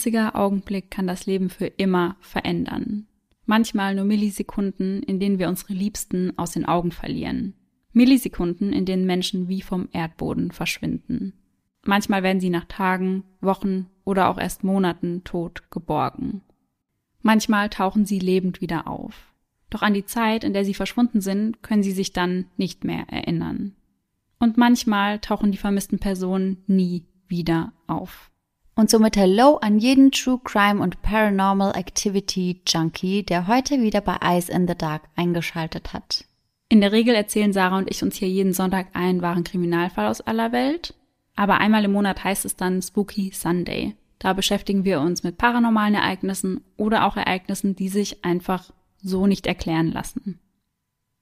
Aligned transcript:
einziger 0.00 0.34
Augenblick 0.34 0.90
kann 0.90 1.06
das 1.06 1.26
Leben 1.26 1.50
für 1.50 1.66
immer 1.66 2.16
verändern. 2.20 3.06
Manchmal 3.44 3.94
nur 3.94 4.06
Millisekunden, 4.06 5.02
in 5.02 5.20
denen 5.20 5.38
wir 5.38 5.46
unsere 5.46 5.74
Liebsten 5.74 6.32
aus 6.38 6.52
den 6.52 6.64
Augen 6.64 6.90
verlieren. 6.90 7.52
Millisekunden, 7.92 8.72
in 8.72 8.86
denen 8.86 9.04
Menschen 9.04 9.48
wie 9.48 9.60
vom 9.60 9.90
Erdboden 9.92 10.52
verschwinden. 10.52 11.34
Manchmal 11.84 12.22
werden 12.22 12.40
sie 12.40 12.48
nach 12.48 12.64
Tagen, 12.64 13.24
Wochen 13.42 13.88
oder 14.06 14.30
auch 14.30 14.38
erst 14.38 14.64
Monaten 14.64 15.22
tot 15.22 15.70
geborgen. 15.70 16.40
Manchmal 17.20 17.68
tauchen 17.68 18.06
sie 18.06 18.20
lebend 18.20 18.62
wieder 18.62 18.86
auf. 18.88 19.34
Doch 19.68 19.82
an 19.82 19.92
die 19.92 20.06
Zeit, 20.06 20.44
in 20.44 20.54
der 20.54 20.64
sie 20.64 20.72
verschwunden 20.72 21.20
sind, 21.20 21.62
können 21.62 21.82
sie 21.82 21.92
sich 21.92 22.14
dann 22.14 22.46
nicht 22.56 22.84
mehr 22.84 23.04
erinnern. 23.10 23.76
Und 24.38 24.56
manchmal 24.56 25.18
tauchen 25.18 25.52
die 25.52 25.58
vermissten 25.58 25.98
Personen 25.98 26.64
nie 26.66 27.04
wieder 27.28 27.74
auf. 27.86 28.29
Und 28.80 28.88
somit 28.88 29.14
Hello 29.18 29.58
an 29.58 29.78
jeden 29.78 30.10
True 30.10 30.40
Crime 30.42 30.82
und 30.82 31.02
Paranormal 31.02 31.76
Activity 31.76 32.62
Junkie, 32.66 33.22
der 33.22 33.46
heute 33.46 33.82
wieder 33.82 34.00
bei 34.00 34.16
Eyes 34.22 34.48
in 34.48 34.66
the 34.66 34.74
Dark 34.74 35.02
eingeschaltet 35.16 35.92
hat. 35.92 36.24
In 36.70 36.80
der 36.80 36.90
Regel 36.90 37.14
erzählen 37.14 37.52
Sarah 37.52 37.76
und 37.76 37.90
ich 37.90 38.02
uns 38.02 38.16
hier 38.16 38.30
jeden 38.30 38.54
Sonntag 38.54 38.86
einen 38.94 39.20
wahren 39.20 39.44
Kriminalfall 39.44 40.06
aus 40.06 40.22
aller 40.22 40.52
Welt. 40.52 40.94
Aber 41.36 41.58
einmal 41.58 41.84
im 41.84 41.92
Monat 41.92 42.24
heißt 42.24 42.46
es 42.46 42.56
dann 42.56 42.80
Spooky 42.80 43.32
Sunday. 43.34 43.96
Da 44.18 44.32
beschäftigen 44.32 44.86
wir 44.86 45.02
uns 45.02 45.24
mit 45.24 45.36
paranormalen 45.36 45.96
Ereignissen 45.96 46.64
oder 46.78 47.04
auch 47.04 47.18
Ereignissen, 47.18 47.76
die 47.76 47.90
sich 47.90 48.24
einfach 48.24 48.70
so 49.02 49.26
nicht 49.26 49.46
erklären 49.46 49.92
lassen. 49.92 50.40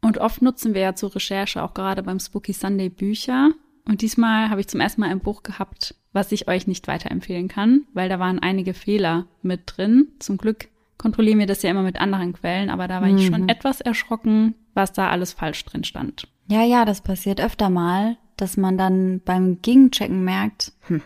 Und 0.01 0.19
oft 0.19 0.43
nutzen 0.43 0.75
wir 0.75 0.83
ja 0.83 0.95
zur 0.95 1.13
Recherche 1.13 1.61
auch 1.65 1.75
gerade 1.75 2.05
beim 2.05 2.21
Spooky 2.21 2.53
Sunday 2.53 2.89
Bücher. 2.89 3.51
Und 3.89 4.03
diesmal 4.03 4.51
habe 4.51 4.61
ich 4.61 4.69
zum 4.69 4.81
ersten 4.81 5.01
Mal 5.01 5.11
ein 5.11 5.21
Buch 5.21 5.43
gehabt, 5.43 5.95
was 6.13 6.31
ich 6.31 6.47
euch 6.47 6.67
nicht 6.67 6.87
weiterempfehlen 6.89 7.49
kann, 7.49 7.87
weil 7.95 8.11
da 8.11 8.19
waren 8.19 8.39
einige 8.39 8.75
Fehler 8.75 9.27
mit 9.43 9.63
drin. 9.65 10.09
Zum 10.19 10.37
Glück 10.37 10.69
kontrollieren 10.99 11.39
wir 11.39 11.47
das 11.47 11.63
ja 11.63 11.71
immer 11.71 11.83
mit 11.83 11.99
anderen 11.99 12.35
Quellen, 12.35 12.69
aber 12.69 12.87
da 12.87 13.01
war 13.01 13.09
mhm. 13.09 13.17
ich 13.17 13.27
schon 13.27 13.43
mhm. 13.43 13.49
etwas 13.49 13.81
erschrocken, 13.81 14.55
was 14.75 14.93
da 14.93 15.09
alles 15.09 15.33
falsch 15.33 15.65
drin 15.65 15.85
stand. 15.85 16.29
Ja, 16.49 16.65
ja, 16.65 16.85
das 16.85 17.01
passiert 17.01 17.41
öfter 17.41 17.71
mal, 17.71 18.19
dass 18.37 18.59
man 18.59 18.77
dann 18.77 19.21
beim 19.25 19.63
Gegenchecken 19.63 20.23
merkt, 20.23 20.73
hm, 20.83 21.03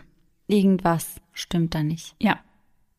irgendwas 0.47 1.21
stimmt 1.31 1.75
da 1.75 1.83
nicht. 1.83 2.15
Ja. 2.19 2.39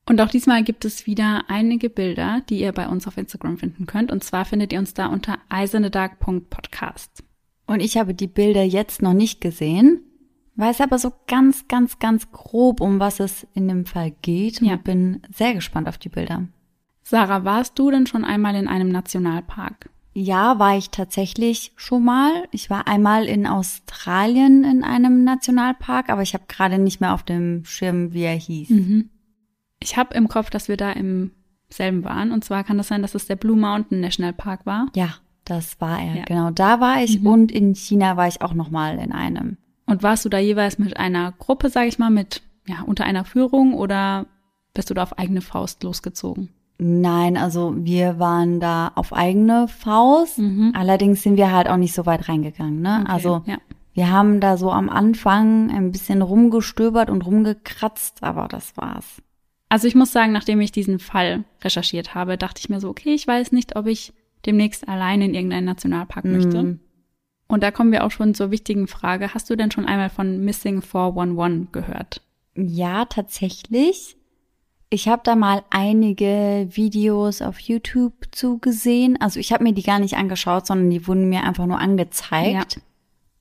Und 0.06 0.20
auch 0.20 0.28
diesmal 0.28 0.64
gibt 0.64 0.84
es 0.84 1.06
wieder 1.06 1.44
einige 1.48 1.90
Bilder, 1.90 2.42
die 2.48 2.60
ihr 2.60 2.72
bei 2.72 2.88
uns 2.88 3.06
auf 3.06 3.16
Instagram 3.16 3.58
finden 3.58 3.86
könnt. 3.86 4.10
Und 4.12 4.22
zwar 4.22 4.44
findet 4.44 4.72
ihr 4.72 4.78
uns 4.78 4.94
da 4.94 5.06
unter 5.06 5.38
eisernedark.podcast. 5.48 7.24
Und 7.66 7.80
ich 7.80 7.96
habe 7.96 8.14
die 8.14 8.26
Bilder 8.26 8.62
jetzt 8.62 9.02
noch 9.02 9.14
nicht 9.14 9.40
gesehen, 9.40 10.00
weiß 10.56 10.80
aber 10.80 10.98
so 10.98 11.12
ganz, 11.26 11.66
ganz, 11.68 11.98
ganz 11.98 12.30
grob, 12.30 12.80
um 12.80 13.00
was 13.00 13.20
es 13.20 13.46
in 13.54 13.68
dem 13.68 13.86
Fall 13.86 14.12
geht. 14.22 14.60
Und 14.60 14.68
ja. 14.68 14.76
bin 14.76 15.22
sehr 15.34 15.54
gespannt 15.54 15.88
auf 15.88 15.98
die 15.98 16.08
Bilder. 16.08 16.46
Sarah, 17.02 17.44
warst 17.44 17.78
du 17.78 17.90
denn 17.90 18.06
schon 18.06 18.24
einmal 18.24 18.54
in 18.54 18.68
einem 18.68 18.88
Nationalpark? 18.88 19.90
Ja, 20.16 20.58
war 20.60 20.76
ich 20.76 20.90
tatsächlich 20.90 21.72
schon 21.76 22.04
mal. 22.04 22.30
Ich 22.52 22.70
war 22.70 22.86
einmal 22.86 23.26
in 23.26 23.46
Australien 23.46 24.62
in 24.62 24.84
einem 24.84 25.24
Nationalpark, 25.24 26.08
aber 26.08 26.22
ich 26.22 26.34
habe 26.34 26.44
gerade 26.46 26.78
nicht 26.78 27.00
mehr 27.00 27.14
auf 27.14 27.24
dem 27.24 27.64
Schirm, 27.64 28.12
wie 28.12 28.22
er 28.22 28.36
hieß. 28.36 28.70
Mhm. 28.70 29.10
Ich 29.80 29.96
habe 29.96 30.14
im 30.14 30.28
Kopf, 30.28 30.50
dass 30.50 30.68
wir 30.68 30.76
da 30.76 30.92
im 30.92 31.32
selben 31.68 32.04
waren. 32.04 32.30
Und 32.30 32.44
zwar 32.44 32.62
kann 32.62 32.78
das 32.78 32.88
sein, 32.88 33.02
dass 33.02 33.16
es 33.16 33.26
der 33.26 33.36
Blue 33.36 33.56
Mountain 33.56 34.00
National 34.00 34.32
Park 34.32 34.64
war. 34.66 34.86
Ja, 34.94 35.16
das 35.44 35.80
war 35.80 36.00
er. 36.00 36.16
Ja. 36.16 36.24
Genau, 36.24 36.50
da 36.50 36.80
war 36.80 37.02
ich 37.02 37.20
mhm. 37.20 37.26
und 37.26 37.52
in 37.52 37.74
China 37.74 38.16
war 38.16 38.28
ich 38.28 38.42
auch 38.42 38.54
noch 38.54 38.70
mal 38.70 38.98
in 38.98 39.12
einem. 39.12 39.58
Und 39.86 40.02
warst 40.02 40.24
du 40.24 40.28
da 40.28 40.38
jeweils 40.38 40.78
mit 40.78 40.96
einer 40.96 41.32
Gruppe, 41.32 41.68
sage 41.68 41.88
ich 41.88 41.98
mal, 41.98 42.10
mit 42.10 42.42
ja 42.66 42.82
unter 42.86 43.04
einer 43.04 43.24
Führung 43.24 43.74
oder 43.74 44.26
bist 44.72 44.90
du 44.90 44.94
da 44.94 45.02
auf 45.02 45.18
eigene 45.18 45.40
Faust 45.40 45.82
losgezogen? 45.82 46.48
Nein, 46.78 47.36
also 47.36 47.74
wir 47.76 48.18
waren 48.18 48.58
da 48.58 48.90
auf 48.94 49.12
eigene 49.12 49.68
Faust. 49.68 50.38
Mhm. 50.38 50.72
Allerdings 50.74 51.22
sind 51.22 51.36
wir 51.36 51.52
halt 51.52 51.68
auch 51.68 51.76
nicht 51.76 51.94
so 51.94 52.04
weit 52.06 52.28
reingegangen. 52.28 52.80
Ne? 52.80 53.00
Okay, 53.02 53.12
also 53.12 53.42
ja. 53.46 53.58
wir 53.92 54.10
haben 54.10 54.40
da 54.40 54.56
so 54.56 54.72
am 54.72 54.88
Anfang 54.90 55.70
ein 55.70 55.92
bisschen 55.92 56.20
rumgestöbert 56.20 57.10
und 57.10 57.24
rumgekratzt, 57.24 58.22
aber 58.22 58.48
das 58.48 58.76
war's. 58.76 59.22
Also 59.68 59.86
ich 59.86 59.94
muss 59.94 60.12
sagen, 60.12 60.32
nachdem 60.32 60.60
ich 60.60 60.72
diesen 60.72 60.98
Fall 60.98 61.44
recherchiert 61.62 62.14
habe, 62.14 62.36
dachte 62.36 62.60
ich 62.60 62.68
mir 62.68 62.80
so, 62.80 62.88
okay, 62.88 63.14
ich 63.14 63.26
weiß 63.26 63.52
nicht, 63.52 63.76
ob 63.76 63.86
ich 63.86 64.12
demnächst 64.46 64.88
alleine 64.88 65.26
in 65.26 65.34
irgendeinen 65.34 65.66
Nationalpark 65.66 66.24
mhm. 66.24 66.32
möchte. 66.32 66.78
Und 67.46 67.62
da 67.62 67.70
kommen 67.70 67.92
wir 67.92 68.04
auch 68.04 68.10
schon 68.10 68.34
zur 68.34 68.50
wichtigen 68.50 68.86
Frage. 68.86 69.34
Hast 69.34 69.50
du 69.50 69.56
denn 69.56 69.70
schon 69.70 69.86
einmal 69.86 70.10
von 70.10 70.44
Missing 70.44 70.82
411 70.82 71.72
gehört? 71.72 72.22
Ja, 72.56 73.04
tatsächlich. 73.04 74.16
Ich 74.90 75.08
habe 75.08 75.22
da 75.24 75.34
mal 75.34 75.62
einige 75.70 76.68
Videos 76.70 77.42
auf 77.42 77.58
YouTube 77.58 78.14
zugesehen. 78.30 79.20
Also 79.20 79.40
ich 79.40 79.52
habe 79.52 79.64
mir 79.64 79.72
die 79.72 79.82
gar 79.82 79.98
nicht 79.98 80.16
angeschaut, 80.16 80.66
sondern 80.66 80.90
die 80.90 81.06
wurden 81.06 81.28
mir 81.28 81.42
einfach 81.42 81.66
nur 81.66 81.78
angezeigt. 81.78 82.76
Ja. 82.76 82.82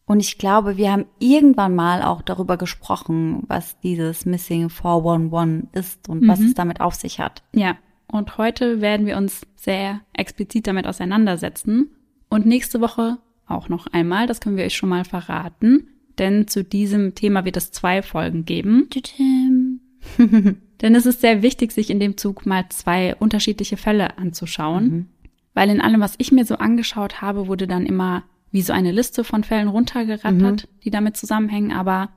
Und 0.06 0.20
ich 0.20 0.38
glaube, 0.38 0.78
wir 0.78 0.92
haben 0.92 1.06
irgendwann 1.20 1.76
mal 1.76 2.02
auch 2.02 2.22
darüber 2.22 2.58
gesprochen, 2.58 3.44
was 3.48 3.80
dieses 3.80 4.26
Missing 4.26 4.70
411 4.70 5.68
ist 5.72 6.10
und 6.10 6.24
mhm. 6.24 6.28
was 6.28 6.40
es 6.40 6.54
damit 6.56 6.82
auf 6.82 6.96
sich 6.96 7.20
hat. 7.20 7.44
Ja, 7.54 7.78
und 8.14 8.38
heute 8.38 8.80
werden 8.80 9.08
wir 9.08 9.18
uns 9.18 9.42
sehr 9.56 10.02
explizit 10.14 10.68
damit 10.68 10.86
auseinandersetzen. 10.86 11.90
Und 12.30 12.46
nächste 12.46 12.80
Woche 12.80 13.18
auch 13.48 13.70
noch 13.70 13.88
einmal, 13.88 14.28
das 14.28 14.40
können 14.40 14.56
wir 14.56 14.66
euch 14.66 14.76
schon 14.76 14.90
mal 14.90 15.04
verraten. 15.04 15.88
Denn 16.20 16.48
zu 16.48 16.64
diesem 16.64 17.16
Thema 17.16 17.44
wird 17.44 17.58
es 17.58 17.72
zwei 17.72 18.04
Folgen 18.04 18.46
geben. 18.46 18.88
Denn 20.82 20.96
es 20.96 21.08
ist 21.08 21.22
sehr 21.22 21.42
wichtig, 21.42 21.72
sich 21.72 21.90
in 21.90 22.00
dem 22.00 22.16
Zug 22.16 22.46
mal 22.46 22.66
zwei 22.70 23.16
unterschiedliche 23.16 23.78
Fälle 23.78 24.16
anzuschauen. 24.20 24.86
Mhm. 24.86 25.06
Weil 25.56 25.72
in 25.72 25.82
allem, 25.82 26.02
was 26.02 26.14
ich 26.20 26.32
mir 26.32 26.46
so 26.46 26.58
angeschaut 26.58 27.20
habe, 27.20 27.48
wurde 27.48 27.66
dann 27.66 27.88
immer 27.88 28.24
wie 28.52 28.62
so 28.62 28.74
eine 28.74 28.92
Liste 28.92 29.24
von 29.24 29.44
Fällen 29.44 29.68
runtergerattert, 29.70 30.64
mhm. 30.64 30.80
die 30.84 30.92
damit 30.92 31.18
zusammenhängen. 31.18 31.72
Aber 31.72 32.10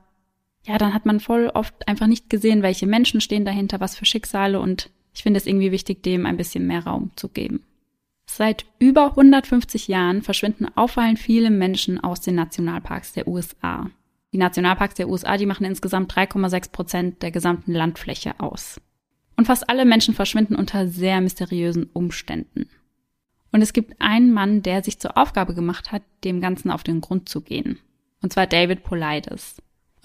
ja, 0.63 0.77
dann 0.77 0.93
hat 0.93 1.07
man 1.07 1.19
voll 1.19 1.49
oft 1.51 1.87
einfach 1.87 2.05
nicht 2.05 2.29
gesehen, 2.29 2.61
welche 2.61 2.85
Menschen 2.85 3.19
stehen 3.19 3.45
dahinter, 3.45 3.79
was 3.79 3.95
für 3.95 4.05
Schicksale. 4.05 4.59
Und 4.59 4.91
ich 5.17 5.23
finde 5.23 5.39
es 5.39 5.47
irgendwie 5.47 5.71
wichtig, 5.71 6.03
dem 6.03 6.27
ein 6.27 6.37
bisschen 6.37 6.67
mehr 6.67 6.83
Raum 6.83 7.09
zu 7.15 7.29
geben. 7.29 7.63
Seit 8.27 8.65
über 8.77 9.07
150 9.07 9.87
Jahren 9.87 10.21
verschwinden 10.21 10.67
auffallend 10.75 11.17
viele 11.17 11.49
Menschen 11.49 11.99
aus 11.99 12.21
den 12.21 12.35
Nationalparks 12.35 13.13
der 13.13 13.27
USA. 13.27 13.89
Die 14.31 14.37
Nationalparks 14.37 14.93
der 14.93 15.09
USA, 15.09 15.37
die 15.37 15.47
machen 15.47 15.65
insgesamt 15.65 16.13
3,6 16.13 16.71
Prozent 16.71 17.23
der 17.23 17.31
gesamten 17.31 17.73
Landfläche 17.73 18.39
aus. 18.39 18.79
Und 19.35 19.45
fast 19.45 19.67
alle 19.71 19.85
Menschen 19.85 20.13
verschwinden 20.13 20.55
unter 20.55 20.87
sehr 20.87 21.19
mysteriösen 21.19 21.89
Umständen. 21.93 22.69
Und 23.51 23.63
es 23.63 23.73
gibt 23.73 23.99
einen 23.99 24.31
Mann, 24.31 24.61
der 24.61 24.83
sich 24.83 24.99
zur 24.99 25.17
Aufgabe 25.17 25.55
gemacht 25.55 25.91
hat, 25.91 26.03
dem 26.25 26.41
Ganzen 26.41 26.69
auf 26.69 26.83
den 26.83 27.01
Grund 27.01 27.27
zu 27.27 27.41
gehen. 27.41 27.79
Und 28.21 28.33
zwar 28.33 28.45
David 28.45 28.83
Politis. 28.83 29.55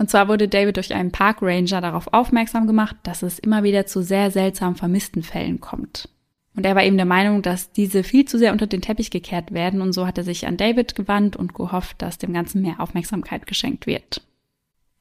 Und 0.02 0.10
zwar 0.10 0.26
wurde 0.26 0.48
David 0.48 0.78
durch 0.78 0.92
einen 0.92 1.12
Parkranger 1.12 1.80
darauf 1.80 2.12
aufmerksam 2.12 2.66
gemacht, 2.66 2.96
dass 3.04 3.22
es 3.22 3.38
immer 3.38 3.62
wieder 3.62 3.86
zu 3.86 4.02
sehr 4.02 4.32
seltsamen 4.32 4.74
vermissten 4.74 5.22
Fällen 5.22 5.60
kommt. 5.60 6.08
Und 6.56 6.66
er 6.66 6.74
war 6.74 6.82
eben 6.82 6.96
der 6.96 7.06
Meinung, 7.06 7.40
dass 7.40 7.70
diese 7.70 8.02
viel 8.02 8.24
zu 8.24 8.36
sehr 8.36 8.50
unter 8.50 8.66
den 8.66 8.80
Teppich 8.80 9.12
gekehrt 9.12 9.52
werden 9.52 9.80
und 9.80 9.92
so 9.92 10.04
hat 10.04 10.18
er 10.18 10.24
sich 10.24 10.48
an 10.48 10.56
David 10.56 10.96
gewandt 10.96 11.36
und 11.36 11.54
gehofft, 11.54 12.02
dass 12.02 12.18
dem 12.18 12.32
Ganzen 12.32 12.62
mehr 12.62 12.80
Aufmerksamkeit 12.80 13.46
geschenkt 13.46 13.86
wird. 13.86 14.26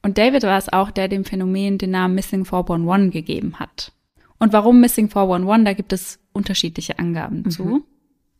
Und 0.04 0.20
David 0.20 0.44
war 0.44 0.60
es 0.60 0.72
auch, 0.72 0.92
der 0.92 1.08
dem 1.08 1.26
Phänomen 1.26 1.80
den 1.80 1.90
Namen 1.90 2.14
Missing 2.14 2.46
411 2.46 3.12
gegeben 3.12 3.56
hat. 3.60 3.94
Und 4.38 4.54
warum 4.54 4.82
Missing 4.82 5.10
411, 5.10 5.66
da 5.66 5.74
gibt 5.74 5.94
es 5.94 6.20
unterschiedliche 6.32 7.00
Angaben 7.00 7.38
mhm. 7.38 7.50
zu. 7.50 7.86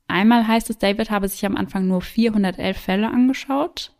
Einmal 0.08 0.46
heißt 0.46 0.70
es, 0.70 0.78
David 0.78 1.10
habe 1.10 1.28
sich 1.28 1.44
am 1.44 1.58
Anfang 1.58 1.88
nur 1.88 2.04
411 2.04 2.78
Fälle 2.78 3.08
angeschaut. 3.08 3.94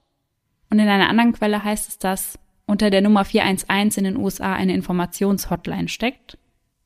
Und 0.70 0.78
in 0.78 0.88
einer 0.88 1.10
anderen 1.10 1.34
Quelle 1.34 1.64
heißt 1.64 1.90
es, 1.90 1.98
dass 1.98 2.38
unter 2.72 2.90
der 2.90 3.02
Nummer 3.02 3.26
411 3.26 3.98
in 3.98 4.06
den 4.06 4.16
USA 4.18 4.54
eine 4.54 4.74
Informationshotline 4.74 5.90
steckt, 5.90 6.38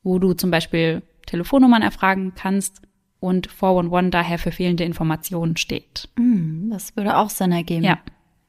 wo 0.02 0.18
du 0.18 0.34
zum 0.34 0.50
Beispiel 0.50 1.04
Telefonnummern 1.28 1.84
erfragen 1.84 2.34
kannst 2.36 2.82
und 3.20 3.52
411 3.52 4.10
daher 4.10 4.40
für 4.40 4.52
fehlende 4.52 4.84
Informationen 4.84 5.58
steht. 5.58 6.10
Mm, 6.18 6.72
das 6.72 6.96
würde 6.96 7.16
auch 7.16 7.30
Sinn 7.30 7.52
ergeben. 7.52 7.84
Ja. 7.84 8.00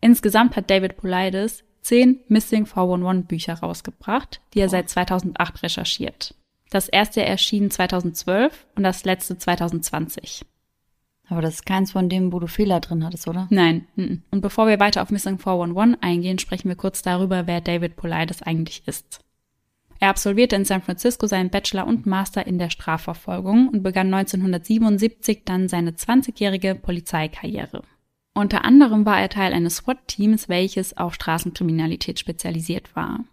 Insgesamt 0.01 0.57
hat 0.57 0.71
David 0.71 0.97
Polides 0.97 1.63
zehn 1.83 2.21
Missing 2.29 2.65
411 2.65 3.27
Bücher 3.27 3.55
rausgebracht, 3.55 4.41
die 4.55 4.61
er 4.61 4.71
seit 4.71 4.89
2008 4.89 5.63
recherchiert. 5.63 6.35
Das 6.71 6.89
erste 6.89 7.23
erschien 7.23 7.71
2012 7.71 8.67
und 8.77 8.83
das 8.83 9.05
letzte 9.05 9.37
2020. 9.37 10.47
Aber 11.29 11.43
das 11.43 11.55
ist 11.55 11.67
keins 11.67 11.93
von 11.93 12.09
denen, 12.09 12.33
wo 12.33 12.39
du 12.39 12.47
Fehler 12.47 12.81
drin 12.81 13.05
hattest, 13.05 13.27
oder? 13.27 13.49
Nein. 13.51 13.87
Und 14.31 14.41
bevor 14.41 14.69
wir 14.69 14.79
weiter 14.79 15.03
auf 15.03 15.11
Missing 15.11 15.39
411 15.39 15.99
eingehen, 16.01 16.39
sprechen 16.39 16.69
wir 16.69 16.77
kurz 16.77 17.03
darüber, 17.03 17.47
wer 17.47 17.61
David 17.61 17.97
Polides 17.97 18.43
eigentlich 18.43 18.87
ist. 18.87 19.21
Er 19.99 20.11
absolvierte 20.11 20.57
in 20.57 20.65
San 20.65 20.83
Francisco 20.83 21.27
seinen 21.27 21.51
Bachelor 21.51 21.87
und 21.87 22.07
Master 22.07 22.47
in 22.47 22.59
der 22.59 22.71
Strafverfolgung 22.71 23.69
und 23.69 23.83
begann 23.83 24.13
1977 24.13 25.43
dann 25.45 25.69
seine 25.69 25.93
20-jährige 25.93 26.75
Polizeikarriere. 26.75 27.83
Unter 28.35 28.65
anderem 28.67 29.07
war 29.07 29.19
er 29.19 29.31
Teil 29.31 29.55
eines 29.55 29.77
SWAT-Teams, 29.77 30.51
welches 30.51 30.97
auf 30.97 31.15
Straßenkriminalität 31.15 32.21
spezialisiert 32.21 32.95
war. 32.95 33.25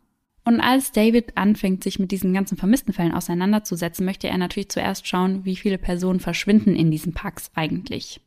Und 0.45 0.59
als 0.59 0.91
David 0.91 1.37
anfängt, 1.37 1.83
sich 1.83 1.99
mit 1.99 2.11
diesen 2.11 2.33
ganzen 2.33 2.57
vermissten 2.57 2.93
Fällen 2.93 3.13
auseinanderzusetzen, 3.13 4.05
möchte 4.05 4.27
er 4.27 4.37
natürlich 4.37 4.69
zuerst 4.69 5.07
schauen, 5.07 5.45
wie 5.45 5.55
viele 5.55 5.77
Personen 5.77 6.19
verschwinden 6.19 6.75
in 6.75 6.91
diesen 6.91 7.13
Parks 7.13 7.51
eigentlich. 7.55 8.19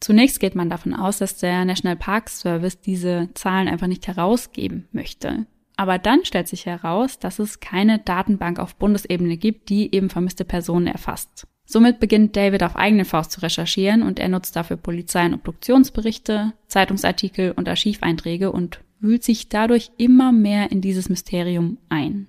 Zunächst 0.00 0.40
geht 0.40 0.54
man 0.54 0.70
davon 0.70 0.94
aus, 0.94 1.18
dass 1.18 1.38
der 1.38 1.64
National 1.64 1.96
Park 1.96 2.28
Service 2.28 2.80
diese 2.80 3.28
Zahlen 3.34 3.68
einfach 3.68 3.86
nicht 3.86 4.06
herausgeben 4.08 4.88
möchte. 4.92 5.46
Aber 5.76 5.98
dann 5.98 6.24
stellt 6.24 6.48
sich 6.48 6.66
heraus, 6.66 7.18
dass 7.18 7.38
es 7.38 7.60
keine 7.60 7.98
Datenbank 7.98 8.58
auf 8.58 8.76
Bundesebene 8.76 9.36
gibt, 9.36 9.68
die 9.68 9.94
eben 9.94 10.10
vermisste 10.10 10.44
Personen 10.44 10.86
erfasst. 10.86 11.46
Somit 11.64 12.00
beginnt 12.00 12.36
David 12.36 12.62
auf 12.62 12.76
eigene 12.76 13.04
Faust 13.04 13.32
zu 13.32 13.40
recherchieren 13.40 14.02
und 14.02 14.18
er 14.18 14.28
nutzt 14.28 14.56
dafür 14.56 14.76
Polizei- 14.76 15.24
und 15.24 15.34
Obduktionsberichte, 15.34 16.52
Zeitungsartikel 16.66 17.52
und 17.52 17.68
Archiveinträge 17.68 18.50
und 18.52 18.80
wühlt 19.02 19.24
sich 19.24 19.48
dadurch 19.48 19.90
immer 19.98 20.32
mehr 20.32 20.70
in 20.72 20.80
dieses 20.80 21.08
Mysterium 21.08 21.78
ein. 21.88 22.28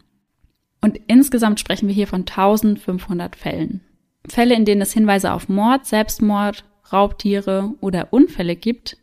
Und 0.81 0.99
insgesamt 1.07 1.59
sprechen 1.59 1.87
wir 1.87 1.95
hier 1.95 2.07
von 2.07 2.21
1500 2.21 3.35
Fällen. 3.35 3.81
Fälle, 4.27 4.55
in 4.55 4.65
denen 4.65 4.81
es 4.81 4.93
Hinweise 4.93 5.31
auf 5.33 5.47
Mord, 5.47 5.85
Selbstmord, 5.85 6.65
Raubtiere 6.91 7.73
oder 7.79 8.11
Unfälle 8.11 8.55
gibt, 8.55 8.97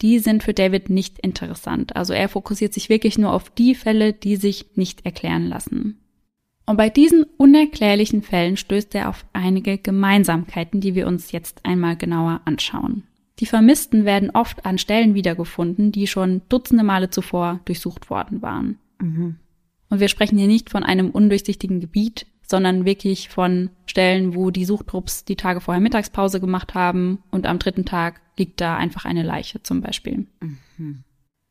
die 0.00 0.20
sind 0.20 0.42
für 0.42 0.54
David 0.54 0.90
nicht 0.90 1.18
interessant. 1.18 1.96
Also 1.96 2.12
er 2.12 2.28
fokussiert 2.28 2.72
sich 2.72 2.88
wirklich 2.88 3.18
nur 3.18 3.32
auf 3.32 3.50
die 3.50 3.74
Fälle, 3.74 4.12
die 4.12 4.36
sich 4.36 4.76
nicht 4.76 5.04
erklären 5.04 5.46
lassen. 5.46 6.00
Und 6.66 6.76
bei 6.76 6.90
diesen 6.90 7.24
unerklärlichen 7.36 8.22
Fällen 8.22 8.56
stößt 8.56 8.94
er 8.94 9.08
auf 9.08 9.24
einige 9.32 9.78
Gemeinsamkeiten, 9.78 10.80
die 10.80 10.94
wir 10.94 11.06
uns 11.06 11.32
jetzt 11.32 11.64
einmal 11.64 11.96
genauer 11.96 12.42
anschauen. 12.44 13.07
Die 13.40 13.46
Vermissten 13.46 14.04
werden 14.04 14.30
oft 14.30 14.66
an 14.66 14.78
Stellen 14.78 15.14
wiedergefunden, 15.14 15.92
die 15.92 16.06
schon 16.06 16.42
dutzende 16.48 16.84
Male 16.84 17.10
zuvor 17.10 17.60
durchsucht 17.64 18.10
worden 18.10 18.42
waren. 18.42 18.78
Mhm. 19.00 19.36
Und 19.90 20.00
wir 20.00 20.08
sprechen 20.08 20.38
hier 20.38 20.48
nicht 20.48 20.70
von 20.70 20.82
einem 20.82 21.10
undurchsichtigen 21.10 21.80
Gebiet, 21.80 22.26
sondern 22.42 22.84
wirklich 22.84 23.28
von 23.28 23.70
Stellen, 23.86 24.34
wo 24.34 24.50
die 24.50 24.64
Suchtrupps 24.64 25.24
die 25.24 25.36
Tage 25.36 25.60
vorher 25.60 25.80
Mittagspause 25.80 26.40
gemacht 26.40 26.74
haben 26.74 27.22
und 27.30 27.46
am 27.46 27.58
dritten 27.58 27.84
Tag 27.84 28.20
liegt 28.36 28.60
da 28.60 28.76
einfach 28.76 29.04
eine 29.04 29.22
Leiche 29.22 29.62
zum 29.62 29.80
Beispiel. 29.80 30.26
Mhm. 30.40 31.04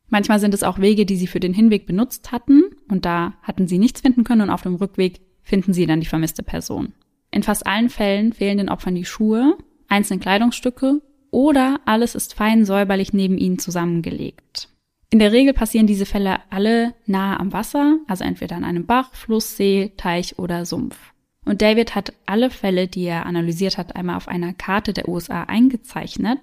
Manchmal 0.10 0.40
sind 0.40 0.54
es 0.54 0.64
auch 0.64 0.80
Wege, 0.80 1.06
die 1.06 1.18
sie 1.18 1.28
für 1.28 1.40
den 1.40 1.54
Hinweg 1.54 1.86
benutzt 1.86 2.32
hatten 2.32 2.64
und 2.90 3.06
da 3.06 3.34
hatten 3.44 3.68
sie 3.68 3.78
nichts 3.78 4.02
finden 4.02 4.24
können 4.24 4.42
und 4.42 4.50
auf 4.50 4.62
dem 4.62 4.76
Rückweg 4.76 5.22
finden 5.44 5.74
sie 5.74 5.86
dann 5.86 6.00
die 6.00 6.08
vermisste 6.08 6.44
Person. 6.44 6.94
In 7.30 7.44
fast 7.44 7.68
allen 7.68 7.90
Fällen 7.90 8.34
fehlen 8.34 8.58
den 8.58 8.70
Opfern 8.70 8.96
die 8.96 9.06
Schuhe, 9.06 9.58
einzelne 9.88 10.20
Kleidungsstücke 10.20 11.02
oder 11.32 11.80
alles 11.86 12.16
ist 12.16 12.34
fein 12.34 12.66
säuberlich 12.66 13.14
neben 13.14 13.38
ihnen 13.38 13.60
zusammengelegt. 13.60 14.70
In 15.10 15.20
der 15.20 15.32
Regel 15.32 15.54
passieren 15.54 15.88
diese 15.88 16.06
Fälle 16.06 16.40
alle 16.50 16.94
nahe 17.06 17.40
am 17.40 17.54
Wasser, 17.54 17.98
also 18.08 18.24
entweder 18.24 18.58
an 18.58 18.66
einem 18.66 18.86
Bach, 18.86 19.14
Fluss, 19.14 19.56
See, 19.56 19.94
Teich 19.96 20.38
oder 20.38 20.66
Sumpf. 20.66 20.98
Und 21.46 21.62
David 21.62 21.96
hat 21.96 22.12
alle 22.26 22.50
Fälle, 22.50 22.88
die 22.88 23.06
er 23.06 23.26
analysiert 23.26 23.78
hat, 23.78 23.96
einmal 23.96 24.18
auf 24.18 24.28
einer 24.28 24.54
Karte 24.54 24.92
der 24.92 25.08
USA 25.08 25.44
eingezeichnet. 25.44 26.40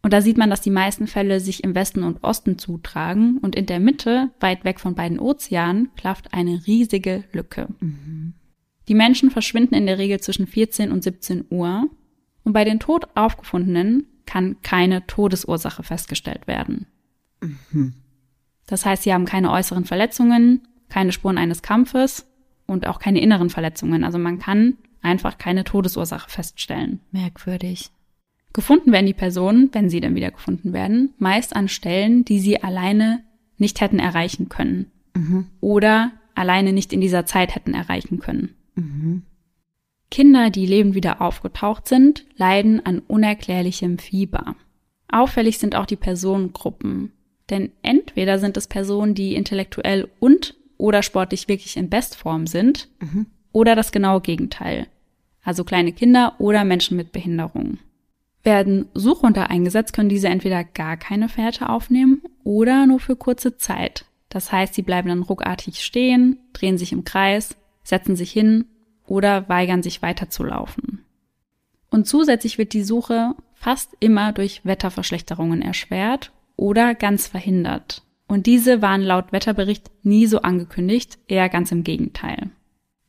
Und 0.00 0.14
da 0.14 0.22
sieht 0.22 0.38
man, 0.38 0.48
dass 0.48 0.62
die 0.62 0.70
meisten 0.70 1.06
Fälle 1.06 1.40
sich 1.40 1.64
im 1.64 1.74
Westen 1.74 2.02
und 2.02 2.24
Osten 2.24 2.56
zutragen 2.56 3.38
und 3.38 3.56
in 3.56 3.66
der 3.66 3.78
Mitte, 3.78 4.30
weit 4.40 4.64
weg 4.64 4.80
von 4.80 4.94
beiden 4.94 5.18
Ozeanen, 5.18 5.90
klafft 5.96 6.32
eine 6.32 6.66
riesige 6.66 7.24
Lücke. 7.32 7.68
Mhm. 7.80 8.32
Die 8.88 8.94
Menschen 8.94 9.30
verschwinden 9.30 9.74
in 9.74 9.84
der 9.84 9.98
Regel 9.98 10.18
zwischen 10.20 10.46
14 10.46 10.92
und 10.92 11.04
17 11.04 11.44
Uhr 11.50 11.90
und 12.42 12.54
bei 12.54 12.64
den 12.64 12.80
tot 12.80 13.06
aufgefundenen 13.14 14.06
kann 14.28 14.56
keine 14.62 15.06
Todesursache 15.06 15.82
festgestellt 15.82 16.46
werden. 16.46 16.86
Mhm. 17.40 17.94
Das 18.66 18.84
heißt, 18.84 19.04
sie 19.04 19.14
haben 19.14 19.24
keine 19.24 19.50
äußeren 19.50 19.86
Verletzungen, 19.86 20.68
keine 20.90 21.12
Spuren 21.12 21.38
eines 21.38 21.62
Kampfes 21.62 22.26
und 22.66 22.86
auch 22.86 22.98
keine 22.98 23.20
inneren 23.20 23.48
Verletzungen. 23.48 24.04
Also 24.04 24.18
man 24.18 24.38
kann 24.38 24.76
einfach 25.00 25.38
keine 25.38 25.64
Todesursache 25.64 26.28
feststellen. 26.28 27.00
Merkwürdig. 27.10 27.90
Gefunden 28.52 28.92
werden 28.92 29.06
die 29.06 29.14
Personen, 29.14 29.70
wenn 29.72 29.88
sie 29.88 30.00
dann 30.00 30.14
wieder 30.14 30.30
gefunden 30.30 30.74
werden, 30.74 31.14
meist 31.18 31.56
an 31.56 31.68
Stellen, 31.68 32.24
die 32.26 32.38
sie 32.38 32.62
alleine 32.62 33.24
nicht 33.56 33.80
hätten 33.80 33.98
erreichen 33.98 34.50
können. 34.50 34.90
Mhm. 35.14 35.46
Oder 35.60 36.12
alleine 36.34 36.74
nicht 36.74 36.92
in 36.92 37.00
dieser 37.00 37.24
Zeit 37.24 37.54
hätten 37.54 37.72
erreichen 37.72 38.18
können. 38.18 38.54
Mhm. 38.74 39.22
Kinder, 40.10 40.50
die 40.50 40.66
lebend 40.66 40.94
wieder 40.94 41.20
aufgetaucht 41.20 41.86
sind, 41.88 42.24
leiden 42.36 42.84
an 42.84 43.00
unerklärlichem 43.00 43.98
Fieber. 43.98 44.56
Auffällig 45.10 45.58
sind 45.58 45.74
auch 45.74 45.86
die 45.86 45.96
Personengruppen. 45.96 47.12
Denn 47.50 47.72
entweder 47.82 48.38
sind 48.38 48.56
es 48.56 48.66
Personen, 48.66 49.14
die 49.14 49.34
intellektuell 49.34 50.08
und 50.20 50.54
oder 50.76 51.02
sportlich 51.02 51.48
wirklich 51.48 51.76
in 51.76 51.88
Bestform 51.88 52.46
sind, 52.46 52.88
mhm. 53.00 53.26
oder 53.52 53.74
das 53.74 53.90
genaue 53.90 54.20
Gegenteil. 54.20 54.86
Also 55.42 55.64
kleine 55.64 55.92
Kinder 55.92 56.34
oder 56.38 56.64
Menschen 56.64 56.96
mit 56.96 57.10
Behinderung. 57.10 57.78
Werden 58.44 58.86
Suchhunde 58.94 59.50
eingesetzt, 59.50 59.92
können 59.92 60.08
diese 60.08 60.28
entweder 60.28 60.62
gar 60.62 60.96
keine 60.96 61.28
Fährte 61.28 61.68
aufnehmen 61.68 62.22
oder 62.44 62.86
nur 62.86 63.00
für 63.00 63.16
kurze 63.16 63.56
Zeit. 63.56 64.04
Das 64.28 64.52
heißt, 64.52 64.74
sie 64.74 64.82
bleiben 64.82 65.08
dann 65.08 65.22
ruckartig 65.22 65.80
stehen, 65.80 66.38
drehen 66.52 66.78
sich 66.78 66.92
im 66.92 67.04
Kreis, 67.04 67.56
setzen 67.82 68.14
sich 68.14 68.30
hin 68.30 68.66
oder 69.08 69.48
weigern 69.48 69.82
sich 69.82 70.02
weiterzulaufen. 70.02 71.04
Und 71.90 72.06
zusätzlich 72.06 72.58
wird 72.58 72.72
die 72.72 72.82
Suche 72.82 73.34
fast 73.54 73.96
immer 74.00 74.32
durch 74.32 74.64
Wetterverschlechterungen 74.64 75.62
erschwert 75.62 76.32
oder 76.56 76.94
ganz 76.94 77.26
verhindert. 77.26 78.02
Und 78.26 78.46
diese 78.46 78.82
waren 78.82 79.02
laut 79.02 79.32
Wetterbericht 79.32 79.90
nie 80.02 80.26
so 80.26 80.42
angekündigt, 80.42 81.18
eher 81.28 81.48
ganz 81.48 81.72
im 81.72 81.82
Gegenteil. 81.82 82.50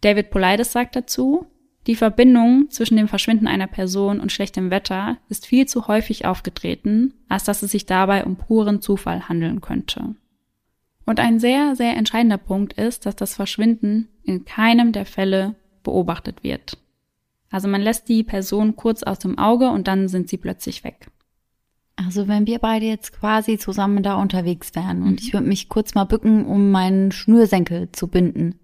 David 0.01 0.29
Polides 0.29 0.71
sagt 0.71 0.95
dazu, 0.95 1.45
die 1.87 1.95
Verbindung 1.95 2.69
zwischen 2.69 2.97
dem 2.97 3.07
Verschwinden 3.07 3.47
einer 3.47 3.67
Person 3.67 4.19
und 4.19 4.31
schlechtem 4.31 4.69
Wetter 4.69 5.17
ist 5.27 5.45
viel 5.45 5.65
zu 5.65 5.87
häufig 5.87 6.25
aufgetreten, 6.25 7.13
als 7.27 7.43
dass 7.43 7.63
es 7.63 7.71
sich 7.71 7.85
dabei 7.85 8.25
um 8.25 8.37
puren 8.37 8.81
Zufall 8.81 9.27
handeln 9.27 9.59
könnte. 9.59 10.15
Und 11.05 11.19
ein 11.19 11.39
sehr, 11.39 11.75
sehr 11.75 11.97
entscheidender 11.97 12.37
Punkt 12.37 12.73
ist, 12.73 13.05
dass 13.05 13.15
das 13.15 13.33
Verschwinden 13.33 14.07
in 14.23 14.45
keinem 14.45 14.91
der 14.91 15.05
Fälle 15.05 15.55
beobachtet 15.83 16.43
wird. 16.43 16.77
Also 17.51 17.67
man 17.67 17.81
lässt 17.81 18.09
die 18.09 18.23
Person 18.23 18.75
kurz 18.75 19.04
aus 19.04 19.19
dem 19.19 19.37
Auge 19.37 19.69
und 19.69 19.87
dann 19.87 20.07
sind 20.07 20.30
sie 20.30 20.37
plötzlich 20.37 20.83
weg. 20.83 21.07
Also 21.95 22.27
wenn 22.27 22.47
wir 22.47 22.59
beide 22.59 22.85
jetzt 22.85 23.11
quasi 23.19 23.57
zusammen 23.57 24.04
da 24.04 24.15
unterwegs 24.15 24.73
wären 24.75 25.01
und 25.01 25.11
mhm. 25.11 25.18
ich 25.19 25.33
würde 25.33 25.47
mich 25.47 25.68
kurz 25.68 25.95
mal 25.95 26.06
bücken, 26.06 26.45
um 26.45 26.71
meinen 26.71 27.11
Schnürsenkel 27.11 27.92
zu 27.92 28.07
binden. 28.07 28.59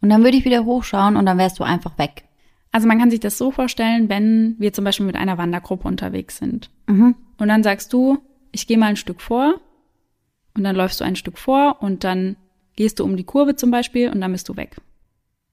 Und 0.00 0.08
dann 0.08 0.22
würde 0.22 0.36
ich 0.36 0.44
wieder 0.44 0.64
hochschauen 0.64 1.16
und 1.16 1.26
dann 1.26 1.38
wärst 1.38 1.58
du 1.58 1.64
einfach 1.64 1.98
weg. 1.98 2.24
Also 2.72 2.86
man 2.86 2.98
kann 2.98 3.10
sich 3.10 3.20
das 3.20 3.36
so 3.36 3.50
vorstellen, 3.50 4.08
wenn 4.08 4.54
wir 4.58 4.72
zum 4.72 4.84
Beispiel 4.84 5.06
mit 5.06 5.16
einer 5.16 5.36
Wandergruppe 5.36 5.88
unterwegs 5.88 6.36
sind. 6.38 6.70
Mhm. 6.86 7.16
Und 7.38 7.48
dann 7.48 7.62
sagst 7.62 7.92
du, 7.92 8.18
ich 8.52 8.66
gehe 8.66 8.78
mal 8.78 8.86
ein 8.86 8.96
Stück 8.96 9.20
vor 9.20 9.60
und 10.54 10.62
dann 10.62 10.76
läufst 10.76 11.00
du 11.00 11.04
ein 11.04 11.16
Stück 11.16 11.38
vor 11.38 11.78
und 11.80 12.04
dann 12.04 12.36
gehst 12.76 13.00
du 13.00 13.04
um 13.04 13.16
die 13.16 13.24
Kurve 13.24 13.56
zum 13.56 13.70
Beispiel 13.70 14.10
und 14.10 14.20
dann 14.20 14.32
bist 14.32 14.48
du 14.48 14.56
weg. 14.56 14.76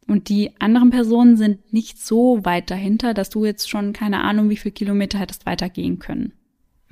Und 0.08 0.30
die 0.30 0.52
anderen 0.60 0.90
Personen 0.90 1.36
sind 1.36 1.74
nicht 1.74 2.00
so 2.00 2.46
weit 2.46 2.72
dahinter, 2.72 3.14
dass 3.14 3.30
du 3.30 3.44
jetzt 3.44 3.70
schon 3.70 3.92
keine 3.94 4.24
Ahnung, 4.24 4.50
wie 4.50 4.58
viel 4.58 4.72
Kilometer 4.72 5.20
hättest 5.20 5.46
weitergehen 5.46 6.00
können. 6.00 6.34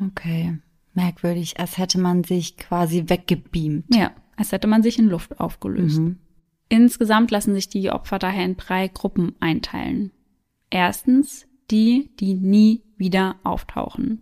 Okay. 0.06 0.58
Merkwürdig, 0.94 1.60
als 1.60 1.78
hätte 1.78 2.00
man 2.00 2.24
sich 2.24 2.58
quasi 2.58 3.06
weggebeamt. 3.08 3.94
Ja, 3.94 4.12
als 4.36 4.52
hätte 4.52 4.68
man 4.68 4.84
sich 4.84 5.00
in 5.00 5.08
Luft 5.08 5.40
aufgelöst. 5.40 6.00
Mhm. 6.00 6.18
Insgesamt 6.68 7.32
lassen 7.32 7.54
sich 7.54 7.70
die 7.70 7.90
Opfer 7.92 8.20
daher 8.20 8.46
in 8.46 8.58
drei 8.58 8.88
Gruppen 8.88 9.36
einteilen. 9.40 10.12
Erstens 10.70 11.48
die, 11.72 12.10
die 12.20 12.34
nie 12.34 12.84
wieder 12.98 13.36
auftauchen. 13.44 14.22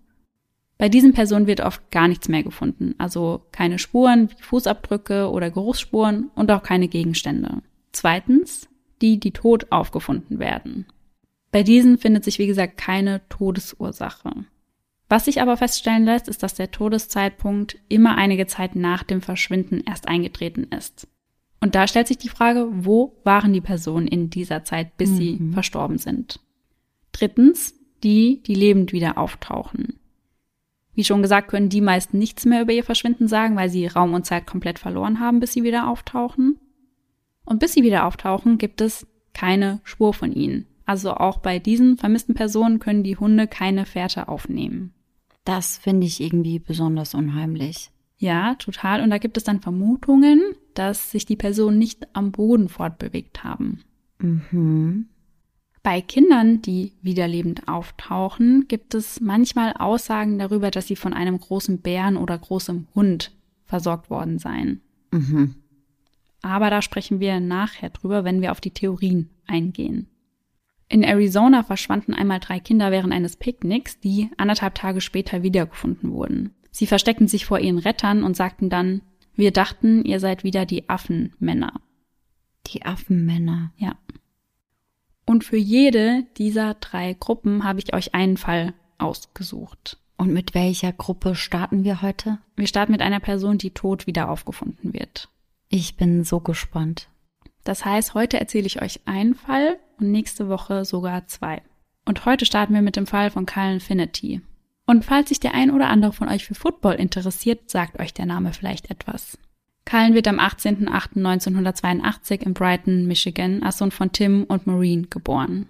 Bei 0.77 0.89
diesen 0.89 1.13
Personen 1.13 1.47
wird 1.47 1.61
oft 1.61 1.91
gar 1.91 2.07
nichts 2.07 2.27
mehr 2.27 2.43
gefunden, 2.43 2.95
also 2.97 3.45
keine 3.51 3.79
Spuren 3.79 4.29
wie 4.29 4.41
Fußabdrücke 4.41 5.29
oder 5.29 5.49
Geruchsspuren 5.49 6.29
und 6.35 6.51
auch 6.51 6.63
keine 6.63 6.87
Gegenstände. 6.87 7.61
Zweitens 7.91 8.67
die, 9.03 9.19
die 9.19 9.31
tot 9.31 9.71
aufgefunden 9.71 10.39
werden. 10.39 10.87
Bei 11.51 11.61
diesen 11.61 11.99
findet 11.99 12.23
sich, 12.23 12.39
wie 12.39 12.47
gesagt, 12.47 12.77
keine 12.77 13.21
Todesursache. 13.29 14.45
Was 15.09 15.25
sich 15.25 15.41
aber 15.41 15.57
feststellen 15.57 16.05
lässt, 16.05 16.27
ist, 16.27 16.41
dass 16.41 16.55
der 16.55 16.71
Todeszeitpunkt 16.71 17.77
immer 17.89 18.17
einige 18.17 18.47
Zeit 18.47 18.75
nach 18.75 19.03
dem 19.03 19.21
Verschwinden 19.21 19.83
erst 19.85 20.07
eingetreten 20.07 20.63
ist. 20.75 21.07
Und 21.59 21.75
da 21.75 21.87
stellt 21.87 22.07
sich 22.07 22.17
die 22.17 22.29
Frage, 22.29 22.67
wo 22.71 23.15
waren 23.23 23.53
die 23.53 23.61
Personen 23.61 24.07
in 24.07 24.29
dieser 24.29 24.63
Zeit, 24.63 24.97
bis 24.97 25.11
mhm. 25.11 25.15
sie 25.17 25.51
verstorben 25.53 25.97
sind? 25.97 26.39
Drittens, 27.11 27.75
die, 28.03 28.41
die 28.43 28.55
lebend 28.55 28.91
wieder 28.91 29.17
auftauchen. 29.17 29.99
Wie 30.95 31.03
schon 31.03 31.21
gesagt, 31.21 31.49
können 31.49 31.69
die 31.69 31.81
meist 31.81 32.13
nichts 32.13 32.45
mehr 32.45 32.61
über 32.61 32.73
ihr 32.73 32.83
Verschwinden 32.83 33.27
sagen, 33.27 33.55
weil 33.55 33.69
sie 33.69 33.87
Raum 33.87 34.13
und 34.13 34.25
Zeit 34.25 34.47
komplett 34.47 34.79
verloren 34.79 35.19
haben, 35.19 35.39
bis 35.39 35.53
sie 35.53 35.63
wieder 35.63 35.87
auftauchen. 35.87 36.59
Und 37.45 37.59
bis 37.59 37.73
sie 37.73 37.83
wieder 37.83 38.05
auftauchen, 38.05 38.57
gibt 38.57 38.81
es 38.81 39.07
keine 39.33 39.81
Spur 39.83 40.13
von 40.13 40.31
ihnen. 40.31 40.67
Also 40.85 41.13
auch 41.13 41.39
bei 41.39 41.59
diesen 41.59 41.97
vermissten 41.97 42.35
Personen 42.35 42.79
können 42.79 43.03
die 43.03 43.17
Hunde 43.17 43.47
keine 43.47 43.85
Fährte 43.85 44.27
aufnehmen. 44.27 44.93
Das 45.45 45.77
finde 45.77 46.07
ich 46.07 46.21
irgendwie 46.21 46.59
besonders 46.59 47.13
unheimlich. 47.13 47.89
Ja, 48.17 48.55
total. 48.55 49.01
Und 49.01 49.09
da 49.09 49.17
gibt 49.17 49.37
es 49.37 49.43
dann 49.43 49.59
Vermutungen, 49.59 50.41
dass 50.73 51.11
sich 51.11 51.25
die 51.25 51.35
Personen 51.35 51.77
nicht 51.77 52.07
am 52.15 52.31
Boden 52.31 52.69
fortbewegt 52.69 53.43
haben. 53.43 53.81
Mhm. 54.19 55.07
Bei 55.83 55.99
Kindern, 55.99 56.61
die 56.61 56.93
wiederlebend 57.01 57.67
auftauchen, 57.67 58.69
gibt 58.69 58.95
es 58.95 59.19
manchmal 59.19 59.73
Aussagen 59.73 60.39
darüber, 60.39 60.71
dass 60.71 60.87
sie 60.87 60.95
von 60.95 61.13
einem 61.13 61.37
großen 61.37 61.79
Bären 61.79 62.15
oder 62.15 62.37
großem 62.37 62.87
Hund 62.95 63.33
versorgt 63.65 64.09
worden 64.09 64.39
seien. 64.39 64.79
Mhm. 65.11 65.55
Aber 66.43 66.69
da 66.69 66.83
sprechen 66.83 67.19
wir 67.19 67.39
nachher 67.39 67.89
drüber, 67.89 68.23
wenn 68.23 68.41
wir 68.41 68.51
auf 68.51 68.61
die 68.61 68.71
Theorien 68.71 69.29
eingehen. 69.47 70.07
In 70.89 71.01
Arizona 71.01 71.63
verschwanden 71.63 72.13
einmal 72.13 72.39
drei 72.39 72.59
Kinder 72.59 72.91
während 72.91 73.13
eines 73.13 73.37
Picknicks, 73.37 73.99
die 73.99 74.29
anderthalb 74.37 74.75
Tage 74.75 75.01
später 75.01 75.41
wiedergefunden 75.41 76.11
wurden. 76.11 76.53
Sie 76.69 76.85
versteckten 76.85 77.27
sich 77.27 77.45
vor 77.45 77.59
ihren 77.59 77.79
Rettern 77.79 78.23
und 78.23 78.35
sagten 78.35 78.69
dann, 78.69 79.01
wir 79.35 79.51
dachten, 79.51 80.03
ihr 80.03 80.19
seid 80.19 80.43
wieder 80.43 80.65
die 80.65 80.89
Affenmänner. 80.89 81.81
Die 82.67 82.85
Affenmänner. 82.85 83.71
Ja. 83.77 83.95
Und 85.25 85.45
für 85.45 85.57
jede 85.57 86.25
dieser 86.37 86.75
drei 86.75 87.13
Gruppen 87.13 87.63
habe 87.63 87.79
ich 87.79 87.95
euch 87.95 88.13
einen 88.13 88.37
Fall 88.37 88.73
ausgesucht. 88.97 89.97
Und 90.17 90.33
mit 90.33 90.53
welcher 90.53 90.91
Gruppe 90.91 91.35
starten 91.35 91.83
wir 91.83 92.01
heute? 92.01 92.37
Wir 92.55 92.67
starten 92.67 92.91
mit 92.91 93.01
einer 93.01 93.19
Person, 93.19 93.57
die 93.57 93.71
tot 93.71 94.05
wieder 94.07 94.29
aufgefunden 94.29 94.93
wird. 94.93 95.29
Ich 95.75 95.97
bin 95.97 96.23
so 96.23 96.39
gespannt. 96.39 97.09
Das 97.63 97.83
heißt, 97.83 98.13
heute 98.13 98.39
erzähle 98.39 98.67
ich 98.67 98.83
euch 98.83 98.99
einen 99.07 99.33
Fall 99.33 99.79
und 99.99 100.11
nächste 100.11 100.47
Woche 100.47 100.85
sogar 100.85 101.25
zwei. 101.25 101.63
Und 102.05 102.27
heute 102.27 102.45
starten 102.45 102.75
wir 102.75 102.83
mit 102.83 102.95
dem 102.95 103.07
Fall 103.07 103.31
von 103.31 103.47
Kyle 103.47 103.73
Infinity. 103.73 104.41
Und 104.85 105.03
falls 105.03 105.29
sich 105.29 105.39
der 105.39 105.55
ein 105.55 105.71
oder 105.71 105.89
andere 105.89 106.13
von 106.13 106.29
euch 106.29 106.45
für 106.45 106.53
Football 106.53 106.93
interessiert, 106.93 107.71
sagt 107.71 107.99
euch 107.99 108.13
der 108.13 108.27
Name 108.27 108.53
vielleicht 108.53 108.91
etwas. 108.91 109.39
Cullen 109.83 110.13
wird 110.13 110.27
am 110.27 110.39
18.08.1982 110.39 112.43
in 112.43 112.53
Brighton, 112.53 113.07
Michigan, 113.07 113.63
als 113.63 113.79
Sohn 113.79 113.89
von 113.89 114.11
Tim 114.11 114.43
und 114.43 114.67
Maureen 114.67 115.09
geboren. 115.09 115.69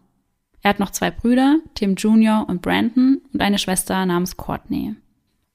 Er 0.64 0.72
hat 0.72 0.80
noch 0.80 0.92
zwei 0.92 1.12
Brüder, 1.12 1.60
Tim 1.76 1.96
Jr. 1.96 2.44
und 2.46 2.62
Brandon, 2.62 3.22
und 3.32 3.42
eine 3.42 3.58
Schwester 3.58 4.06
namens 4.06 4.36
Courtney. 4.36 4.96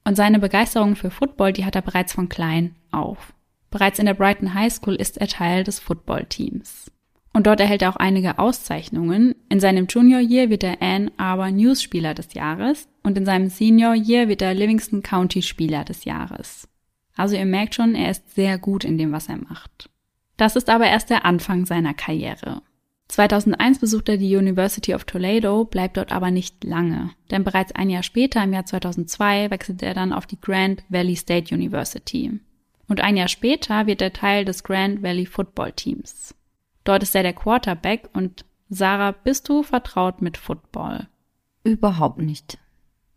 Und 0.04 0.14
seine 0.14 0.38
Begeisterung 0.38 0.96
für 0.96 1.10
Football, 1.10 1.52
die 1.52 1.66
hat 1.66 1.76
er 1.76 1.82
bereits 1.82 2.14
von 2.14 2.30
klein 2.30 2.74
auf. 2.92 3.34
Bereits 3.70 3.98
in 3.98 4.06
der 4.06 4.14
Brighton 4.14 4.54
High 4.54 4.72
School 4.72 4.94
ist 4.94 5.18
er 5.18 5.28
Teil 5.28 5.64
des 5.64 5.78
Footballteams. 5.78 6.90
Und 7.32 7.46
dort 7.46 7.60
erhält 7.60 7.82
er 7.82 7.90
auch 7.90 7.96
einige 7.96 8.38
Auszeichnungen. 8.38 9.34
In 9.48 9.60
seinem 9.60 9.86
Junior 9.86 10.20
Year 10.20 10.50
wird 10.50 10.64
er 10.64 10.80
Ann 10.80 11.10
Arbor 11.18 11.50
News 11.50 11.82
Spieler 11.82 12.14
des 12.14 12.34
Jahres 12.34 12.88
und 13.02 13.16
in 13.16 13.26
seinem 13.26 13.48
Senior 13.48 13.94
Year 13.94 14.28
wird 14.28 14.42
er 14.42 14.54
Livingston 14.54 15.02
County 15.02 15.42
Spieler 15.42 15.84
des 15.84 16.04
Jahres. 16.04 16.68
Also 17.14 17.36
ihr 17.36 17.46
merkt 17.46 17.74
schon, 17.74 17.94
er 17.94 18.10
ist 18.10 18.34
sehr 18.34 18.58
gut 18.58 18.84
in 18.84 18.96
dem, 18.96 19.12
was 19.12 19.28
er 19.28 19.36
macht. 19.36 19.90
Das 20.36 20.56
ist 20.56 20.70
aber 20.70 20.86
erst 20.86 21.10
der 21.10 21.24
Anfang 21.24 21.66
seiner 21.66 21.94
Karriere. 21.94 22.62
2001 23.08 23.78
besucht 23.78 24.08
er 24.08 24.18
die 24.18 24.36
University 24.36 24.94
of 24.94 25.04
Toledo, 25.04 25.64
bleibt 25.64 25.96
dort 25.96 26.12
aber 26.12 26.30
nicht 26.30 26.62
lange, 26.62 27.10
denn 27.30 27.42
bereits 27.42 27.72
ein 27.74 27.88
Jahr 27.90 28.02
später, 28.02 28.44
im 28.44 28.52
Jahr 28.52 28.66
2002, 28.66 29.50
wechselt 29.50 29.82
er 29.82 29.94
dann 29.94 30.12
auf 30.12 30.26
die 30.26 30.40
Grand 30.40 30.84
Valley 30.88 31.16
State 31.16 31.54
University. 31.54 32.38
Und 32.88 33.00
ein 33.00 33.16
Jahr 33.16 33.28
später 33.28 33.86
wird 33.86 34.02
er 34.02 34.12
Teil 34.12 34.44
des 34.44 34.64
Grand 34.64 35.02
Valley 35.02 35.26
Football 35.26 35.72
Teams. 35.72 36.34
Dort 36.84 37.02
ist 37.02 37.14
er 37.14 37.22
der 37.22 37.34
Quarterback 37.34 38.08
und 38.14 38.44
Sarah, 38.70 39.12
bist 39.12 39.48
du 39.48 39.62
vertraut 39.62 40.22
mit 40.22 40.36
Football? 40.36 41.06
Überhaupt 41.64 42.18
nicht. 42.18 42.58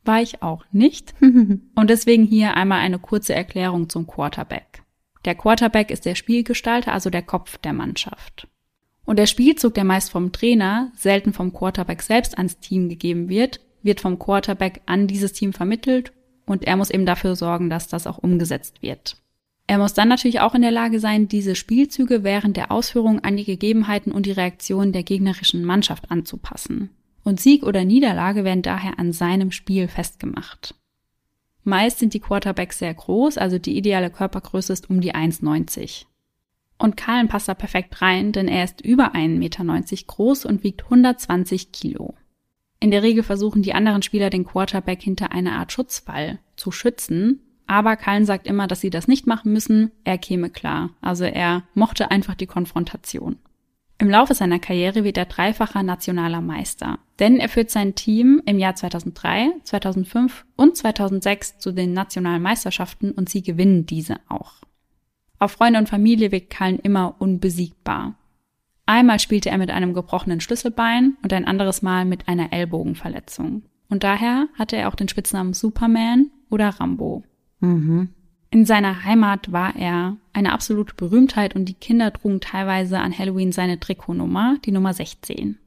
War 0.04 0.22
ich 0.22 0.42
auch 0.42 0.66
nicht. 0.72 1.13
und 1.22 1.90
deswegen 1.90 2.25
hier 2.25 2.56
einmal 2.56 2.80
eine 2.80 3.00
kurze 3.00 3.34
Erklärung 3.34 3.90
zum 3.90 4.08
Quarterback. 4.08 4.84
Der 5.25 5.36
Quarterback 5.36 5.92
ist 5.92 6.06
der 6.06 6.16
Spielgestalter, 6.16 6.92
also 6.92 7.10
der 7.10 7.22
Kopf 7.22 7.58
der 7.60 7.74
Mannschaft. 7.74 8.48
Und 9.06 9.20
der 9.20 9.28
Spielzug, 9.28 9.74
der 9.74 9.84
meist 9.84 10.12
vom 10.12 10.32
Trainer, 10.32 10.92
selten 10.96 11.34
vom 11.34 11.54
Quarterback 11.54 12.01
selbst 12.01 12.38
ans 12.38 12.60
Team 12.60 12.90
gegeben 12.90 13.30
wird, 13.30 13.60
wird 13.84 14.01
vom 14.01 14.20
Quarterback 14.20 14.82
an 14.86 15.08
dieses 15.08 15.34
Team 15.34 15.54
vermittelt 15.54 16.12
und 16.46 16.66
er 16.66 16.75
muss 16.75 16.92
eben 16.92 17.06
dafür 17.06 17.36
sorgen, 17.36 17.70
dass 17.70 17.88
das 17.88 18.08
auch 18.08 18.18
umgesetzt 18.18 18.82
wird. 18.82 19.21
Er 19.68 19.77
muss 19.77 19.94
dann 19.94 20.10
natürlich 20.10 20.41
auch 20.41 20.53
in 20.53 20.62
der 20.62 20.72
Lage 20.72 21.00
sein, 21.00 21.27
diese 21.27 21.56
Spielzüge 21.56 22.24
während 22.24 22.58
der 22.58 22.72
Ausführung 22.72 23.24
an 23.24 23.38
die 23.38 23.46
Gegebenheiten 23.46 24.12
und 24.12 24.25
die 24.25 24.32
Reaktionen 24.32 24.91
der 24.91 25.03
gegnerischen 25.03 25.63
Mannschaft 25.63 26.12
anzupassen. 26.12 26.89
Und 27.24 27.39
Sieg 27.39 27.63
oder 27.63 27.86
Niederlage 27.86 28.44
werden 28.44 28.63
daher 28.63 29.00
an 29.00 29.13
seinem 29.13 29.51
Spiel 29.51 29.88
festgemacht. 29.88 30.75
Meist 31.63 32.00
sind 32.00 32.13
die 32.13 32.20
Quarterbacks 32.20 32.80
sehr 32.80 32.94
groß, 32.94 33.38
also 33.38 33.60
die 33.60 33.77
ideale 33.77 34.10
Körpergröße 34.10 34.74
ist 34.74 34.89
um 34.89 35.00
die 35.00 35.13
1,90. 35.13 36.06
Und 36.80 36.98
Kallen 36.98 37.27
passt 37.27 37.48
da 37.48 37.53
perfekt 37.53 38.01
rein, 38.01 38.32
denn 38.32 38.48
er 38.48 38.63
ist 38.63 38.82
über 38.82 39.13
1,90 39.13 39.38
Meter 39.38 39.63
groß 40.08 40.46
und 40.46 40.63
wiegt 40.63 40.86
120 40.86 41.72
Kilo. 41.72 42.15
In 42.80 42.89
der 42.89 43.03
Regel 43.03 43.22
versuchen 43.22 43.62
die 43.62 43.75
anderen 43.75 44.01
Spieler 44.01 44.32
den 44.32 44.44
Quarterback 44.44 45.03
hinter 45.03 45.32
einer 45.32 45.53
Art 45.53 45.72
Schutzwall 45.72 46.39
zu 46.56 46.72
schützen, 46.72 47.39
aber 47.72 47.96
Kallen 47.96 48.25
sagt 48.25 48.48
immer, 48.48 48.68
dass 48.68 48.82
sie 48.82 48.90
das 48.90 49.08
nicht 49.08 49.28
machen 49.28 49.54
müssen, 49.54 49.92
er 50.04 50.18
käme 50.18 50.50
klar. 50.50 50.90
Also 51.00 51.24
er 51.24 51.63
mochte 51.74 52.12
einfach 52.12 52.36
die 52.36 52.46
Konfrontation. 52.46 53.38
Im 53.98 54.10
Laufe 54.10 54.34
seiner 54.34 54.60
Karriere 54.60 55.06
wird 55.06 55.18
er 55.18 55.24
dreifacher 55.24 55.82
nationaler 55.82 56.42
Meister, 56.42 57.00
denn 57.20 57.38
er 57.38 57.48
führt 57.48 57.72
sein 57.72 57.96
Team 57.96 58.42
im 58.46 58.60
Jahr 58.60 58.75
2003, 58.75 59.54
2005 59.63 60.46
und 60.58 60.75
2006 60.75 61.60
zu 61.60 61.72
den 61.72 61.94
nationalen 61.94 62.42
Meisterschaften 62.42 63.12
und 63.12 63.30
sie 63.30 63.42
gewinnen 63.42 63.86
diese 63.86 64.18
auch. 64.28 64.56
Auf 65.40 65.54
Freunde 65.54 65.80
und 65.80 65.88
Familie 65.88 66.34
wirkt 66.34 66.50
Kallen 66.50 66.78
immer 66.78 67.16
unbesiegbar. 67.20 68.16
Einmal 68.86 69.20
spielte 69.20 69.50
er 69.50 69.58
mit 69.58 69.72
einem 69.72 69.94
gebrochenen 69.94 70.42
Schlüsselbein 70.42 71.16
und 71.24 71.32
ein 71.32 71.48
anderes 71.48 71.82
Mal 71.82 72.04
mit 72.04 72.28
einer 72.28 72.51
Ellbogenverletzung. 72.51 73.63
Und 73.88 74.04
daher 74.04 74.50
hatte 74.60 74.75
er 74.75 74.90
auch 74.90 74.96
den 74.96 75.08
Spitznamen 75.08 75.54
Superman 75.54 76.32
oder 76.50 76.68
Rambo. 76.68 77.24
Mhm. 77.62 78.10
In 78.50 78.65
seiner 78.65 79.06
Heimat 79.06 79.51
war 79.53 79.75
er 79.77 80.18
eine 80.34 80.51
absolute 80.51 80.94
Berühmtheit 80.96 81.56
und 81.56 81.65
die 81.65 81.74
Kinder 81.74 82.12
trugen 82.12 82.41
teilweise 82.41 83.00
an 83.00 83.18
Halloween 83.18 83.53
seine 83.53 83.80
Trikotnummer, 83.80 84.58
die 84.65 84.72
Nummer 84.72 84.94
16. 84.94 85.58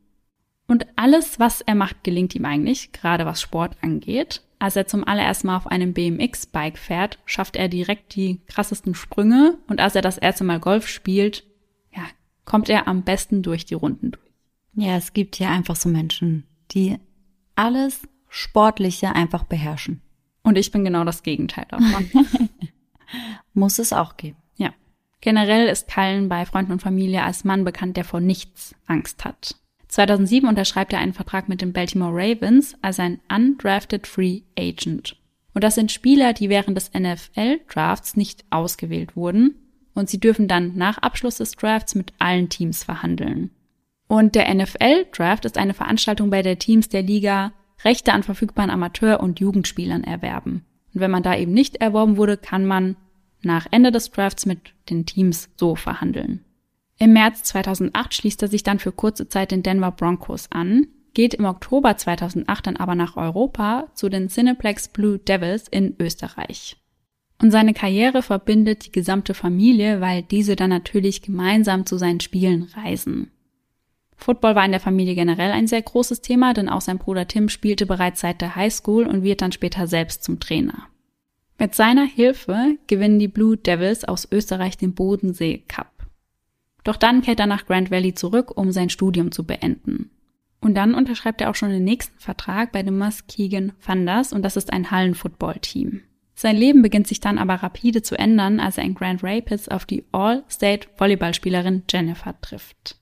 Und 0.66 0.86
alles, 0.96 1.38
was 1.38 1.62
er 1.62 1.74
macht, 1.74 2.04
gelingt 2.04 2.34
ihm 2.34 2.44
eigentlich, 2.44 2.92
gerade 2.92 3.24
was 3.24 3.40
Sport 3.40 3.76
angeht. 3.80 4.42
Als 4.58 4.76
er 4.76 4.86
zum 4.86 5.06
allerersten 5.06 5.46
Mal 5.46 5.56
auf 5.56 5.66
einem 5.66 5.92
BMX-Bike 5.92 6.78
fährt, 6.78 7.18
schafft 7.24 7.56
er 7.56 7.68
direkt 7.68 8.16
die 8.16 8.40
krassesten 8.46 8.94
Sprünge 8.94 9.58
und 9.66 9.80
als 9.80 9.94
er 9.94 10.02
das 10.02 10.18
erste 10.18 10.44
Mal 10.44 10.60
Golf 10.60 10.88
spielt, 10.88 11.44
ja, 11.94 12.02
kommt 12.44 12.68
er 12.68 12.88
am 12.88 13.02
besten 13.02 13.42
durch 13.42 13.64
die 13.64 13.74
Runden 13.74 14.12
durch. 14.12 14.24
Ja, 14.74 14.96
es 14.96 15.12
gibt 15.12 15.38
ja 15.38 15.50
einfach 15.50 15.76
so 15.76 15.88
Menschen, 15.88 16.44
die 16.70 16.98
alles 17.54 18.08
Sportliche 18.28 19.14
einfach 19.14 19.44
beherrschen. 19.44 20.00
Und 20.44 20.56
ich 20.56 20.70
bin 20.70 20.84
genau 20.84 21.04
das 21.04 21.24
Gegenteil 21.24 21.66
davon. 21.68 22.08
Muss 23.54 23.78
es 23.78 23.92
auch 23.92 24.16
geben. 24.16 24.36
Ja. 24.56 24.72
Generell 25.20 25.66
ist 25.68 25.92
Cullen 25.92 26.28
bei 26.28 26.44
Freunden 26.44 26.72
und 26.72 26.82
Familie 26.82 27.24
als 27.24 27.44
Mann 27.44 27.64
bekannt, 27.64 27.96
der 27.96 28.04
vor 28.04 28.20
nichts 28.20 28.74
Angst 28.86 29.24
hat. 29.24 29.56
2007 29.88 30.48
unterschreibt 30.48 30.92
er 30.92 30.98
einen 30.98 31.12
Vertrag 31.12 31.48
mit 31.48 31.60
den 31.60 31.72
Baltimore 31.72 32.12
Ravens 32.12 32.76
als 32.82 33.00
ein 33.00 33.20
undrafted 33.34 34.06
Free 34.06 34.42
Agent. 34.58 35.16
Und 35.54 35.64
das 35.64 35.76
sind 35.76 35.92
Spieler, 35.92 36.32
die 36.32 36.48
während 36.48 36.76
des 36.76 36.92
NFL-Drafts 36.92 38.16
nicht 38.16 38.44
ausgewählt 38.50 39.16
wurden 39.16 39.54
und 39.94 40.10
sie 40.10 40.18
dürfen 40.18 40.48
dann 40.48 40.76
nach 40.76 40.98
Abschluss 40.98 41.36
des 41.36 41.52
Drafts 41.52 41.94
mit 41.94 42.12
allen 42.18 42.48
Teams 42.48 42.82
verhandeln. 42.84 43.50
Und 44.08 44.34
der 44.34 44.52
NFL-Draft 44.52 45.44
ist 45.44 45.56
eine 45.56 45.74
Veranstaltung, 45.74 46.30
bei 46.30 46.42
der 46.42 46.58
Teams 46.58 46.88
der 46.88 47.02
Liga 47.02 47.52
Rechte 47.84 48.12
an 48.12 48.22
verfügbaren 48.22 48.70
Amateur- 48.70 49.20
und 49.20 49.40
Jugendspielern 49.40 50.04
erwerben. 50.04 50.64
Und 50.94 51.00
wenn 51.00 51.10
man 51.10 51.22
da 51.22 51.36
eben 51.36 51.52
nicht 51.52 51.76
erworben 51.76 52.16
wurde, 52.16 52.36
kann 52.36 52.64
man 52.66 52.96
nach 53.42 53.66
Ende 53.70 53.92
des 53.92 54.10
Drafts 54.10 54.46
mit 54.46 54.72
den 54.88 55.06
Teams 55.06 55.50
so 55.56 55.74
verhandeln. 55.76 56.44
Im 56.98 57.12
März 57.12 57.42
2008 57.42 58.14
schließt 58.14 58.42
er 58.42 58.48
sich 58.48 58.62
dann 58.62 58.78
für 58.78 58.92
kurze 58.92 59.28
Zeit 59.28 59.50
den 59.50 59.62
Denver 59.62 59.90
Broncos 59.90 60.50
an, 60.50 60.86
geht 61.12 61.34
im 61.34 61.44
Oktober 61.44 61.96
2008 61.96 62.66
dann 62.66 62.76
aber 62.76 62.94
nach 62.94 63.16
Europa 63.16 63.88
zu 63.94 64.08
den 64.08 64.28
Cineplex 64.28 64.88
Blue 64.88 65.18
Devils 65.18 65.68
in 65.68 65.94
Österreich. 65.98 66.76
Und 67.40 67.50
seine 67.50 67.74
Karriere 67.74 68.22
verbindet 68.22 68.86
die 68.86 68.92
gesamte 68.92 69.34
Familie, 69.34 70.00
weil 70.00 70.22
diese 70.22 70.56
dann 70.56 70.70
natürlich 70.70 71.22
gemeinsam 71.22 71.84
zu 71.84 71.98
seinen 71.98 72.20
Spielen 72.20 72.64
reisen. 72.74 73.30
Football 74.16 74.54
war 74.54 74.64
in 74.64 74.71
der 74.71 74.80
Familie 74.80 75.14
generell 75.14 75.50
ein 75.50 75.66
sehr 75.66 75.83
großes 75.83 76.21
Thema, 76.21 76.54
denn 76.54 76.68
auch 76.68 76.80
sein 76.80 76.99
Bruder 76.99 77.28
Tim 77.28 77.49
spielte 77.49 77.87
bereits 77.87 78.21
seit 78.21 78.40
der 78.40 78.56
Highschool 78.56 79.06
und 79.06 79.23
wird 79.23 79.42
dann 79.42 79.52
später 79.52 79.87
selbst 79.87 80.25
zum 80.25 80.40
Trainer. 80.40 80.88
Mit 81.59 81.75
seiner 81.75 82.04
Hilfe 82.04 82.78
gewinnen 82.87 83.18
die 83.18 83.28
Blue 83.28 83.56
Devils 83.56 84.04
aus 84.04 84.28
Österreich 84.30 84.76
den 84.76 84.94
Bodensee 84.94 85.64
Cup. 85.68 86.06
Doch 86.83 86.97
dann 86.97 87.23
kehrt 87.23 87.40
er 87.40 87.47
nach 87.47 87.66
Grand 87.66 87.90
Valley 87.90 88.14
zurück, 88.14 88.56
um 88.56 88.73
sein 88.73 88.90
Studium 88.90 89.33
zu 89.33 89.44
beenden. 89.44 90.11
Und 90.61 90.75
dann 90.75 90.94
unterschreibt 90.94 91.40
er 91.40 91.50
auch 91.50 91.54
schon 91.54 91.71
den 91.71 91.85
nächsten 91.85 92.18
Vertrag 92.18 92.73
bei 92.73 92.83
den 92.83 92.99
Muskegon 92.99 93.73
Thunders 93.85 94.33
und 94.33 94.42
das 94.42 94.56
ist 94.56 94.73
ein 94.73 94.90
Hallenfootball-Team. 94.90 96.02
Sein 96.35 96.56
Leben 96.56 96.83
beginnt 96.83 97.06
sich 97.06 97.21
dann 97.21 97.38
aber 97.38 97.54
rapide 97.54 98.02
zu 98.02 98.18
ändern, 98.18 98.59
als 98.59 98.78
er 98.78 98.85
in 98.85 98.94
Grand 98.94 99.23
Rapids 99.23 99.68
auf 99.68 99.85
die 99.85 100.04
All-State-Volleyballspielerin 100.12 101.85
Jennifer 101.88 102.35
trifft. 102.40 102.99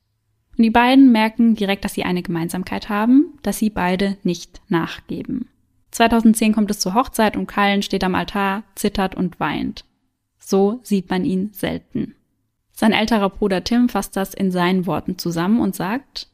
Und 0.56 0.64
die 0.64 0.70
beiden 0.70 1.12
merken 1.12 1.54
direkt, 1.54 1.84
dass 1.84 1.94
sie 1.94 2.04
eine 2.04 2.22
Gemeinsamkeit 2.22 2.88
haben, 2.88 3.38
dass 3.42 3.58
sie 3.58 3.70
beide 3.70 4.16
nicht 4.22 4.60
nachgeben. 4.68 5.48
2010 5.92 6.54
kommt 6.54 6.70
es 6.70 6.80
zur 6.80 6.94
Hochzeit 6.94 7.36
und 7.36 7.46
Cullen 7.46 7.82
steht 7.82 8.04
am 8.04 8.14
Altar, 8.14 8.64
zittert 8.74 9.14
und 9.14 9.40
weint. 9.40 9.84
So 10.38 10.80
sieht 10.82 11.10
man 11.10 11.24
ihn 11.24 11.50
selten. 11.52 12.14
Sein 12.72 12.92
älterer 12.92 13.30
Bruder 13.30 13.62
Tim 13.62 13.88
fasst 13.88 14.16
das 14.16 14.34
in 14.34 14.50
seinen 14.50 14.86
Worten 14.86 15.18
zusammen 15.18 15.60
und 15.60 15.76
sagt, 15.76 16.28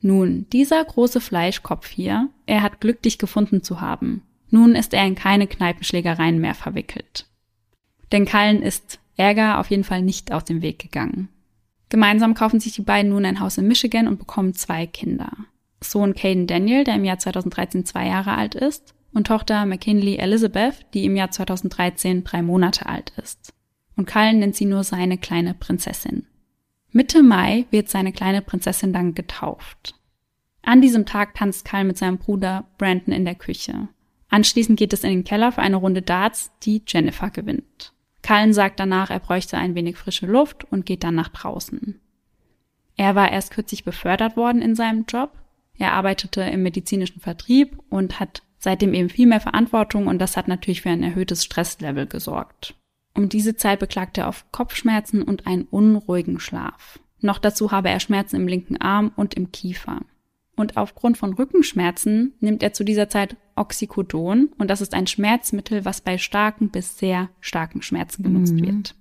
nun, 0.00 0.46
dieser 0.50 0.82
große 0.82 1.20
Fleischkopf 1.20 1.88
hier, 1.88 2.28
er 2.46 2.62
hat 2.62 2.80
Glück, 2.80 3.02
dich 3.02 3.18
gefunden 3.18 3.62
zu 3.62 3.80
haben. 3.80 4.22
Nun 4.48 4.74
ist 4.74 4.94
er 4.94 5.06
in 5.06 5.14
keine 5.14 5.46
Kneipenschlägereien 5.46 6.40
mehr 6.40 6.54
verwickelt. 6.54 7.26
Denn 8.10 8.24
Cullen 8.24 8.62
ist 8.62 8.98
Ärger 9.16 9.58
auf 9.58 9.70
jeden 9.70 9.84
Fall 9.84 10.02
nicht 10.02 10.32
aus 10.32 10.44
dem 10.44 10.62
Weg 10.62 10.78
gegangen. 10.78 11.28
Gemeinsam 11.90 12.34
kaufen 12.34 12.60
sich 12.60 12.72
die 12.72 12.82
beiden 12.82 13.10
nun 13.10 13.26
ein 13.26 13.40
Haus 13.40 13.58
in 13.58 13.68
Michigan 13.68 14.08
und 14.08 14.18
bekommen 14.18 14.54
zwei 14.54 14.86
Kinder. 14.86 15.30
Sohn 15.82 16.14
Caden 16.14 16.46
Daniel, 16.46 16.84
der 16.84 16.94
im 16.94 17.04
Jahr 17.04 17.18
2013 17.18 17.84
zwei 17.84 18.06
Jahre 18.06 18.36
alt 18.36 18.54
ist, 18.54 18.94
und 19.12 19.26
Tochter 19.26 19.66
McKinley 19.66 20.16
Elizabeth, 20.16 20.86
die 20.94 21.04
im 21.04 21.16
Jahr 21.16 21.30
2013 21.30 22.22
drei 22.22 22.42
Monate 22.42 22.86
alt 22.86 23.12
ist. 23.22 23.52
Und 23.96 24.06
Cullen 24.06 24.38
nennt 24.38 24.54
sie 24.54 24.66
nur 24.66 24.84
seine 24.84 25.18
kleine 25.18 25.52
Prinzessin. 25.52 26.26
Mitte 26.92 27.22
Mai 27.22 27.66
wird 27.70 27.88
seine 27.88 28.12
kleine 28.12 28.40
Prinzessin 28.40 28.92
dann 28.92 29.14
getauft. 29.14 29.94
An 30.62 30.80
diesem 30.80 31.06
Tag 31.06 31.34
tanzt 31.34 31.64
Kyle 31.64 31.84
mit 31.84 31.98
seinem 31.98 32.18
Bruder 32.18 32.66
Brandon 32.78 33.12
in 33.12 33.24
der 33.24 33.34
Küche. 33.34 33.88
Anschließend 34.28 34.78
geht 34.78 34.92
es 34.92 35.02
in 35.02 35.10
den 35.10 35.24
Keller 35.24 35.50
für 35.50 35.62
eine 35.62 35.76
Runde 35.76 36.02
Darts, 36.02 36.52
die 36.62 36.82
Jennifer 36.86 37.30
gewinnt. 37.30 37.92
Cullen 38.22 38.52
sagt 38.52 38.80
danach, 38.80 39.10
er 39.10 39.20
bräuchte 39.20 39.56
ein 39.58 39.74
wenig 39.74 39.96
frische 39.96 40.26
Luft 40.26 40.64
und 40.70 40.86
geht 40.86 41.04
dann 41.04 41.14
nach 41.14 41.28
draußen. 41.28 42.00
Er 42.96 43.14
war 43.14 43.32
erst 43.32 43.52
kürzlich 43.52 43.84
befördert 43.84 44.36
worden 44.36 44.60
in 44.60 44.74
seinem 44.74 45.04
Job. 45.08 45.32
Er 45.78 45.94
arbeitete 45.94 46.42
im 46.42 46.62
medizinischen 46.62 47.20
Vertrieb 47.20 47.78
und 47.88 48.20
hat 48.20 48.42
seitdem 48.58 48.92
eben 48.92 49.08
viel 49.08 49.26
mehr 49.26 49.40
Verantwortung 49.40 50.06
und 50.06 50.18
das 50.18 50.36
hat 50.36 50.48
natürlich 50.48 50.82
für 50.82 50.90
ein 50.90 51.02
erhöhtes 51.02 51.44
Stresslevel 51.44 52.06
gesorgt. 52.06 52.74
Um 53.14 53.28
diese 53.28 53.56
Zeit 53.56 53.80
beklagte 53.80 54.22
er 54.22 54.28
auf 54.28 54.44
Kopfschmerzen 54.52 55.22
und 55.22 55.46
einen 55.46 55.64
unruhigen 55.64 56.38
Schlaf. 56.38 57.00
Noch 57.20 57.38
dazu 57.38 57.72
habe 57.72 57.88
er 57.88 58.00
Schmerzen 58.00 58.36
im 58.36 58.48
linken 58.48 58.76
Arm 58.80 59.12
und 59.16 59.34
im 59.34 59.50
Kiefer. 59.50 60.00
Und 60.60 60.76
aufgrund 60.76 61.16
von 61.16 61.32
Rückenschmerzen 61.32 62.34
nimmt 62.40 62.62
er 62.62 62.74
zu 62.74 62.84
dieser 62.84 63.08
Zeit 63.08 63.34
Oxycodon 63.56 64.50
und 64.58 64.68
das 64.68 64.82
ist 64.82 64.92
ein 64.92 65.06
Schmerzmittel, 65.06 65.86
was 65.86 66.02
bei 66.02 66.18
starken 66.18 66.68
bis 66.68 66.98
sehr 66.98 67.30
starken 67.40 67.80
Schmerzen 67.80 68.22
genutzt 68.22 68.52
mhm. 68.52 68.66
wird. 68.66 68.94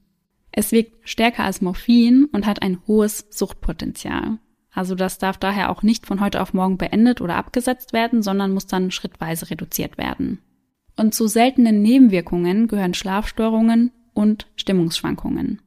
Es 0.54 0.72
wirkt 0.72 0.94
stärker 1.04 1.44
als 1.44 1.62
Morphin 1.62 2.30
und 2.32 2.46
hat 2.46 2.62
ein 2.62 2.78
hohes 2.88 3.28
Suchtpotenzial. 3.30 4.38
Also 4.72 4.96
das 4.96 5.18
darf 5.18 5.38
daher 5.38 5.70
auch 5.70 5.84
nicht 5.84 6.06
von 6.06 6.22
heute 6.22 6.42
auf 6.42 6.54
morgen 6.54 6.78
beendet 6.78 7.20
oder 7.20 7.36
abgesetzt 7.36 7.92
werden, 7.92 8.24
sondern 8.24 8.54
muss 8.54 8.68
dann 8.68 8.90
schrittweise 8.90 9.50
reduziert 9.50 9.98
werden. 9.98 10.40
Und 10.96 11.14
zu 11.14 11.28
seltenen 11.28 11.82
Nebenwirkungen 11.82 12.70
gehören 12.70 12.94
Schlafstörungen 12.94 13.92
und 14.14 14.48
Stimmungsschwankungen. 14.56 15.62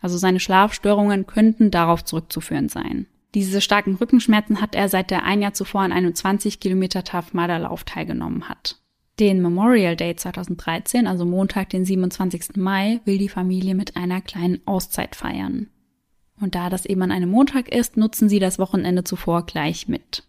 Also 0.00 0.18
seine 0.18 0.40
Schlafstörungen 0.40 1.28
könnten 1.28 1.70
darauf 1.70 2.04
zurückzuführen 2.04 2.68
sein. 2.68 3.06
Diese 3.34 3.60
starken 3.60 3.96
Rückenschmerzen 3.96 4.60
hat 4.60 4.74
er 4.74 4.88
seit 4.88 5.12
er 5.12 5.24
ein 5.24 5.42
Jahr 5.42 5.52
zuvor 5.52 5.82
an 5.82 5.92
einem 5.92 6.14
20 6.14 6.60
Kilometer 6.60 7.04
Tough 7.04 7.34
Mudder 7.34 7.58
Lauf 7.58 7.84
teilgenommen 7.84 8.48
hat. 8.48 8.80
Den 9.20 9.42
Memorial 9.42 9.96
Day 9.96 10.14
2013, 10.14 11.06
also 11.06 11.24
Montag, 11.24 11.70
den 11.70 11.84
27. 11.84 12.56
Mai, 12.56 13.00
will 13.04 13.18
die 13.18 13.28
Familie 13.28 13.74
mit 13.74 13.96
einer 13.96 14.20
kleinen 14.20 14.60
Auszeit 14.66 15.16
feiern. 15.16 15.68
Und 16.40 16.54
da 16.54 16.70
das 16.70 16.86
eben 16.86 17.02
an 17.02 17.10
einem 17.10 17.30
Montag 17.30 17.68
ist, 17.68 17.96
nutzen 17.96 18.28
sie 18.28 18.38
das 18.38 18.58
Wochenende 18.58 19.04
zuvor 19.04 19.44
gleich 19.44 19.88
mit. 19.88 20.22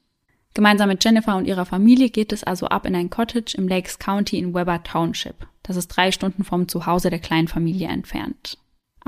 Gemeinsam 0.55 0.89
mit 0.89 1.03
Jennifer 1.03 1.37
und 1.37 1.45
ihrer 1.45 1.65
Familie 1.65 2.09
geht 2.09 2.33
es 2.33 2.43
also 2.43 2.65
ab 2.67 2.87
in 2.87 2.95
ein 2.95 3.11
Cottage 3.11 3.55
im 3.55 3.67
Lakes 3.67 3.99
County 3.99 4.39
in 4.39 4.55
Weber 4.55 4.81
Township. 4.83 5.47
Das 5.61 5.77
ist 5.77 5.89
drei 5.89 6.11
Stunden 6.11 6.43
vom 6.43 6.67
Zuhause 6.67 7.11
der 7.11 7.19
kleinen 7.19 7.47
Familie 7.47 7.87
entfernt. 7.89 8.57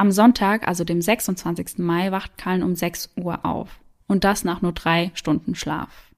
Am 0.02 0.12
Sonntag, 0.12 0.68
also 0.68 0.84
dem 0.84 1.00
26. 1.00 1.78
Mai, 1.78 2.12
wacht 2.12 2.36
Cullen 2.36 2.64
um 2.64 2.74
6 2.74 3.12
Uhr 3.18 3.46
auf. 3.46 3.80
Und 4.08 4.24
das 4.24 4.44
nach 4.44 4.64
nur 4.64 4.72
drei 4.72 5.12
Stunden 5.14 5.54
Schlaf. 5.54 6.10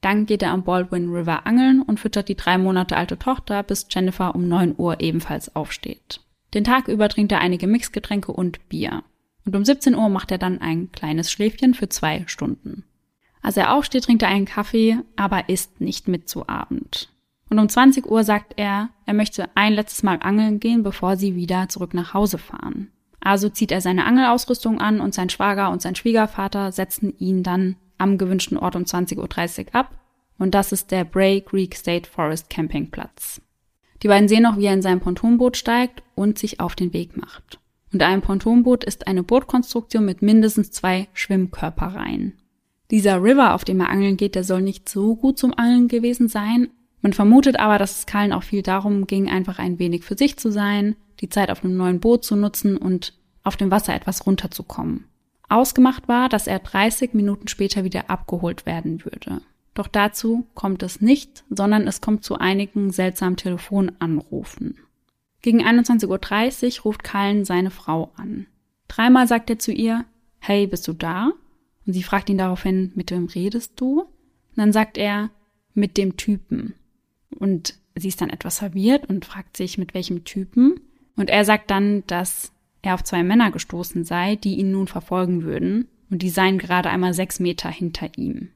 Dann 0.00 0.24
geht 0.24 0.42
er 0.42 0.52
am 0.52 0.64
Baldwin 0.64 1.10
River 1.10 1.46
angeln 1.46 1.82
und 1.82 2.00
füttert 2.00 2.30
die 2.30 2.34
drei 2.34 2.56
Monate 2.56 2.96
alte 2.96 3.18
Tochter, 3.18 3.62
bis 3.62 3.88
Jennifer 3.90 4.34
um 4.34 4.48
9 4.48 4.76
Uhr 4.78 5.02
ebenfalls 5.02 5.54
aufsteht. 5.54 6.22
Den 6.54 6.64
Tag 6.64 6.88
über 6.88 7.10
trinkt 7.10 7.30
er 7.30 7.42
einige 7.42 7.66
Mixgetränke 7.66 8.32
und 8.32 8.70
Bier. 8.70 9.04
Und 9.44 9.54
um 9.54 9.66
17 9.66 9.94
Uhr 9.94 10.08
macht 10.08 10.30
er 10.30 10.38
dann 10.38 10.62
ein 10.62 10.90
kleines 10.90 11.30
Schläfchen 11.30 11.74
für 11.74 11.90
zwei 11.90 12.24
Stunden. 12.26 12.84
Als 13.42 13.58
er 13.58 13.74
aufsteht, 13.74 14.04
trinkt 14.04 14.22
er 14.22 14.30
einen 14.30 14.46
Kaffee, 14.46 14.96
aber 15.16 15.50
isst 15.50 15.78
nicht 15.78 16.08
mit 16.08 16.30
zu 16.30 16.48
Abend. 16.48 17.10
Und 17.50 17.58
um 17.58 17.68
20 17.68 18.06
Uhr 18.06 18.24
sagt 18.24 18.54
er, 18.56 18.88
er 19.04 19.12
möchte 19.12 19.54
ein 19.54 19.74
letztes 19.74 20.02
Mal 20.02 20.20
angeln 20.22 20.58
gehen, 20.58 20.82
bevor 20.82 21.18
sie 21.18 21.36
wieder 21.36 21.68
zurück 21.68 21.92
nach 21.92 22.14
Hause 22.14 22.38
fahren. 22.38 22.88
Also 23.24 23.48
zieht 23.48 23.72
er 23.72 23.80
seine 23.80 24.04
Angelausrüstung 24.04 24.80
an 24.80 25.00
und 25.00 25.14
sein 25.14 25.30
Schwager 25.30 25.70
und 25.70 25.80
sein 25.82 25.96
Schwiegervater 25.96 26.70
setzen 26.70 27.14
ihn 27.18 27.42
dann 27.42 27.76
am 27.96 28.18
gewünschten 28.18 28.58
Ort 28.58 28.76
um 28.76 28.82
20.30 28.82 29.66
Uhr 29.66 29.74
ab. 29.74 29.98
Und 30.38 30.54
das 30.54 30.72
ist 30.72 30.90
der 30.90 31.04
Bray 31.04 31.40
Creek 31.40 31.74
State 31.74 32.08
Forest 32.08 32.50
Campingplatz. 32.50 33.40
Die 34.02 34.08
beiden 34.08 34.28
sehen 34.28 34.42
noch, 34.42 34.58
wie 34.58 34.66
er 34.66 34.74
in 34.74 34.82
sein 34.82 35.00
Pontonboot 35.00 35.56
steigt 35.56 36.02
und 36.14 36.38
sich 36.38 36.60
auf 36.60 36.74
den 36.74 36.92
Weg 36.92 37.16
macht. 37.16 37.58
Und 37.94 38.02
ein 38.02 38.20
Pontonboot 38.20 38.84
ist 38.84 39.06
eine 39.06 39.22
Bootkonstruktion 39.22 40.04
mit 40.04 40.20
mindestens 40.20 40.70
zwei 40.70 41.08
Schwimmkörperreihen. 41.14 42.34
Dieser 42.90 43.22
River, 43.22 43.54
auf 43.54 43.64
dem 43.64 43.80
er 43.80 43.88
angeln 43.88 44.18
geht, 44.18 44.34
der 44.34 44.44
soll 44.44 44.60
nicht 44.60 44.88
so 44.88 45.16
gut 45.16 45.38
zum 45.38 45.54
Angeln 45.56 45.88
gewesen 45.88 46.28
sein. 46.28 46.68
Man 47.00 47.14
vermutet 47.14 47.58
aber, 47.58 47.78
dass 47.78 47.98
es 47.98 48.06
Kallen 48.06 48.34
auch 48.34 48.42
viel 48.42 48.62
darum 48.62 49.06
ging, 49.06 49.30
einfach 49.30 49.58
ein 49.58 49.78
wenig 49.78 50.04
für 50.04 50.18
sich 50.18 50.36
zu 50.36 50.52
sein, 50.52 50.96
die 51.24 51.30
Zeit 51.30 51.50
auf 51.50 51.64
einem 51.64 51.76
neuen 51.76 52.00
Boot 52.00 52.22
zu 52.24 52.36
nutzen 52.36 52.76
und 52.76 53.14
auf 53.42 53.56
dem 53.56 53.70
Wasser 53.70 53.94
etwas 53.94 54.26
runterzukommen. 54.26 55.06
Ausgemacht 55.48 56.06
war, 56.06 56.28
dass 56.28 56.46
er 56.46 56.58
30 56.58 57.14
Minuten 57.14 57.48
später 57.48 57.82
wieder 57.82 58.10
abgeholt 58.10 58.66
werden 58.66 59.04
würde. 59.04 59.40
Doch 59.72 59.88
dazu 59.88 60.46
kommt 60.54 60.82
es 60.82 61.00
nicht, 61.00 61.44
sondern 61.48 61.88
es 61.88 62.00
kommt 62.00 62.24
zu 62.24 62.36
einigen 62.36 62.90
seltsamen 62.90 63.36
Telefonanrufen. 63.36 64.78
Gegen 65.40 65.62
21.30 65.62 66.78
Uhr 66.78 66.84
ruft 66.84 67.04
Kallen 67.04 67.44
seine 67.44 67.70
Frau 67.70 68.12
an. 68.16 68.46
Dreimal 68.88 69.26
sagt 69.26 69.50
er 69.50 69.58
zu 69.58 69.72
ihr, 69.72 70.04
hey, 70.38 70.66
bist 70.66 70.86
du 70.86 70.92
da? 70.92 71.32
Und 71.86 71.92
sie 71.92 72.02
fragt 72.02 72.28
ihn 72.28 72.38
daraufhin, 72.38 72.92
mit 72.94 73.10
wem 73.10 73.26
redest 73.26 73.72
du? 73.76 74.00
Und 74.02 74.56
dann 74.56 74.72
sagt 74.72 74.98
er, 74.98 75.30
mit 75.72 75.96
dem 75.96 76.16
Typen. 76.16 76.74
Und 77.38 77.74
sie 77.94 78.08
ist 78.08 78.20
dann 78.20 78.30
etwas 78.30 78.58
verwirrt 78.58 79.08
und 79.08 79.24
fragt 79.24 79.56
sich, 79.56 79.78
mit 79.78 79.94
welchem 79.94 80.24
Typen. 80.24 80.80
Und 81.16 81.30
er 81.30 81.44
sagt 81.44 81.70
dann, 81.70 82.02
dass 82.06 82.52
er 82.82 82.94
auf 82.94 83.04
zwei 83.04 83.22
Männer 83.22 83.50
gestoßen 83.50 84.04
sei, 84.04 84.36
die 84.36 84.56
ihn 84.56 84.72
nun 84.72 84.88
verfolgen 84.88 85.42
würden. 85.42 85.88
Und 86.10 86.22
die 86.22 86.30
seien 86.30 86.58
gerade 86.58 86.90
einmal 86.90 87.14
sechs 87.14 87.40
Meter 87.40 87.70
hinter 87.70 88.08
ihm. 88.16 88.50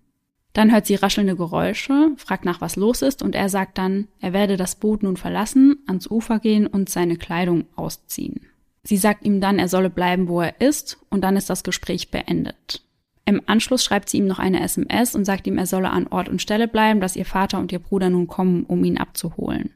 Dann 0.52 0.72
hört 0.72 0.86
sie 0.86 0.96
raschelnde 0.96 1.36
Geräusche, 1.36 2.12
fragt 2.16 2.44
nach, 2.44 2.60
was 2.60 2.76
los 2.76 3.02
ist, 3.02 3.22
und 3.22 3.34
er 3.34 3.48
sagt 3.48 3.78
dann, 3.78 4.08
er 4.20 4.32
werde 4.32 4.56
das 4.56 4.76
Boot 4.76 5.02
nun 5.02 5.16
verlassen, 5.16 5.76
ans 5.86 6.10
Ufer 6.10 6.40
gehen 6.40 6.66
und 6.66 6.88
seine 6.88 7.16
Kleidung 7.16 7.66
ausziehen. 7.76 8.40
Sie 8.82 8.96
sagt 8.96 9.24
ihm 9.24 9.40
dann, 9.40 9.58
er 9.58 9.68
solle 9.68 9.90
bleiben, 9.90 10.28
wo 10.28 10.40
er 10.40 10.60
ist, 10.60 10.98
und 11.10 11.22
dann 11.22 11.36
ist 11.36 11.50
das 11.50 11.62
Gespräch 11.62 12.10
beendet. 12.10 12.82
Im 13.24 13.42
Anschluss 13.46 13.84
schreibt 13.84 14.08
sie 14.08 14.16
ihm 14.16 14.26
noch 14.26 14.38
eine 14.38 14.62
SMS 14.62 15.14
und 15.14 15.26
sagt 15.26 15.46
ihm, 15.46 15.58
er 15.58 15.66
solle 15.66 15.90
an 15.90 16.06
Ort 16.06 16.28
und 16.28 16.40
Stelle 16.40 16.66
bleiben, 16.66 17.00
dass 17.00 17.14
ihr 17.14 17.26
Vater 17.26 17.58
und 17.58 17.70
ihr 17.70 17.78
Bruder 17.78 18.08
nun 18.08 18.26
kommen, 18.26 18.64
um 18.64 18.82
ihn 18.84 18.96
abzuholen. 18.96 19.70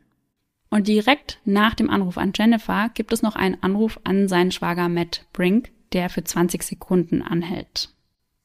Und 0.73 0.89
direkt 0.89 1.39
nach 1.45 1.75
dem 1.75 1.91
Anruf 1.91 2.17
an 2.17 2.33
Jennifer 2.35 2.89
gibt 2.95 3.13
es 3.13 3.21
noch 3.21 3.37
einen 3.37 3.63
Anruf 3.63 4.01
an 4.05 4.27
seinen 4.27 4.53
Schwager 4.53 4.89
Matt 4.89 5.27
Brink, 5.35 5.71
der 5.93 6.09
für 6.09 6.25
20 6.25 6.63
Sekunden 6.63 7.21
anhält. 7.21 7.91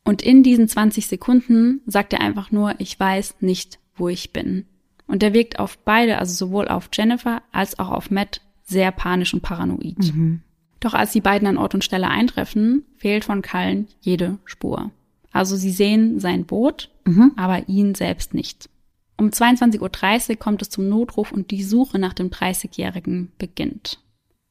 Und 0.04 0.22
in 0.22 0.44
diesen 0.44 0.68
20 0.68 1.08
Sekunden 1.08 1.80
sagt 1.86 2.12
er 2.12 2.20
einfach 2.20 2.52
nur, 2.52 2.76
ich 2.80 3.00
weiß 3.00 3.36
nicht, 3.40 3.80
wo 3.96 4.10
ich 4.10 4.34
bin. 4.34 4.66
Und 5.08 5.24
er 5.24 5.32
wirkt 5.32 5.58
auf 5.60 5.78
beide, 5.78 6.18
also 6.18 6.34
sowohl 6.34 6.68
auf 6.68 6.90
Jennifer 6.92 7.44
als 7.54 7.80
auch 7.80 7.92
auf 7.92 8.12
Matt, 8.12 8.42
sehr 8.66 8.92
panisch 8.92 9.34
und 9.34 9.42
paranoid. 9.42 10.14
Mhm. 10.14 10.42
Doch 10.82 10.96
als 10.96 11.14
die 11.14 11.22
beiden 11.22 11.48
an 11.48 11.58
Ort 11.58 11.76
und 11.76 11.86
Stelle 11.86 12.10
eintreffen, 12.10 12.84
fehlt 12.98 13.24
von 13.24 13.42
Cullen 13.42 13.88
jede 14.02 14.38
Spur. 14.44 14.92
Also 15.32 15.56
sie 15.56 15.72
sehen 15.72 16.20
sein 16.20 16.44
Boot, 16.44 16.90
mhm. 17.06 17.32
aber 17.38 17.70
ihn 17.70 17.96
selbst 17.96 18.34
nicht. 18.34 18.70
Um 19.18 19.30
22.30 19.30 20.30
Uhr 20.30 20.36
kommt 20.38 20.62
es 20.62 20.70
zum 20.70 20.88
Notruf 20.88 21.32
und 21.32 21.50
die 21.50 21.64
Suche 21.64 21.98
nach 21.98 22.14
dem 22.14 22.30
30-Jährigen 22.30 23.32
beginnt. 23.38 24.00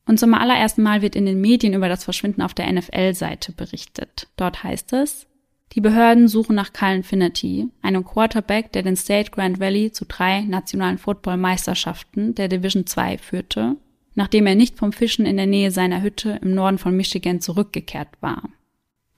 Und 0.07 0.20
zum 0.20 0.35
allerersten 0.35 0.83
Mal 0.83 1.02
wird 1.02 1.16
in 1.16 1.26
den 1.26 1.40
Medien 1.40 1.74
über 1.74 1.88
das 1.88 2.05
Verschwinden 2.05 2.42
auf 2.42 2.55
der 2.55 2.72
NFL-Seite 2.72 3.52
berichtet. 3.52 4.29
Dort 4.37 4.62
heißt 4.62 4.92
es, 4.92 5.26
Die 5.74 5.81
Behörden 5.81 6.29
suchen 6.29 6.55
nach 6.55 6.72
Cullen 6.72 7.02
Finnerty, 7.02 7.68
einem 7.83 8.05
Quarterback, 8.05 8.72
der 8.72 8.83
den 8.83 8.96
State 8.96 9.33
Grand 9.33 9.59
Valley 9.59 9.90
zu 9.90 10.05
drei 10.05 10.42
nationalen 10.42 10.98
Football-Meisterschaften 10.98 12.35
der 12.35 12.48
Division 12.48 12.87
2 12.87 13.18
führte, 13.18 13.76
nachdem 14.14 14.46
er 14.46 14.55
nicht 14.55 14.79
vom 14.79 14.92
Fischen 14.92 15.26
in 15.26 15.37
der 15.37 15.46
Nähe 15.46 15.72
seiner 15.72 16.02
Hütte 16.02 16.38
im 16.42 16.55
Norden 16.55 16.79
von 16.79 16.96
Michigan 16.96 17.40
zurückgekehrt 17.40 18.11
war. 18.20 18.48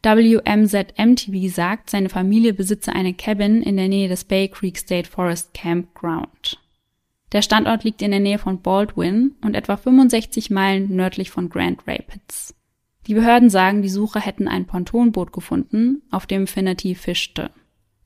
WMZM-TV 0.03 1.53
sagt, 1.53 1.91
seine 1.91 2.09
Familie 2.09 2.55
besitze 2.55 2.93
eine 2.93 3.15
Cabin 3.15 3.63
in 3.63 3.77
der 3.77 3.89
Nähe 3.89 4.09
des 4.09 4.25
Bay 4.25 4.49
Creek 4.49 4.79
State 4.79 5.09
Forest 5.09 5.55
Campground. 5.55 6.59
Der 7.33 7.43
Standort 7.43 7.85
liegt 7.85 8.01
in 8.01 8.11
der 8.11 8.21
Nähe 8.21 8.39
von 8.39 8.63
Baldwin 8.63 9.35
und 9.43 9.55
etwa 9.55 9.77
65 9.77 10.51
Meilen 10.51 10.95
nördlich 10.95 11.31
von 11.31 11.49
Grand 11.49 11.87
Rapids. 11.87 12.55
Die 13.07 13.15
Behörden 13.15 13.51
sagen, 13.51 13.83
die 13.83 13.89
Sucher 13.89 14.21
hätten 14.21 14.49
ein 14.49 14.67
Pontonboot 14.67 15.33
gefunden, 15.33 16.03
auf 16.11 16.27
dem 16.27 16.47
Finity 16.47 16.95
fischte. 16.95 17.51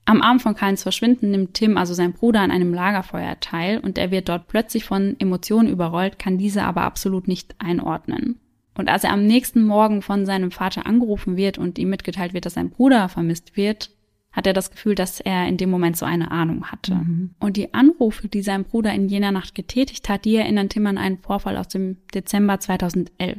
Am 0.05 0.21
Abend 0.21 0.43
von 0.43 0.57
Kyles 0.57 0.83
Verschwinden 0.83 1.31
nimmt 1.31 1.55
Tim, 1.55 1.77
also 1.77 1.95
sein 1.95 2.13
Bruder, 2.13 2.41
an 2.41 2.51
einem 2.51 2.75
Lagerfeuer 2.75 3.39
teil 3.39 3.79
und 3.79 3.99
er 3.99 4.11
wird 4.11 4.29
dort 4.29 4.49
plötzlich 4.49 4.85
von 4.85 5.15
Emotionen 5.21 5.69
überrollt, 5.69 6.19
kann 6.19 6.39
diese 6.39 6.65
aber 6.65 6.83
absolut 6.83 7.29
nicht 7.29 7.55
einordnen. 7.59 8.41
Und 8.75 8.89
als 8.89 9.05
er 9.05 9.13
am 9.13 9.27
nächsten 9.27 9.65
Morgen 9.65 10.03
von 10.03 10.25
seinem 10.25 10.51
Vater 10.51 10.87
angerufen 10.87 11.37
wird 11.37 11.59
und 11.59 11.79
ihm 11.79 11.91
mitgeteilt 11.91 12.33
wird, 12.33 12.47
dass 12.47 12.55
sein 12.55 12.71
Bruder 12.71 13.09
vermisst 13.09 13.57
wird, 13.57 13.91
hat 14.33 14.47
er 14.47 14.55
das 14.55 14.71
Gefühl, 14.71 14.95
dass 14.95 15.21
er 15.21 15.47
in 15.47 15.59
dem 15.59 15.69
Moment 15.69 15.97
so 15.97 16.07
eine 16.07 16.31
Ahnung 16.31 16.65
hatte. 16.65 16.95
Mhm. 16.95 17.35
Und 17.39 17.59
die 17.59 17.75
Anrufe, 17.75 18.29
die 18.29 18.41
sein 18.41 18.65
Bruder 18.65 18.93
in 18.95 19.09
jener 19.09 19.31
Nacht 19.31 19.55
getätigt 19.55 20.09
hat, 20.09 20.25
die 20.25 20.37
erinnern 20.37 20.71
Tim 20.71 20.87
an 20.87 20.97
einen 20.97 21.19
Vorfall 21.19 21.59
aus 21.59 21.69
dem 21.69 21.99
Dezember 22.15 22.59
2011. 22.59 23.37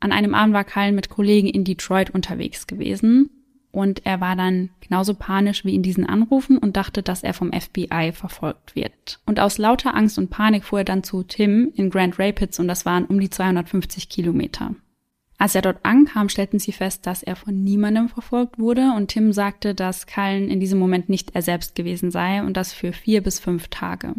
An 0.00 0.12
einem 0.12 0.34
Abend 0.34 0.54
war 0.54 0.64
Kyle 0.64 0.92
mit 0.92 1.10
Kollegen 1.10 1.48
in 1.48 1.64
Detroit 1.64 2.10
unterwegs 2.10 2.66
gewesen 2.66 3.30
und 3.76 4.06
er 4.06 4.22
war 4.22 4.36
dann 4.36 4.70
genauso 4.80 5.12
panisch 5.12 5.66
wie 5.66 5.74
in 5.74 5.82
diesen 5.82 6.06
Anrufen 6.06 6.56
und 6.56 6.78
dachte, 6.78 7.02
dass 7.02 7.22
er 7.22 7.34
vom 7.34 7.52
FBI 7.52 8.12
verfolgt 8.14 8.74
wird. 8.74 9.20
Und 9.26 9.38
aus 9.38 9.58
lauter 9.58 9.94
Angst 9.94 10.16
und 10.16 10.30
Panik 10.30 10.64
fuhr 10.64 10.78
er 10.78 10.84
dann 10.86 11.02
zu 11.02 11.22
Tim 11.22 11.72
in 11.74 11.90
Grand 11.90 12.18
Rapids 12.18 12.58
und 12.58 12.68
das 12.68 12.86
waren 12.86 13.04
um 13.04 13.20
die 13.20 13.28
250 13.28 14.08
Kilometer. 14.08 14.74
Als 15.36 15.54
er 15.54 15.60
dort 15.60 15.84
ankam, 15.84 16.30
stellten 16.30 16.58
sie 16.58 16.72
fest, 16.72 17.06
dass 17.06 17.22
er 17.22 17.36
von 17.36 17.62
niemandem 17.62 18.08
verfolgt 18.08 18.58
wurde 18.58 18.94
und 18.96 19.08
Tim 19.08 19.34
sagte, 19.34 19.74
dass 19.74 20.06
Cullen 20.06 20.48
in 20.48 20.58
diesem 20.58 20.78
Moment 20.78 21.10
nicht 21.10 21.34
er 21.34 21.42
selbst 21.42 21.74
gewesen 21.74 22.10
sei 22.10 22.42
und 22.42 22.56
das 22.56 22.72
für 22.72 22.94
vier 22.94 23.22
bis 23.22 23.38
fünf 23.38 23.68
Tage. 23.68 24.14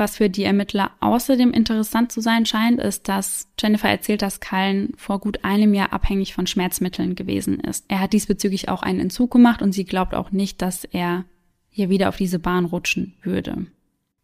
Was 0.00 0.16
für 0.16 0.30
die 0.30 0.44
Ermittler 0.44 0.92
außerdem 1.00 1.52
interessant 1.52 2.10
zu 2.10 2.22
sein 2.22 2.46
scheint, 2.46 2.80
ist, 2.80 3.06
dass 3.06 3.48
Jennifer 3.60 3.90
erzählt, 3.90 4.22
dass 4.22 4.40
Cullen 4.40 4.94
vor 4.96 5.20
gut 5.20 5.44
einem 5.44 5.74
Jahr 5.74 5.92
abhängig 5.92 6.32
von 6.32 6.46
Schmerzmitteln 6.46 7.14
gewesen 7.16 7.60
ist. 7.60 7.84
Er 7.88 8.00
hat 8.00 8.14
diesbezüglich 8.14 8.70
auch 8.70 8.82
einen 8.82 8.98
Entzug 8.98 9.30
gemacht 9.30 9.60
und 9.60 9.72
sie 9.72 9.84
glaubt 9.84 10.14
auch 10.14 10.30
nicht, 10.30 10.62
dass 10.62 10.84
er 10.84 11.26
hier 11.68 11.90
wieder 11.90 12.08
auf 12.08 12.16
diese 12.16 12.38
Bahn 12.38 12.64
rutschen 12.64 13.12
würde. 13.20 13.66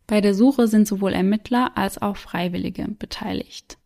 Bei 0.06 0.22
der 0.22 0.32
Suche 0.32 0.66
sind 0.66 0.88
sowohl 0.88 1.12
Ermittler 1.12 1.72
als 1.74 2.00
auch 2.00 2.16
Freiwillige 2.16 2.88
beteiligt. 2.98 3.76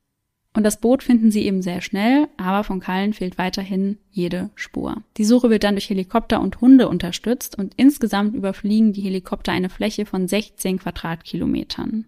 Und 0.53 0.65
das 0.65 0.81
Boot 0.81 1.05
finden 1.05 1.31
sie 1.31 1.45
eben 1.45 1.63
sehr 1.63 1.81
schnell, 1.81 2.29
aber 2.37 2.65
von 2.65 2.81
Kallen 2.81 3.13
fehlt 3.13 3.39
weiterhin 3.39 3.99
jede 4.11 4.51
Spur. 4.57 5.03
Die 5.17 5.25
Suche 5.25 5.49
wird 5.49 5.63
dann 5.63 5.77
durch 5.77 5.89
Helikopter 5.89 6.41
und 6.41 6.61
Hunde 6.61 6.89
unterstützt 6.89 7.57
und 7.57 7.75
insgesamt 7.77 8.35
überfliegen 8.35 8.93
die 8.93 9.03
Helikopter 9.03 9.53
eine 9.53 9.69
Fläche 9.69 10.07
von 10.07 10.27
16 10.27 10.81
Quadratkilometern. 10.81 12.07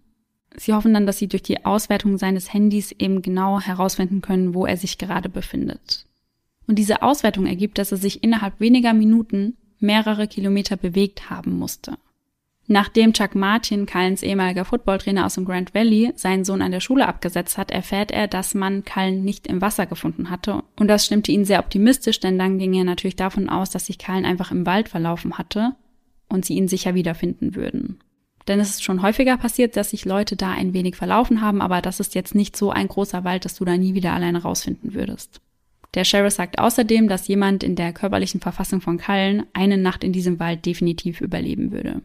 Sie 0.57 0.75
hoffen 0.75 0.93
dann, 0.93 1.07
dass 1.07 1.19
sie 1.19 1.29
durch 1.29 1.43
die 1.43 1.65
Auswertung 1.65 2.19
seines 2.19 2.53
Handys 2.53 2.93
eben 2.93 3.23
genau 3.23 3.61
herausfinden 3.61 4.21
können, 4.21 4.55
wo 4.55 4.67
er 4.67 4.77
sich 4.77 4.99
gerade 4.99 5.29
befindet. 5.29 6.07
Und 6.67 6.79
diese 6.79 7.03
Auswertung 7.03 7.47
ergibt, 7.47 7.79
dass 7.79 7.93
er 7.93 7.99
sich 7.99 8.23
innerhalb 8.23 8.61
weniger 8.61 8.93
Minuten 8.93 9.57
mehrere 9.79 10.29
Kilometer 10.29 10.77
bewegt 10.77 11.31
haben 11.31 11.59
musste. 11.59 11.97
Nachdem 12.69 13.13
Chuck 13.13 13.35
Martin, 13.35 13.87
Cullens 13.87 14.23
ehemaliger 14.23 14.65
Footballtrainer 14.65 15.27
aus 15.27 15.35
dem 15.35 15.45
Grand 15.45 15.75
Valley, 15.75 16.13
seinen 16.15 16.45
Sohn 16.45 16.63
an 16.63 16.71
der 16.71 16.81
Schule 16.81 17.09
abgesetzt 17.09 17.59
hat, 17.59 17.71
erfährt 17.71 18.11
er, 18.13 18.29
dass 18.29 18.55
man 18.55 18.85
Cullen 18.85 19.25
nicht 19.25 19.47
im 19.47 19.61
Wasser 19.61 19.87
gefunden 19.87 20.31
hatte. 20.31 20.63
Und 20.79 20.89
das 20.89 21.05
stimmte 21.05 21.33
ihn 21.33 21.45
sehr 21.45 21.59
optimistisch, 21.59 22.21
denn 22.21 22.39
dann 22.39 22.59
ging 22.59 22.73
er 22.75 22.85
natürlich 22.85 23.17
davon 23.17 23.49
aus, 23.49 23.71
dass 23.71 23.87
sich 23.87 23.99
Cullen 23.99 24.25
einfach 24.25 24.53
im 24.53 24.65
Wald 24.65 24.89
verlaufen 24.89 25.39
hatte 25.39 25.75
und 26.29 26.45
sie 26.45 26.55
ihn 26.55 26.69
sicher 26.69 26.95
wiederfinden 26.95 27.57
würden. 27.57 27.99
Denn 28.49 28.61
es 28.61 28.71
ist 28.71 28.83
schon 28.83 29.03
häufiger 29.03 29.37
passiert, 29.37 29.77
dass 29.77 29.91
sich 29.91 30.05
Leute 30.05 30.37
da 30.37 30.51
ein 30.51 30.73
wenig 30.73 30.97
verlaufen 30.97 31.41
haben, 31.43 31.61
aber 31.61 31.81
das 31.81 32.01
ist 32.01 32.15
jetzt 32.15 32.35
nicht 32.35 32.57
so 32.57 32.71
ein 32.71 32.89
großer 32.89 33.25
Wald, 33.25 33.45
dass 33.45 33.57
du 33.57 33.65
da 33.65 33.77
nie 33.77 33.95
wieder 33.95 34.13
alleine 34.13 34.43
rausfinden 34.43 34.95
würdest. 34.95 35.41
Der 35.95 36.05
Sheriff 36.05 36.35
sagt 36.35 36.59
außerdem, 36.59 37.09
dass 37.09 37.29
jemand 37.29 37.63
in 37.63 37.77
der 37.77 37.93
körperlichen 37.93 38.41
Verfassung 38.41 38.81
von 38.81 38.99
Cullen 38.99 39.45
eine 39.53 39.77
Nacht 39.77 40.05
in 40.05 40.13
diesem 40.13 40.41
Wald 40.41 40.65
definitiv 40.65 41.21
überleben 41.21 41.71
würde. 41.71 42.01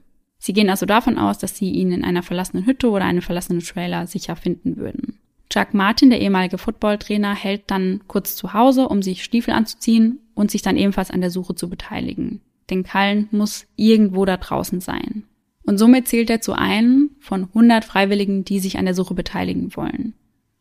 Sie 0.48 0.54
gehen 0.54 0.70
also 0.70 0.86
davon 0.86 1.18
aus, 1.18 1.38
dass 1.40 1.58
sie 1.58 1.70
ihn 1.72 1.92
in 1.92 2.06
einer 2.06 2.24
verlassenen 2.24 2.66
Hütte 2.66 2.90
oder 2.90 3.04
einem 3.04 3.22
verlassenen 3.22 3.62
Trailer 3.62 4.08
sicher 4.08 4.38
finden 4.38 4.78
würden. 4.78 5.20
Chuck 5.50 5.74
Martin, 5.74 6.10
der 6.10 6.22
ehemalige 6.22 6.58
Footballtrainer, 6.58 7.36
hält 7.36 7.64
dann 7.68 8.00
kurz 8.08 8.38
zu 8.38 8.54
Hause, 8.54 8.88
um 8.88 9.02
sich 9.02 9.26
Stiefel 9.26 9.54
anzuziehen 9.54 10.20
und 10.36 10.50
sich 10.50 10.62
dann 10.62 10.78
ebenfalls 10.78 11.12
an 11.12 11.20
der 11.20 11.32
Suche 11.32 11.54
zu 11.56 11.70
beteiligen. 11.70 12.40
Denn 12.70 12.86
Cullen 12.86 13.28
muss 13.32 13.66
irgendwo 13.76 14.24
da 14.24 14.38
draußen 14.38 14.80
sein. 14.80 15.24
Und 15.66 15.80
somit 15.80 16.08
zählt 16.08 16.30
er 16.30 16.40
zu 16.40 16.54
einem 16.54 17.10
von 17.20 17.44
100 17.44 17.84
Freiwilligen, 17.84 18.46
die 18.46 18.62
sich 18.62 18.78
an 18.78 18.86
der 18.86 18.94
Suche 18.94 19.16
beteiligen 19.16 19.76
wollen. 19.76 20.14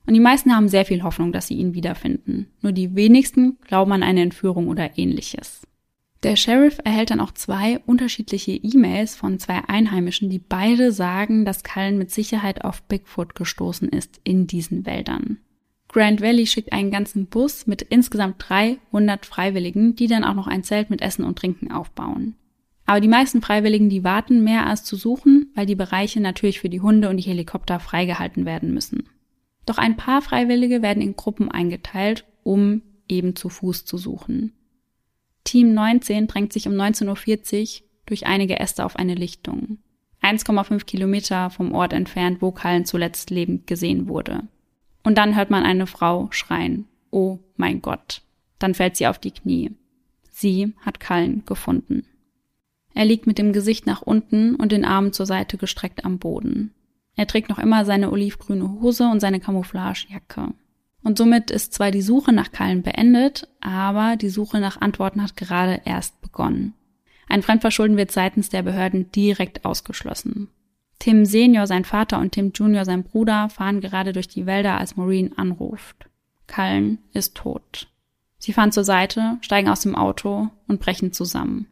Und 0.05 0.15
die 0.15 0.21
meisten 0.21 0.53
haben 0.53 0.67
sehr 0.67 0.85
viel 0.85 1.05
Hoffnung, 1.05 1.31
dass 1.31 1.47
sie 1.47 1.55
ihn 1.55 1.75
wiederfinden. 1.75 2.49
Nur 2.61 2.73
die 2.73 2.97
wenigsten 2.97 3.57
glauben 3.61 3.93
an 3.93 4.03
eine 4.03 4.23
Entführung 4.23 4.67
oder 4.67 4.99
ähnliches. 4.99 5.63
Der 6.27 6.35
Sheriff 6.35 6.81
erhält 6.83 7.11
dann 7.11 7.21
auch 7.21 7.31
zwei 7.31 7.79
unterschiedliche 7.87 8.51
E-Mails 8.51 9.15
von 9.15 9.39
zwei 9.39 9.63
Einheimischen, 9.69 10.29
die 10.29 10.41
beide 10.41 10.91
sagen, 10.91 11.45
dass 11.45 11.63
Cullen 11.63 11.99
mit 11.99 12.11
Sicherheit 12.11 12.65
auf 12.65 12.83
Bigfoot 12.83 13.37
gestoßen 13.37 13.89
ist 13.89 14.21
in 14.25 14.49
diesen 14.49 14.87
Wäldern. 14.87 15.39
Grand 15.87 16.21
Valley 16.21 16.49
schickt 16.49 16.73
einen 16.73 16.91
ganzen 16.91 17.27
Bus 17.27 17.69
mit 17.69 17.81
insgesamt 17.81 18.45
300 18.49 19.25
Freiwilligen, 19.25 19.95
die 19.95 20.09
dann 20.09 20.25
auch 20.25 20.35
noch 20.35 20.49
ein 20.49 20.65
Zelt 20.65 20.91
mit 20.91 21.01
Essen 21.01 21.25
und 21.25 21.39
Trinken 21.39 21.71
aufbauen. 21.71 22.35
Aber 22.87 23.01
die 23.01 23.07
meisten 23.07 23.41
Freiwilligen, 23.41 23.89
die 23.89 24.03
warten 24.03 24.43
mehr 24.43 24.67
als 24.67 24.83
zu 24.83 24.97
suchen, 24.97 25.53
weil 25.55 25.67
die 25.67 25.77
Bereiche 25.77 26.21
natürlich 26.21 26.59
für 26.59 26.69
die 26.69 26.81
Hunde 26.81 27.09
und 27.09 27.19
die 27.19 27.23
Helikopter 27.31 27.79
freigehalten 27.79 28.45
werden 28.45 28.75
müssen. 28.75 29.09
Doch 29.65 29.79
ein 29.79 29.97
paar 29.97 30.23
Freiwillige 30.23 30.83
werden 30.83 31.05
in 31.05 31.15
Gruppen 31.15 31.53
eingeteilt, 31.53 32.25
um 32.43 32.83
eben 33.07 33.37
zu 33.37 33.49
Fuß 33.49 33.85
zu 33.85 33.97
suchen. 33.97 34.55
Team 35.47 35.73
19 35.73 36.27
drängt 36.27 36.53
sich 36.53 36.67
um 36.67 36.75
19.40 36.75 37.81
Uhr 37.81 37.89
durch 38.07 38.27
einige 38.27 38.59
Äste 38.59 38.85
auf 38.85 38.97
eine 38.97 39.15
Lichtung. 39.15 39.79
1,5 40.21 40.85
Kilometer 40.85 41.51
vom 41.51 41.73
Ort 41.73 41.93
entfernt, 41.93 42.43
wo 42.43 42.51
Kallen 42.51 42.85
zuletzt 42.85 43.31
lebend 43.31 43.67
gesehen 43.67 44.09
wurde. 44.09 44.43
Und 45.05 45.17
dann 45.19 45.37
hört 45.37 45.51
man 45.51 45.63
eine 45.63 45.87
Frau 45.87 46.29
schreien. 46.33 46.87
Oh 47.13 47.39
mein 47.57 47.81
Gott. 47.81 48.23
Dann 48.59 48.75
fällt 48.75 48.97
sie 48.97 49.07
auf 49.07 49.21
die 49.21 49.31
Knie. 49.31 49.71
Sie 50.31 50.75
hat 50.85 50.99
Kallen 50.99 51.45
gefunden. 51.47 52.05
Er 52.93 53.05
liegt 53.05 53.29
mit 53.29 53.39
dem 53.39 53.53
Gesicht 53.53 53.87
nach 53.87 54.03
unten 54.03 54.57
und 54.57 54.73
den 54.73 54.85
Armen 54.85 55.13
zur 55.13 55.27
Seite 55.27 55.59
gestreckt 55.59 56.05
am 56.05 56.19
Boden. 56.19 56.75
Er 57.15 57.29
trägt 57.29 57.49
noch 57.49 57.59
immer 57.59 57.85
seine 57.85 58.11
olivgrüne 58.11 58.81
Hose 58.81 59.09
und 59.09 59.21
seine 59.21 59.39
Camouflagejacke. 59.39 60.55
Und 61.07 61.19
somit 61.19 61.53
ist 61.53 61.73
zwar 61.73 61.93
die 61.93 62.03
Suche 62.03 62.33
nach 62.33 62.51
Kallen 62.51 62.83
beendet, 62.83 63.47
aber 63.61 64.17
die 64.17 64.29
Suche 64.29 64.59
nach 64.59 64.81
Antworten 64.81 65.23
hat 65.23 65.37
gerade 65.37 65.81
erst 65.85 66.21
begonnen. 66.21 66.75
Ein 67.29 67.43
Fremdverschulden 67.43 67.97
wird 67.97 68.11
seitens 68.11 68.49
der 68.49 68.65
Behörden 68.65 69.13
direkt 69.13 69.65
ausgeschlossen. 69.65 70.49
Tim 70.99 71.25
Senior, 71.25 71.69
sein 71.69 71.85
Vater, 71.85 72.19
und 72.19 72.33
Tim 72.33 72.51
Junior, 72.53 72.85
sein 72.85 73.05
Bruder, 73.05 73.49
fahren 73.51 73.81
gerade 73.81 74.13
durch 74.13 74.27
die 74.27 74.47
Wälder, 74.47 74.79
als 74.79 74.97
Maureen 74.97 75.39
anruft. 75.39 76.09
Cullen 76.49 76.99
ist 77.13 77.37
tot. 77.37 77.87
Sie 78.39 78.53
fahren 78.53 78.73
zur 78.73 78.83
Seite, 78.83 79.39
steigen 79.43 79.69
aus 79.69 79.83
dem 79.83 79.95
Auto 79.95 80.49
und 80.67 80.81
brechen 80.81 81.13
zusammen. 81.13 81.69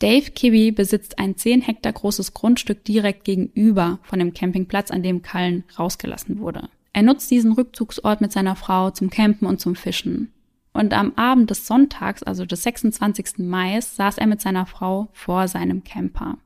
Dave 0.00 0.32
Kibbe 0.32 0.72
besitzt 0.72 1.18
ein 1.18 1.34
10 1.34 1.62
Hektar 1.62 1.94
großes 1.94 2.34
Grundstück 2.34 2.84
direkt 2.84 3.24
gegenüber 3.24 4.00
von 4.02 4.18
dem 4.18 4.34
Campingplatz, 4.34 4.90
an 4.90 5.02
dem 5.02 5.22
Cullen 5.22 5.64
rausgelassen 5.78 6.40
wurde. 6.40 6.68
Er 6.92 7.02
nutzt 7.02 7.30
diesen 7.30 7.52
Rückzugsort 7.52 8.20
mit 8.20 8.32
seiner 8.32 8.56
Frau 8.56 8.90
zum 8.90 9.10
Campen 9.10 9.46
und 9.46 9.60
zum 9.60 9.76
Fischen. 9.76 10.32
Und 10.72 10.94
am 10.94 11.12
Abend 11.16 11.50
des 11.50 11.66
Sonntags, 11.66 12.22
also 12.22 12.44
des 12.44 12.62
26. 12.62 13.38
Mai, 13.38 13.80
saß 13.80 14.18
er 14.18 14.26
mit 14.26 14.40
seiner 14.40 14.66
Frau 14.66 15.08
vor 15.12 15.48
seinem 15.48 15.84
Camper. 15.84 16.38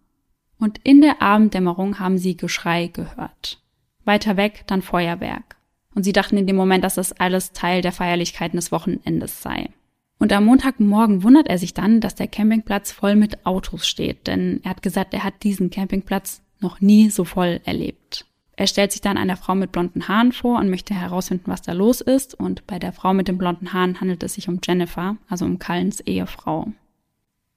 Und 0.59 0.79
in 0.83 1.01
der 1.01 1.21
Abenddämmerung 1.21 1.99
haben 1.99 2.19
sie 2.19 2.37
Geschrei 2.37 2.87
gehört. 2.87 3.63
Weiter 4.05 4.37
weg 4.37 4.65
dann 4.67 4.83
Feuerwerk. 4.83 5.57
Und 5.95 6.05
sie 6.05 6.13
dachten 6.13 6.37
in 6.37 6.47
dem 6.47 6.57
Moment, 6.57 6.85
dass 6.85 6.95
das 6.95 7.13
alles 7.13 7.53
Teil 7.53 7.83
der 7.83 7.93
Feierlichkeiten 7.93 8.57
des 8.57 8.73
Wochenendes 8.73 9.43
sei. 9.43 9.71
Und 10.19 10.33
am 10.33 10.47
Montagmorgen 10.47 11.23
wundert 11.23 11.49
er 11.49 11.59
sich 11.59 11.75
dann, 11.75 12.01
dass 12.01 12.15
der 12.15 12.29
Campingplatz 12.29 12.93
voll 12.93 13.17
mit 13.17 13.45
Autos 13.47 13.87
steht, 13.87 14.27
denn 14.27 14.61
er 14.63 14.71
hat 14.71 14.83
gesagt, 14.83 15.13
er 15.13 15.25
hat 15.25 15.43
diesen 15.43 15.71
Campingplatz 15.71 16.43
noch 16.61 16.81
nie 16.81 17.11
so 17.11 17.25
voll 17.25 17.61
erlebt. 17.65 18.27
Er 18.57 18.67
stellt 18.67 18.93
sich 18.93 19.01
dann 19.01 19.19
einer 19.19 19.37
Frau 19.37 19.55
mit 19.55 19.73
blonden 19.73 20.07
Haaren 20.07 20.33
vor 20.33 20.59
und 20.59 20.71
möchte 20.71 20.95
herausfinden, 20.95 21.51
was 21.51 21.63
da 21.63 21.73
los 21.73 22.01
ist. 22.01 22.35
Und 22.35 22.67
bei 22.67 22.79
der 22.79 22.93
Frau 22.93 23.13
mit 23.13 23.27
den 23.27 23.39
blonden 23.39 23.73
Haaren 23.73 24.01
handelt 24.01 24.23
es 24.23 24.35
sich 24.35 24.49
um 24.49 24.61
Jennifer, 24.65 25.17
also 25.29 25.45
um 25.45 25.59
Cullens 25.59 26.01
Ehefrau. 26.01 26.73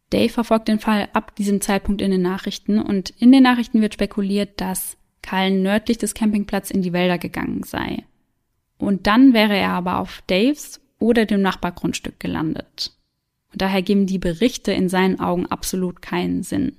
Dave 0.09 0.29
verfolgt 0.29 0.69
den 0.69 0.79
Fall 0.79 1.09
ab 1.13 1.35
diesem 1.35 1.61
Zeitpunkt 1.61 2.01
in 2.01 2.11
den 2.11 2.21
Nachrichten 2.21 2.79
und 2.79 3.09
in 3.19 3.31
den 3.31 3.43
Nachrichten 3.43 3.81
wird 3.81 3.93
spekuliert, 3.93 4.59
dass 4.61 4.97
Cullen 5.21 5.61
nördlich 5.61 5.97
des 5.97 6.13
Campingplatzes 6.13 6.71
in 6.71 6.81
die 6.81 6.93
Wälder 6.93 7.17
gegangen 7.17 7.63
sei. 7.63 8.03
Und 8.77 9.07
dann 9.07 9.33
wäre 9.33 9.55
er 9.55 9.71
aber 9.71 9.99
auf 9.99 10.23
Daves 10.27 10.79
oder 10.99 11.25
dem 11.25 11.41
Nachbargrundstück 11.41 12.19
gelandet. 12.19 12.93
Und 13.51 13.61
daher 13.61 13.81
geben 13.81 14.07
die 14.07 14.19
Berichte 14.19 14.71
in 14.71 14.89
seinen 14.89 15.19
Augen 15.19 15.45
absolut 15.47 16.01
keinen 16.01 16.43
Sinn. 16.43 16.77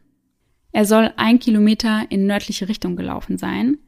Er 0.73 0.85
soll 0.85 1.13
ein 1.17 1.39
Kilometer 1.39 2.07
in 2.09 2.27
nördliche 2.27 2.69
Richtung 2.69 2.97
gelaufen 2.97 3.39
sein. 3.39 3.79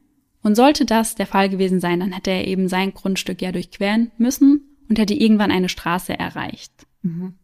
Und 0.43 0.55
sollte 0.55 0.87
das 0.87 1.15
der 1.15 1.27
Fall 1.27 1.49
gewesen 1.49 1.81
sein, 1.81 2.01
dann 2.01 2.13
hätte 2.13 2.31
er 2.31 2.47
eben 2.47 2.69
sein 2.69 2.95
Grundstück 2.95 3.43
ja 3.43 3.53
durchqueren 3.53 4.11
müssen 4.17 4.63
und 4.89 4.99
hätte 4.99 5.15
irgendwann 5.15 5.51
eine 5.51 5.69
Straße 5.69 6.19
erreicht. 6.19 6.73
Mhm. 7.03 7.35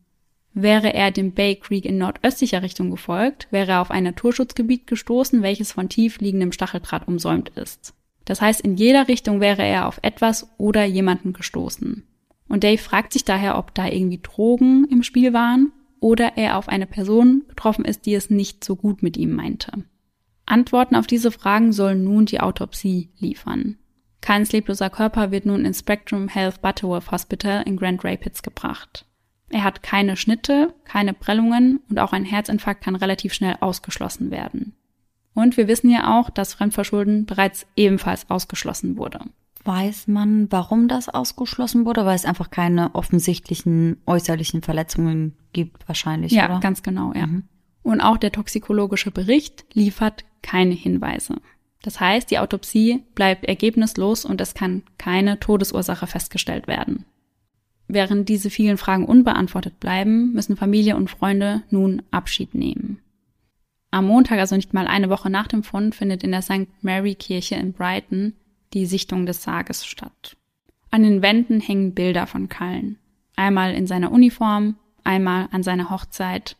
Wäre 0.54 0.94
er 0.94 1.10
dem 1.10 1.32
Bay 1.32 1.56
Creek 1.56 1.84
in 1.84 1.98
nordöstlicher 1.98 2.62
Richtung 2.62 2.90
gefolgt, 2.90 3.46
wäre 3.50 3.72
er 3.72 3.80
auf 3.82 3.90
ein 3.90 4.04
Naturschutzgebiet 4.04 4.86
gestoßen, 4.86 5.42
welches 5.42 5.72
von 5.72 5.90
tief 5.90 6.18
liegendem 6.20 6.52
Stacheldraht 6.52 7.06
umsäumt 7.06 7.50
ist. 7.50 7.92
Das 8.24 8.40
heißt, 8.40 8.62
in 8.62 8.76
jeder 8.76 9.06
Richtung 9.06 9.40
wäre 9.40 9.62
er 9.62 9.86
auf 9.86 10.00
etwas 10.02 10.48
oder 10.56 10.84
jemanden 10.84 11.34
gestoßen. 11.34 12.04
Und 12.48 12.64
Dave 12.64 12.78
fragt 12.78 13.12
sich 13.12 13.24
daher, 13.24 13.58
ob 13.58 13.74
da 13.74 13.86
irgendwie 13.86 14.20
Drogen 14.22 14.86
im 14.90 15.02
Spiel 15.02 15.32
waren 15.32 15.72
oder 16.00 16.36
er 16.36 16.56
auf 16.56 16.68
eine 16.68 16.86
Person 16.86 17.44
getroffen 17.48 17.84
ist, 17.84 18.06
die 18.06 18.14
es 18.14 18.30
nicht 18.30 18.64
so 18.64 18.76
gut 18.76 19.02
mit 19.02 19.16
ihm 19.16 19.32
meinte. 19.32 19.84
Antworten 20.46 20.94
auf 20.94 21.06
diese 21.06 21.30
Fragen 21.30 21.72
soll 21.72 21.96
nun 21.96 22.26
die 22.26 22.40
Autopsie 22.40 23.10
liefern. 23.18 23.76
Keins 24.20 24.52
lebloser 24.52 24.90
Körper 24.90 25.30
wird 25.30 25.46
nun 25.46 25.64
ins 25.64 25.80
Spectrum 25.80 26.28
Health 26.28 26.62
Butterworth 26.62 27.10
Hospital 27.10 27.62
in 27.62 27.76
Grand 27.76 28.04
Rapids 28.04 28.42
gebracht. 28.42 29.04
Er 29.48 29.62
hat 29.62 29.82
keine 29.82 30.16
Schnitte, 30.16 30.74
keine 30.84 31.12
Prellungen 31.12 31.80
und 31.88 31.98
auch 31.98 32.12
ein 32.12 32.24
Herzinfarkt 32.24 32.82
kann 32.82 32.96
relativ 32.96 33.32
schnell 33.32 33.56
ausgeschlossen 33.60 34.30
werden. 34.30 34.74
Und 35.34 35.56
wir 35.56 35.68
wissen 35.68 35.90
ja 35.90 36.18
auch, 36.18 36.30
dass 36.30 36.54
Fremdverschulden 36.54 37.26
bereits 37.26 37.66
ebenfalls 37.76 38.28
ausgeschlossen 38.30 38.96
wurde. 38.96 39.20
Weiß 39.64 40.06
man, 40.08 40.50
warum 40.50 40.88
das 40.88 41.08
ausgeschlossen 41.08 41.84
wurde? 41.84 42.06
Weil 42.06 42.14
es 42.16 42.24
einfach 42.24 42.50
keine 42.50 42.94
offensichtlichen 42.94 44.00
äußerlichen 44.06 44.62
Verletzungen 44.62 45.36
gibt, 45.52 45.86
wahrscheinlich. 45.88 46.32
Ja, 46.32 46.46
oder? 46.46 46.60
ganz 46.60 46.82
genau, 46.82 47.12
ja. 47.14 47.26
Mhm. 47.26 47.44
Und 47.86 48.00
auch 48.00 48.16
der 48.16 48.32
toxikologische 48.32 49.12
Bericht 49.12 49.64
liefert 49.72 50.24
keine 50.42 50.74
Hinweise. 50.74 51.36
Das 51.84 52.00
heißt, 52.00 52.28
die 52.32 52.40
Autopsie 52.40 53.04
bleibt 53.14 53.44
ergebnislos 53.44 54.24
und 54.24 54.40
es 54.40 54.54
kann 54.54 54.82
keine 54.98 55.38
Todesursache 55.38 56.08
festgestellt 56.08 56.66
werden. 56.66 57.04
Während 57.86 58.28
diese 58.28 58.50
vielen 58.50 58.76
Fragen 58.76 59.04
unbeantwortet 59.04 59.78
bleiben, 59.78 60.32
müssen 60.32 60.56
Familie 60.56 60.96
und 60.96 61.10
Freunde 61.10 61.62
nun 61.70 62.02
Abschied 62.10 62.56
nehmen. 62.56 62.98
Am 63.92 64.08
Montag, 64.08 64.40
also 64.40 64.56
nicht 64.56 64.74
mal 64.74 64.88
eine 64.88 65.08
Woche 65.08 65.30
nach 65.30 65.46
dem 65.46 65.62
Fund, 65.62 65.94
findet 65.94 66.24
in 66.24 66.32
der 66.32 66.42
St. 66.42 66.66
Mary 66.82 67.14
Kirche 67.14 67.54
in 67.54 67.72
Brighton 67.72 68.32
die 68.72 68.86
Sichtung 68.86 69.26
des 69.26 69.44
Sarges 69.44 69.86
statt. 69.86 70.36
An 70.90 71.04
den 71.04 71.22
Wänden 71.22 71.60
hängen 71.60 71.94
Bilder 71.94 72.26
von 72.26 72.48
Cullen. 72.48 72.98
Einmal 73.36 73.74
in 73.74 73.86
seiner 73.86 74.10
Uniform, 74.10 74.74
einmal 75.04 75.48
an 75.52 75.62
seiner 75.62 75.88
Hochzeit, 75.88 76.56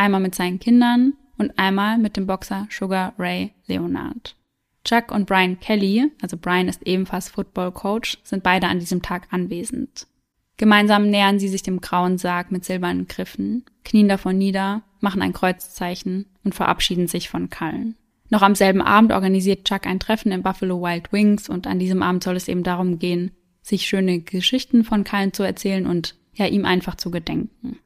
einmal 0.00 0.20
mit 0.20 0.34
seinen 0.34 0.58
Kindern 0.58 1.12
und 1.36 1.58
einmal 1.58 1.98
mit 1.98 2.16
dem 2.16 2.26
Boxer 2.26 2.66
Sugar 2.70 3.12
Ray 3.18 3.52
Leonard. 3.66 4.34
Chuck 4.82 5.12
und 5.12 5.26
Brian 5.26 5.60
Kelly, 5.60 6.10
also 6.22 6.38
Brian 6.38 6.68
ist 6.68 6.86
ebenfalls 6.86 7.28
Football 7.28 7.70
Coach, 7.72 8.18
sind 8.24 8.42
beide 8.42 8.66
an 8.66 8.78
diesem 8.78 9.02
Tag 9.02 9.28
anwesend. 9.30 10.06
Gemeinsam 10.56 11.10
nähern 11.10 11.38
sie 11.38 11.48
sich 11.48 11.62
dem 11.62 11.82
grauen 11.82 12.16
Sarg 12.16 12.50
mit 12.50 12.64
silbernen 12.64 13.08
Griffen, 13.08 13.64
knien 13.84 14.08
davon 14.08 14.38
nieder, 14.38 14.82
machen 15.00 15.20
ein 15.20 15.34
Kreuzzeichen 15.34 16.26
und 16.44 16.54
verabschieden 16.54 17.06
sich 17.06 17.28
von 17.28 17.50
Cullen. 17.50 17.94
Noch 18.30 18.42
am 18.42 18.54
selben 18.54 18.80
Abend 18.80 19.12
organisiert 19.12 19.66
Chuck 19.66 19.86
ein 19.86 20.00
Treffen 20.00 20.32
in 20.32 20.42
Buffalo 20.42 20.80
Wild 20.80 21.12
Wings 21.12 21.48
und 21.48 21.66
an 21.66 21.78
diesem 21.78 22.02
Abend 22.02 22.24
soll 22.24 22.36
es 22.36 22.48
eben 22.48 22.62
darum 22.62 22.98
gehen, 22.98 23.32
sich 23.60 23.86
schöne 23.86 24.20
Geschichten 24.20 24.82
von 24.82 25.04
Cullen 25.04 25.34
zu 25.34 25.42
erzählen 25.42 25.86
und 25.86 26.16
ja 26.34 26.46
ihm 26.46 26.64
einfach 26.64 26.94
zu 26.94 27.10
gedenken. 27.10 27.78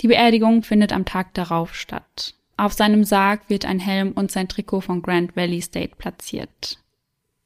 Die 0.00 0.08
Beerdigung 0.08 0.62
findet 0.62 0.92
am 0.92 1.04
Tag 1.04 1.34
darauf 1.34 1.74
statt. 1.74 2.34
Auf 2.56 2.72
seinem 2.72 3.04
Sarg 3.04 3.48
wird 3.48 3.64
ein 3.64 3.78
Helm 3.78 4.12
und 4.12 4.30
sein 4.30 4.48
Trikot 4.48 4.82
von 4.82 5.02
Grand 5.02 5.36
Valley 5.36 5.60
State 5.60 5.96
platziert. 5.96 6.78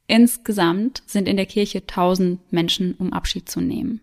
Insgesamt 0.07 1.03
sind 1.05 1.27
in 1.27 1.37
der 1.37 1.45
Kirche 1.45 1.85
tausend 1.87 2.51
Menschen, 2.51 2.95
um 2.95 3.13
Abschied 3.13 3.49
zu 3.49 3.61
nehmen. 3.61 4.01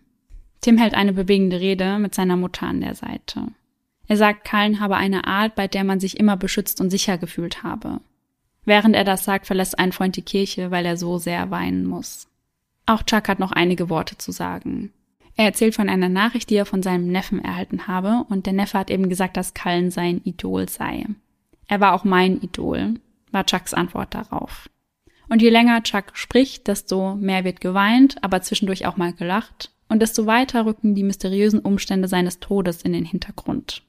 Tim 0.61 0.77
hält 0.77 0.93
eine 0.93 1.13
bewegende 1.13 1.59
Rede 1.59 1.99
mit 1.99 2.13
seiner 2.13 2.37
Mutter 2.37 2.67
an 2.67 2.81
der 2.81 2.95
Seite. 2.95 3.47
Er 4.07 4.17
sagt, 4.17 4.47
Cullen 4.49 4.79
habe 4.79 4.97
eine 4.97 5.25
Art, 5.25 5.55
bei 5.55 5.67
der 5.67 5.83
man 5.83 5.99
sich 5.99 6.19
immer 6.19 6.37
beschützt 6.37 6.81
und 6.81 6.89
sicher 6.89 7.17
gefühlt 7.17 7.63
habe. 7.63 8.01
Während 8.65 8.95
er 8.95 9.03
das 9.03 9.23
sagt, 9.23 9.47
verlässt 9.47 9.79
ein 9.79 9.91
Freund 9.91 10.15
die 10.15 10.21
Kirche, 10.21 10.69
weil 10.69 10.85
er 10.85 10.97
so 10.97 11.17
sehr 11.17 11.49
weinen 11.49 11.85
muss. 11.85 12.27
Auch 12.85 13.03
Chuck 13.03 13.27
hat 13.27 13.39
noch 13.39 13.51
einige 13.51 13.89
Worte 13.89 14.17
zu 14.17 14.31
sagen. 14.31 14.91
Er 15.41 15.47
erzählt 15.47 15.73
von 15.73 15.89
einer 15.89 16.07
Nachricht, 16.07 16.51
die 16.51 16.55
er 16.55 16.67
von 16.67 16.83
seinem 16.83 17.07
Neffen 17.07 17.43
erhalten 17.43 17.87
habe, 17.87 18.25
und 18.29 18.45
der 18.45 18.53
Neffe 18.53 18.77
hat 18.77 18.91
eben 18.91 19.09
gesagt, 19.09 19.37
dass 19.37 19.55
Cullen 19.55 19.89
sein 19.89 20.21
Idol 20.23 20.69
sei. 20.69 21.03
Er 21.67 21.79
war 21.79 21.93
auch 21.93 22.03
mein 22.03 22.39
Idol, 22.43 22.99
war 23.31 23.47
Chucks 23.47 23.73
Antwort 23.73 24.13
darauf. 24.13 24.69
Und 25.29 25.41
je 25.41 25.49
länger 25.49 25.81
Chuck 25.81 26.11
spricht, 26.13 26.67
desto 26.67 27.15
mehr 27.15 27.43
wird 27.43 27.59
geweint, 27.59 28.23
aber 28.23 28.43
zwischendurch 28.43 28.85
auch 28.85 28.97
mal 28.97 29.13
gelacht 29.13 29.71
und 29.89 30.03
desto 30.03 30.27
weiter 30.27 30.67
rücken 30.67 30.93
die 30.93 31.01
mysteriösen 31.01 31.61
Umstände 31.61 32.07
seines 32.07 32.39
Todes 32.39 32.83
in 32.83 32.93
den 32.93 33.05
Hintergrund. 33.05 33.81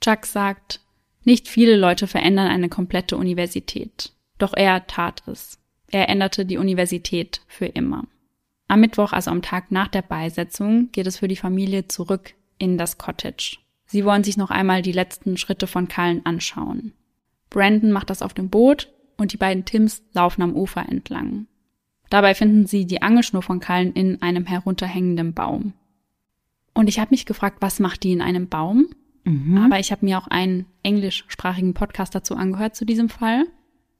Chuck 0.00 0.26
sagt, 0.26 0.80
nicht 1.24 1.48
viele 1.48 1.74
Leute 1.74 2.06
verändern 2.06 2.46
eine 2.46 2.68
komplette 2.68 3.16
Universität. 3.16 4.12
Doch 4.38 4.52
er 4.54 4.86
tat 4.86 5.24
es. 5.26 5.58
Er 5.90 6.08
änderte 6.08 6.46
die 6.46 6.58
Universität 6.58 7.40
für 7.48 7.66
immer. 7.66 8.04
Am 8.68 8.80
Mittwoch, 8.80 9.12
also 9.12 9.30
am 9.30 9.42
Tag 9.42 9.70
nach 9.70 9.88
der 9.88 10.02
Beisetzung, 10.02 10.90
geht 10.92 11.06
es 11.06 11.18
für 11.18 11.28
die 11.28 11.36
Familie 11.36 11.88
zurück 11.88 12.34
in 12.58 12.78
das 12.78 12.98
Cottage. 12.98 13.58
Sie 13.86 14.04
wollen 14.04 14.24
sich 14.24 14.36
noch 14.36 14.50
einmal 14.50 14.82
die 14.82 14.92
letzten 14.92 15.36
Schritte 15.36 15.66
von 15.66 15.88
Cullen 15.88 16.24
anschauen. 16.24 16.92
Brandon 17.50 17.92
macht 17.92 18.10
das 18.10 18.22
auf 18.22 18.34
dem 18.34 18.48
Boot 18.48 18.92
und 19.16 19.32
die 19.32 19.36
beiden 19.36 19.64
Tims 19.64 20.02
laufen 20.12 20.42
am 20.42 20.54
Ufer 20.54 20.88
entlang. 20.88 21.46
Dabei 22.10 22.34
finden 22.34 22.66
sie 22.66 22.86
die 22.86 23.02
Angelschnur 23.02 23.42
von 23.42 23.60
Kallen 23.60 23.92
in 23.92 24.22
einem 24.22 24.46
herunterhängenden 24.46 25.34
Baum. 25.34 25.72
Und 26.72 26.88
ich 26.88 26.98
habe 26.98 27.10
mich 27.10 27.26
gefragt, 27.26 27.58
was 27.60 27.80
macht 27.80 28.02
die 28.02 28.12
in 28.12 28.20
einem 28.20 28.48
Baum? 28.48 28.88
Mhm. 29.24 29.58
Aber 29.58 29.78
ich 29.78 29.92
habe 29.92 30.04
mir 30.04 30.18
auch 30.18 30.26
einen 30.26 30.66
englischsprachigen 30.82 31.74
Podcast 31.74 32.14
dazu 32.14 32.34
angehört 32.34 32.76
zu 32.76 32.84
diesem 32.84 33.08
Fall. 33.08 33.46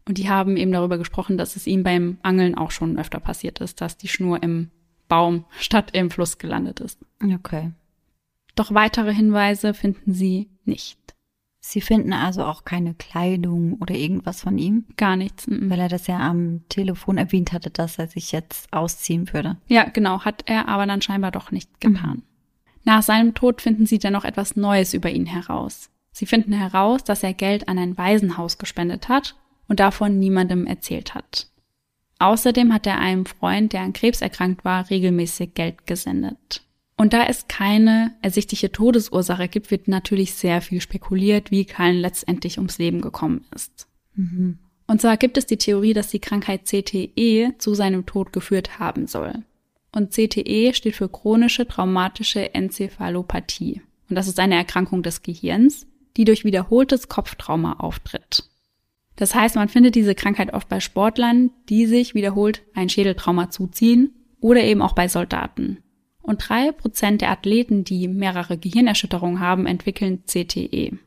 Und 0.06 0.18
die 0.18 0.28
haben 0.28 0.56
eben 0.56 0.72
darüber 0.72 0.98
gesprochen, 0.98 1.38
dass 1.38 1.56
es 1.56 1.66
ihm 1.66 1.82
beim 1.82 2.18
Angeln 2.22 2.56
auch 2.56 2.70
schon 2.70 2.98
öfter 2.98 3.20
passiert 3.20 3.60
ist, 3.60 3.80
dass 3.80 3.96
die 3.96 4.08
Schnur 4.08 4.42
im 4.42 4.70
Baum 5.08 5.44
statt 5.58 5.90
im 5.92 6.10
Fluss 6.10 6.38
gelandet 6.38 6.80
ist. 6.80 6.98
Okay. 7.22 7.72
Doch 8.54 8.72
weitere 8.74 9.12
Hinweise 9.12 9.74
finden 9.74 10.12
sie 10.12 10.50
nicht. 10.64 10.98
Sie 11.66 11.80
finden 11.80 12.12
also 12.12 12.44
auch 12.44 12.64
keine 12.64 12.92
Kleidung 12.92 13.78
oder 13.80 13.94
irgendwas 13.94 14.42
von 14.42 14.58
ihm? 14.58 14.84
Gar 14.98 15.16
nichts. 15.16 15.48
M 15.48 15.70
Weil 15.70 15.80
er 15.80 15.88
das 15.88 16.06
ja 16.06 16.18
am 16.18 16.60
Telefon 16.68 17.16
erwähnt 17.16 17.52
hatte, 17.52 17.70
dass 17.70 17.98
er 17.98 18.06
sich 18.06 18.32
jetzt 18.32 18.70
ausziehen 18.70 19.32
würde. 19.32 19.56
Ja, 19.66 19.84
genau, 19.84 20.26
hat 20.26 20.42
er 20.44 20.68
aber 20.68 20.84
dann 20.84 21.00
scheinbar 21.00 21.30
doch 21.30 21.50
nicht 21.50 21.80
getan. 21.80 22.16
Mhm. 22.16 22.22
Nach 22.84 23.02
seinem 23.02 23.32
Tod 23.32 23.62
finden 23.62 23.86
sie 23.86 23.98
dann 23.98 24.12
noch 24.12 24.26
etwas 24.26 24.56
Neues 24.56 24.92
über 24.92 25.08
ihn 25.08 25.24
heraus. 25.24 25.88
Sie 26.12 26.26
finden 26.26 26.52
heraus, 26.52 27.02
dass 27.02 27.22
er 27.22 27.32
Geld 27.32 27.66
an 27.66 27.78
ein 27.78 27.96
Waisenhaus 27.96 28.58
gespendet 28.58 29.08
hat 29.08 29.34
und 29.68 29.80
davon 29.80 30.18
niemandem 30.18 30.66
erzählt 30.66 31.14
hat. 31.14 31.48
Außerdem 32.18 32.72
hat 32.72 32.86
er 32.86 32.98
einem 32.98 33.26
Freund, 33.26 33.72
der 33.72 33.82
an 33.82 33.92
Krebs 33.92 34.20
erkrankt 34.20 34.64
war, 34.64 34.88
regelmäßig 34.88 35.54
Geld 35.54 35.86
gesendet. 35.86 36.62
Und 36.96 37.12
da 37.12 37.24
es 37.24 37.48
keine 37.48 38.14
ersichtliche 38.22 38.70
Todesursache 38.70 39.48
gibt, 39.48 39.70
wird 39.70 39.88
natürlich 39.88 40.34
sehr 40.34 40.60
viel 40.60 40.80
spekuliert, 40.80 41.50
wie 41.50 41.64
Cullen 41.64 41.96
letztendlich 41.96 42.58
ums 42.58 42.78
Leben 42.78 43.00
gekommen 43.00 43.44
ist. 43.54 43.88
Mhm. 44.14 44.58
Und 44.86 45.00
zwar 45.00 45.16
gibt 45.16 45.36
es 45.36 45.46
die 45.46 45.56
Theorie, 45.56 45.92
dass 45.92 46.08
die 46.08 46.20
Krankheit 46.20 46.66
CTE 46.66 47.54
zu 47.58 47.74
seinem 47.74 48.06
Tod 48.06 48.32
geführt 48.32 48.78
haben 48.78 49.06
soll. 49.06 49.42
Und 49.92 50.12
CTE 50.12 50.72
steht 50.74 50.96
für 50.96 51.08
chronische 51.08 51.66
traumatische 51.66 52.54
Enzephalopathie. 52.54 53.80
Und 54.08 54.16
das 54.16 54.28
ist 54.28 54.38
eine 54.38 54.56
Erkrankung 54.56 55.02
des 55.02 55.22
Gehirns, 55.22 55.86
die 56.16 56.24
durch 56.24 56.44
wiederholtes 56.44 57.08
Kopftrauma 57.08 57.74
auftritt. 57.74 58.48
Das 59.16 59.34
heißt, 59.34 59.56
man 59.56 59.68
findet 59.68 59.94
diese 59.94 60.14
Krankheit 60.14 60.52
oft 60.52 60.68
bei 60.68 60.80
Sportlern, 60.80 61.50
die 61.68 61.86
sich 61.86 62.14
wiederholt 62.14 62.62
ein 62.74 62.88
Schädeltrauma 62.88 63.50
zuziehen 63.50 64.12
oder 64.40 64.62
eben 64.62 64.82
auch 64.82 64.94
bei 64.94 65.08
Soldaten. 65.08 65.78
Und 66.20 66.48
drei 66.48 66.72
Prozent 66.72 67.20
der 67.20 67.30
Athleten, 67.30 67.84
die 67.84 68.08
mehrere 68.08 68.56
Gehirnerschütterungen 68.58 69.40
haben, 69.40 69.66
entwickeln 69.66 70.22
CTE. 70.26 70.98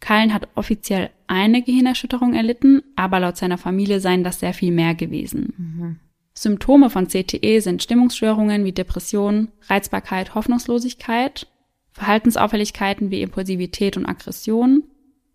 Cullen 0.00 0.34
hat 0.34 0.48
offiziell 0.54 1.10
eine 1.26 1.62
Gehirnerschütterung 1.62 2.34
erlitten, 2.34 2.82
aber 2.96 3.20
laut 3.20 3.36
seiner 3.36 3.58
Familie 3.58 4.00
seien 4.00 4.24
das 4.24 4.40
sehr 4.40 4.52
viel 4.52 4.72
mehr 4.72 4.94
gewesen. 4.94 5.54
Mhm. 5.56 6.00
Symptome 6.34 6.90
von 6.90 7.08
CTE 7.08 7.60
sind 7.60 7.82
Stimmungsstörungen 7.82 8.64
wie 8.64 8.72
Depression, 8.72 9.48
Reizbarkeit, 9.68 10.34
Hoffnungslosigkeit, 10.34 11.46
Verhaltensauffälligkeiten 11.92 13.10
wie 13.10 13.22
Impulsivität 13.22 13.96
und 13.96 14.06
Aggression, 14.06 14.82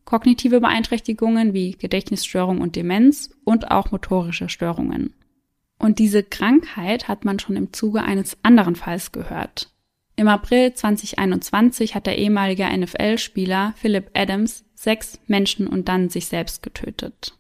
kognitive 0.10 0.60
Beeinträchtigungen 0.60 1.54
wie 1.54 1.74
Gedächtnisstörung 1.74 2.62
und 2.62 2.76
Demenz 2.76 3.30
und 3.44 3.70
auch 3.70 3.92
motorische 3.92 4.50
Störungen. 4.50 5.14
Und 5.78 6.00
diese 6.00 6.24
Krankheit 6.24 7.08
hat 7.08 7.26
man 7.26 7.38
schon 7.38 7.56
im 7.56 7.72
Zuge 7.74 8.02
eines 8.02 8.36
anderen 8.42 8.76
Falls 8.76 9.12
gehört. 9.12 9.72
Im 10.16 10.28
April 10.28 10.74
2021 10.74 11.94
hat 11.94 12.08
der 12.08 12.18
ehemalige 12.18 12.66
NFL-Spieler 12.66 13.76
Philip 13.78 14.10
Adams 14.16 14.66
sechs 14.74 15.20
Menschen 15.28 15.68
und 15.68 15.88
dann 15.88 16.10
sich 16.10 16.26
selbst 16.26 16.64
getötet. 16.64 17.38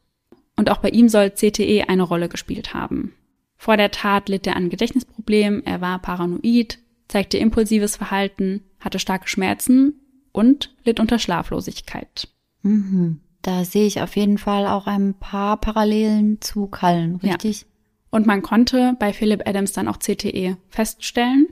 Und 0.55 0.69
auch 0.69 0.77
bei 0.77 0.89
ihm 0.89 1.09
soll 1.09 1.31
CTE 1.31 1.89
eine 1.89 2.03
Rolle 2.03 2.29
gespielt 2.29 2.75
haben. 2.75 3.15
Vor 3.57 3.77
der 3.77 3.89
Tat 3.89 4.29
litt 4.29 4.45
er 4.45 4.55
an 4.55 4.69
Gedächtnisproblemen, 4.69 5.65
er 5.65 5.81
war 5.81 5.97
paranoid, 5.99 6.77
zeigte 7.07 7.39
impulsives 7.39 7.95
Verhalten, 7.95 8.63
hatte 8.79 8.99
starke 8.99 9.27
Schmerzen 9.27 9.99
und 10.31 10.75
litt 10.85 10.99
unter 10.99 11.17
Schlaflosigkeit. 11.17 12.29
Mhm. 12.61 13.19
Da 13.41 13.63
sehe 13.63 13.85
ich 13.85 14.01
auf 14.01 14.15
jeden 14.15 14.37
Fall 14.37 14.67
auch 14.67 14.85
ein 14.85 15.13
paar 15.13 15.57
Parallelen 15.57 16.41
zu 16.41 16.67
Kallen, 16.67 17.15
richtig? 17.17 17.61
Ja. 17.61 17.67
Und 18.11 18.25
man 18.25 18.41
konnte 18.41 18.95
bei 18.99 19.13
Philip 19.13 19.47
Adams 19.47 19.71
dann 19.71 19.87
auch 19.87 19.97
CTE 19.97 20.57
feststellen. 20.67 21.47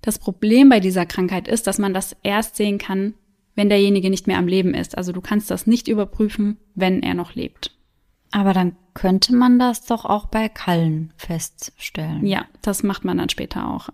Das 0.00 0.18
Problem 0.18 0.68
bei 0.68 0.80
dieser 0.80 1.06
Krankheit 1.06 1.46
ist, 1.46 1.66
dass 1.66 1.78
man 1.78 1.94
das 1.94 2.16
erst 2.22 2.56
sehen 2.56 2.78
kann, 2.78 3.14
wenn 3.54 3.68
derjenige 3.68 4.10
nicht 4.10 4.26
mehr 4.26 4.38
am 4.38 4.48
Leben 4.48 4.74
ist. 4.74 4.96
Also 4.96 5.12
du 5.12 5.20
kannst 5.20 5.50
das 5.50 5.66
nicht 5.66 5.86
überprüfen, 5.86 6.56
wenn 6.74 7.02
er 7.02 7.14
noch 7.14 7.34
lebt. 7.34 7.76
Aber 8.32 8.54
dann 8.54 8.74
könnte 8.94 9.34
man 9.34 9.58
das 9.58 9.84
doch 9.84 10.04
auch 10.04 10.26
bei 10.26 10.48
Kallen 10.48 11.12
feststellen. 11.16 12.26
Ja, 12.26 12.46
das 12.62 12.82
macht 12.82 13.04
man 13.04 13.18
dann 13.18 13.28
später 13.28 13.68
auch. 13.68 13.90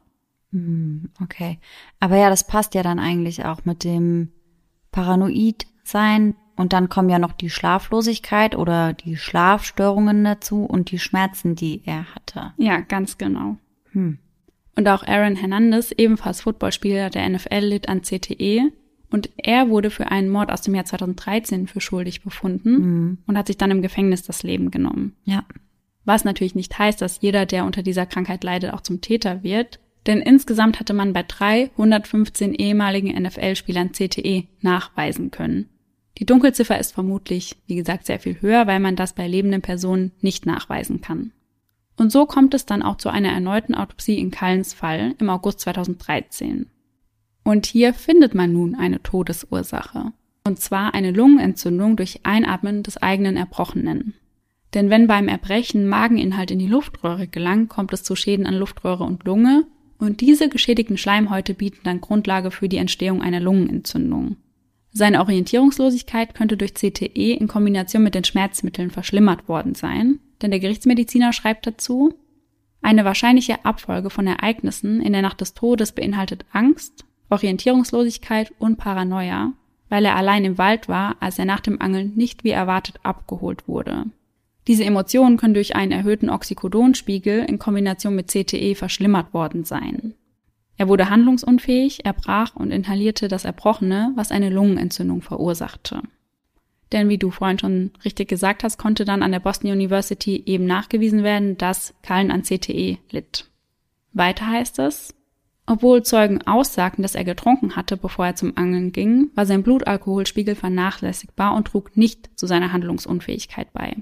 Hm, 0.53 1.11
okay. 1.23 1.59
Aber 2.01 2.17
ja, 2.17 2.31
das 2.31 2.47
passt 2.47 2.75
ja 2.75 2.83
dann 2.83 3.01
eigentlich 3.01 3.45
auch 3.45 3.65
mit 3.65 3.85
dem 3.85 4.31
Paranoid 4.93 5.67
sein. 5.89 6.35
Und 6.57 6.73
dann 6.73 6.89
kommen 6.89 7.09
ja 7.09 7.19
noch 7.19 7.33
die 7.33 7.51
Schlaflosigkeit 7.51 8.57
oder 8.57 8.93
die 8.93 9.17
Schlafstörungen 9.17 10.25
dazu 10.25 10.65
und 10.65 10.91
die 10.91 10.99
Schmerzen, 10.99 11.55
die 11.55 11.83
er 11.85 12.15
hatte. 12.15 12.53
Ja, 12.57 12.81
ganz 12.81 13.17
genau. 13.17 13.59
Hm. 13.93 14.19
Und 14.75 14.89
auch 14.89 15.05
Aaron 15.05 15.37
Hernandez, 15.37 15.93
ebenfalls 15.93 16.43
Footballspieler 16.43 17.11
der 17.11 17.29
NFL, 17.29 17.61
litt 17.61 17.89
an 17.89 18.03
CTE. 18.03 18.73
Und 19.11 19.31
er 19.37 19.71
wurde 19.71 19.91
für 19.91 20.11
einen 20.11 20.31
Mord 20.31 20.53
aus 20.53 20.63
dem 20.63 20.75
Jahr 20.75 20.85
2013 20.85 21.67
für 21.67 21.81
schuldig 21.81 22.23
befunden 22.23 22.73
mhm. 22.73 23.19
und 23.27 23.39
hat 23.39 23.47
sich 23.47 23.57
dann 23.57 23.71
im 23.71 23.83
Gefängnis 23.83 24.23
das 24.23 24.43
Leben 24.43 24.71
genommen. 24.71 25.17
Ja. 25.25 25.45
Was 26.05 26.25
natürlich 26.25 26.55
nicht 26.55 26.79
heißt, 26.79 27.01
dass 27.01 27.21
jeder, 27.21 27.47
der 27.47 27.65
unter 27.65 27.83
dieser 27.83 28.07
Krankheit 28.07 28.45
leidet, 28.45 28.73
auch 28.73 28.81
zum 28.81 29.01
Täter 29.01 29.43
wird. 29.43 29.81
Denn 30.07 30.21
insgesamt 30.21 30.79
hatte 30.79 30.95
man 30.95 31.13
bei 31.13 31.23
315 31.23 32.55
ehemaligen 32.55 33.21
NFL-Spielern 33.21 33.93
CTE 33.93 34.45
nachweisen 34.61 35.31
können. 35.31 35.69
Die 36.19 36.27
Dunkelziffer 36.27 36.79
ist 36.79 36.93
vermutlich, 36.93 37.57
wie 37.67 37.77
gesagt, 37.77 38.07
sehr 38.07 38.19
viel 38.19 38.41
höher, 38.41 38.67
weil 38.67 38.81
man 38.81 38.97
das 38.97 39.13
bei 39.13 39.29
lebenden 39.29 39.63
Personen 39.63 40.13
nicht 40.21 40.47
nachweisen 40.47 41.01
kann. 41.01 41.33
Und 41.97 42.11
so 42.11 42.27
kommt 42.27 42.55
es 42.55 42.67
dann 42.67 42.83
auch 42.83 42.97
zu 42.97 43.09
einer 43.09 43.31
erneuten 43.31 43.75
Autopsie 43.75 44.19
in 44.19 44.31
Callens 44.31 44.75
Fall 44.75 45.15
im 45.19 45.31
August 45.31 45.61
2013. 45.61 46.67
Und 47.45 47.67
hier 47.67 47.95
findet 47.95 48.35
man 48.35 48.53
nun 48.53 48.75
eine 48.75 49.03
Todesursache. 49.03 50.13
Und 50.45 50.61
zwar 50.61 50.95
eine 50.95 51.13
Lungenentzündung 51.13 51.97
durch 51.97 52.21
Einatmen 52.25 52.83
des 52.83 52.97
eigenen 52.99 53.37
Erbrochenen. 53.37 54.15
Denn 54.75 54.91
wenn 54.91 55.07
beim 55.07 55.29
Erbrechen 55.29 55.89
Mageninhalt 55.89 56.51
in 56.51 56.59
die 56.59 56.67
Luftröhre 56.67 57.27
gelangt, 57.27 57.69
kommt 57.69 57.93
es 57.93 58.03
zu 58.03 58.17
Schäden 58.17 58.47
an 58.47 58.55
Luftröhre 58.55 59.05
und 59.05 59.25
Lunge 59.25 59.67
und 59.99 60.21
diese 60.21 60.49
geschädigten 60.49 60.99
Schleimhäute 60.99 61.55
bieten 61.55 61.81
dann 61.85 62.01
Grundlage 62.01 62.51
für 62.51 62.69
die 62.69 62.77
Entstehung 62.77 63.23
einer 63.23 63.41
Lungenentzündung. 63.41 64.37
Seine 64.99 65.21
Orientierungslosigkeit 65.21 66.35
könnte 66.35 66.57
durch 66.57 66.75
CTE 66.75 67.35
in 67.35 67.47
Kombination 67.47 68.03
mit 68.03 68.17
den 68.17 68.25
Schmerzmitteln 68.25 68.91
verschlimmert 68.91 69.49
worden 69.49 69.77
sein, 69.77 70.19
denn 70.43 70.51
der 70.51 70.59
Gerichtsmediziner 70.59 71.33
schreibt 71.33 71.69
dazu, 71.69 72.15
eine 72.83 73.05
wahrscheinliche 73.05 73.65
Abfolge 73.65 74.11
von 74.11 74.27
Ereignissen 74.27 75.01
in 75.01 75.13
der 75.13 75.23
Nacht 75.23 75.41
des 75.41 75.55
Todes 75.55 75.93
beinhaltet 75.93 76.45
Angst, 76.51 77.05
Orientierungslosigkeit 77.31 78.53
und 78.59 78.77
Paranoia, 78.79 79.53
weil 79.89 80.05
er 80.05 80.17
allein 80.17 80.45
im 80.45 80.59
Wald 80.59 80.89
war, 80.89 81.15
als 81.21 81.39
er 81.39 81.45
nach 81.45 81.61
dem 81.61 81.81
Angeln 81.81 82.15
nicht 82.17 82.43
wie 82.43 82.51
erwartet 82.51 82.97
abgeholt 83.05 83.69
wurde. 83.69 84.07
Diese 84.67 84.85
Emotionen 84.85 85.37
können 85.37 85.55
durch 85.55 85.77
einen 85.77 85.93
erhöhten 85.93 86.29
Oxycodonspiegel 86.29 87.45
in 87.45 87.61
Kombination 87.61 88.17
mit 88.17 88.33
CTE 88.33 88.75
verschlimmert 88.75 89.33
worden 89.33 89.63
sein. 89.63 90.15
Er 90.79 90.89
wurde 90.89 91.11
handlungsunfähig, 91.11 92.05
er 92.05 92.13
brach 92.13 92.55
und 92.55 92.71
inhalierte 92.71 93.29
das 93.29 93.45
Erbrochene, 93.45 94.13
was 94.15 94.31
eine 94.31 94.49
Lungenentzündung 94.49 95.23
verursachte. 95.23 96.03
Denn 96.93 97.09
wie 97.09 97.19
du 97.19 97.31
vorhin 97.31 97.59
schon 97.59 97.91
richtig 98.05 98.29
gesagt 98.29 98.63
hast, 98.63 98.79
konnte 98.79 99.05
dann 99.05 99.23
an 99.23 99.33
der 99.33 99.41
Boston 99.41 99.71
University 99.71 100.43
eben 100.47 100.65
nachgewiesen 100.65 101.23
werden, 101.23 101.59
dass 101.59 101.95
Cullen 102.07 102.31
an 102.31 102.43
CTE 102.43 102.99
litt. 103.11 103.51
Weiter 104.13 104.47
heißt 104.47 104.79
es, 104.79 105.15
obwohl 105.67 106.03
Zeugen 106.03 106.47
aussagten, 106.47 107.03
dass 107.03 107.15
er 107.15 107.25
getrunken 107.25 107.77
hatte, 107.77 107.99
bevor 107.99 108.27
er 108.27 108.37
zum 108.37 108.57
Angeln 108.57 108.93
ging, 108.93 109.31
war 109.35 109.45
sein 109.45 109.63
Blutalkoholspiegel 109.63 110.55
vernachlässigbar 110.55 111.55
und 111.55 111.67
trug 111.67 111.95
nicht 111.97 112.31
zu 112.39 112.47
seiner 112.47 112.73
Handlungsunfähigkeit 112.73 113.71
bei. 113.75 113.97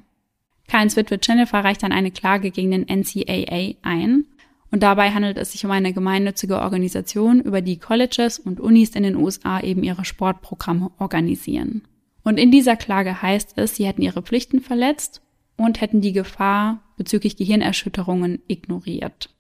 Kynes 0.69 0.97
Witwe 0.97 1.19
Jennifer 1.21 1.65
reicht 1.65 1.83
dann 1.83 1.93
eine 1.93 2.13
Klage 2.13 2.51
gegen 2.51 2.71
den 2.71 2.87
NCAA 2.87 3.77
ein. 3.83 4.27
Und 4.71 4.83
dabei 4.83 5.11
handelt 5.11 5.39
es 5.39 5.53
sich 5.53 5.65
um 5.65 5.71
eine 5.71 5.93
gemeinnützige 5.93 6.61
Organisation, 6.61 7.41
über 7.41 7.61
die 7.61 7.79
Colleges 7.79 8.39
und 8.39 8.61
Unis 8.61 8.91
in 8.91 9.05
den 9.05 9.17
USA 9.17 9.61
eben 9.61 9.83
ihre 9.83 10.05
Sportprogramme 10.05 10.91
organisieren. 10.99 11.83
Und 12.25 12.39
in 12.39 12.51
dieser 12.51 12.77
Klage 12.77 13.23
heißt 13.23 13.53
es, 13.57 13.77
sie 13.77 13.87
hätten 13.87 14.03
ihre 14.03 14.23
Pflichten 14.23 14.61
verletzt 14.61 15.23
und 15.57 15.81
hätten 15.81 16.01
die 16.01 16.13
Gefahr 16.13 16.83
bezüglich 16.97 17.37
Gehirnerschütterungen 17.37 18.43
ignoriert. 18.49 19.31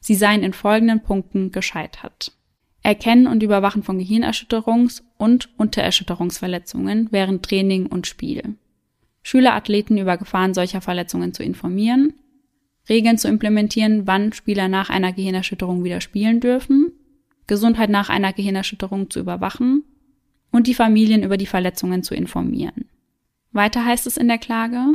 Sie 0.00 0.14
seien 0.14 0.44
in 0.44 0.52
folgenden 0.52 1.02
Punkten 1.02 1.50
gescheitert. 1.50 2.32
Erkennen 2.82 3.26
und 3.26 3.42
Überwachen 3.42 3.82
von 3.82 3.98
Gehirnerschütterungs- 3.98 5.02
und 5.18 5.48
Untererschütterungsverletzungen 5.58 7.08
während 7.10 7.44
Training 7.44 7.86
und 7.86 8.06
Spiel. 8.06 8.54
Schülerathleten 9.24 9.98
über 9.98 10.16
Gefahren 10.16 10.54
solcher 10.54 10.80
Verletzungen 10.80 11.34
zu 11.34 11.42
informieren, 11.42 12.14
Regeln 12.88 13.18
zu 13.18 13.28
implementieren, 13.28 14.06
wann 14.06 14.32
Spieler 14.32 14.68
nach 14.68 14.90
einer 14.90 15.12
Gehirnerschütterung 15.12 15.84
wieder 15.84 16.00
spielen 16.00 16.40
dürfen, 16.40 16.92
Gesundheit 17.46 17.90
nach 17.90 18.08
einer 18.08 18.32
Gehirnerschütterung 18.32 19.10
zu 19.10 19.20
überwachen 19.20 19.84
und 20.50 20.66
die 20.66 20.74
Familien 20.74 21.22
über 21.22 21.36
die 21.36 21.46
Verletzungen 21.46 22.02
zu 22.02 22.14
informieren. 22.14 22.86
Weiter 23.52 23.84
heißt 23.84 24.06
es 24.06 24.16
in 24.16 24.28
der 24.28 24.38
Klage, 24.38 24.94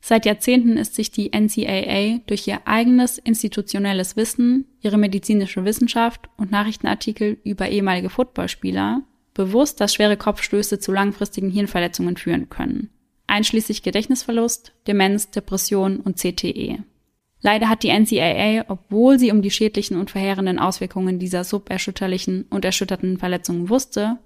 seit 0.00 0.26
Jahrzehnten 0.26 0.76
ist 0.76 0.94
sich 0.94 1.10
die 1.10 1.30
NCAA 1.32 2.20
durch 2.26 2.46
ihr 2.46 2.66
eigenes 2.66 3.18
institutionelles 3.18 4.16
Wissen, 4.16 4.66
ihre 4.80 4.98
medizinische 4.98 5.64
Wissenschaft 5.64 6.28
und 6.36 6.50
Nachrichtenartikel 6.50 7.38
über 7.44 7.68
ehemalige 7.68 8.10
Footballspieler 8.10 9.02
bewusst, 9.34 9.80
dass 9.80 9.94
schwere 9.94 10.16
Kopfstöße 10.16 10.78
zu 10.78 10.92
langfristigen 10.92 11.50
Hirnverletzungen 11.50 12.16
führen 12.16 12.48
können 12.48 12.90
einschließlich 13.32 13.82
Gedächtnisverlust, 13.82 14.74
Demenz, 14.86 15.30
Depression 15.30 16.00
und 16.00 16.18
CTE. 16.18 16.84
Leider 17.42 17.68
hat 17.68 17.82
die 17.82 17.90
NCAA, 17.90 18.64
obwohl 18.68 19.18
sie 19.18 19.32
um 19.32 19.42
die 19.42 19.50
schädlichen 19.50 19.96
und 19.96 20.10
verheerenden 20.10 20.60
Auswirkungen 20.60 21.18
dieser 21.18 21.42
suberschütterlichen 21.42 22.46
und 22.50 22.64
erschütterten 22.64 23.18
Verletzungen 23.18 23.68
wusste, 23.68 24.18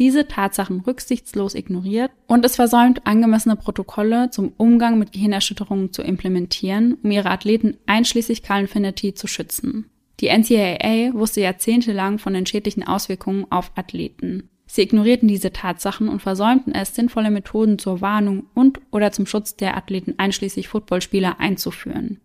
diese 0.00 0.26
Tatsachen 0.26 0.80
rücksichtslos 0.80 1.54
ignoriert 1.54 2.10
und 2.26 2.44
es 2.44 2.56
versäumt, 2.56 3.06
angemessene 3.06 3.54
Protokolle 3.54 4.30
zum 4.30 4.52
Umgang 4.56 4.98
mit 4.98 5.12
Gehirnerschütterungen 5.12 5.92
zu 5.92 6.02
implementieren, 6.02 6.98
um 7.04 7.12
ihre 7.12 7.30
Athleten 7.30 7.76
einschließlich 7.86 8.42
Carl 8.42 8.62
Infinity 8.62 9.14
zu 9.14 9.28
schützen. 9.28 9.88
Die 10.18 10.28
NCAA 10.28 11.14
wusste 11.14 11.42
jahrzehntelang 11.42 12.18
von 12.18 12.34
den 12.34 12.46
schädlichen 12.46 12.84
Auswirkungen 12.84 13.46
auf 13.50 13.70
Athleten. 13.76 14.48
Sie 14.66 14.82
ignorierten 14.82 15.28
diese 15.28 15.52
Tatsachen 15.52 16.08
und 16.08 16.22
versäumten 16.22 16.74
es, 16.74 16.94
sinnvolle 16.94 17.30
Methoden 17.30 17.78
zur 17.78 18.00
Warnung 18.00 18.46
und 18.54 18.80
oder 18.90 19.12
zum 19.12 19.26
Schutz 19.26 19.54
der 19.54 19.76
Athleten 19.76 20.14
einschließlich 20.18 20.66
Footballspieler 20.66 21.38
einzuführen. 21.38 22.20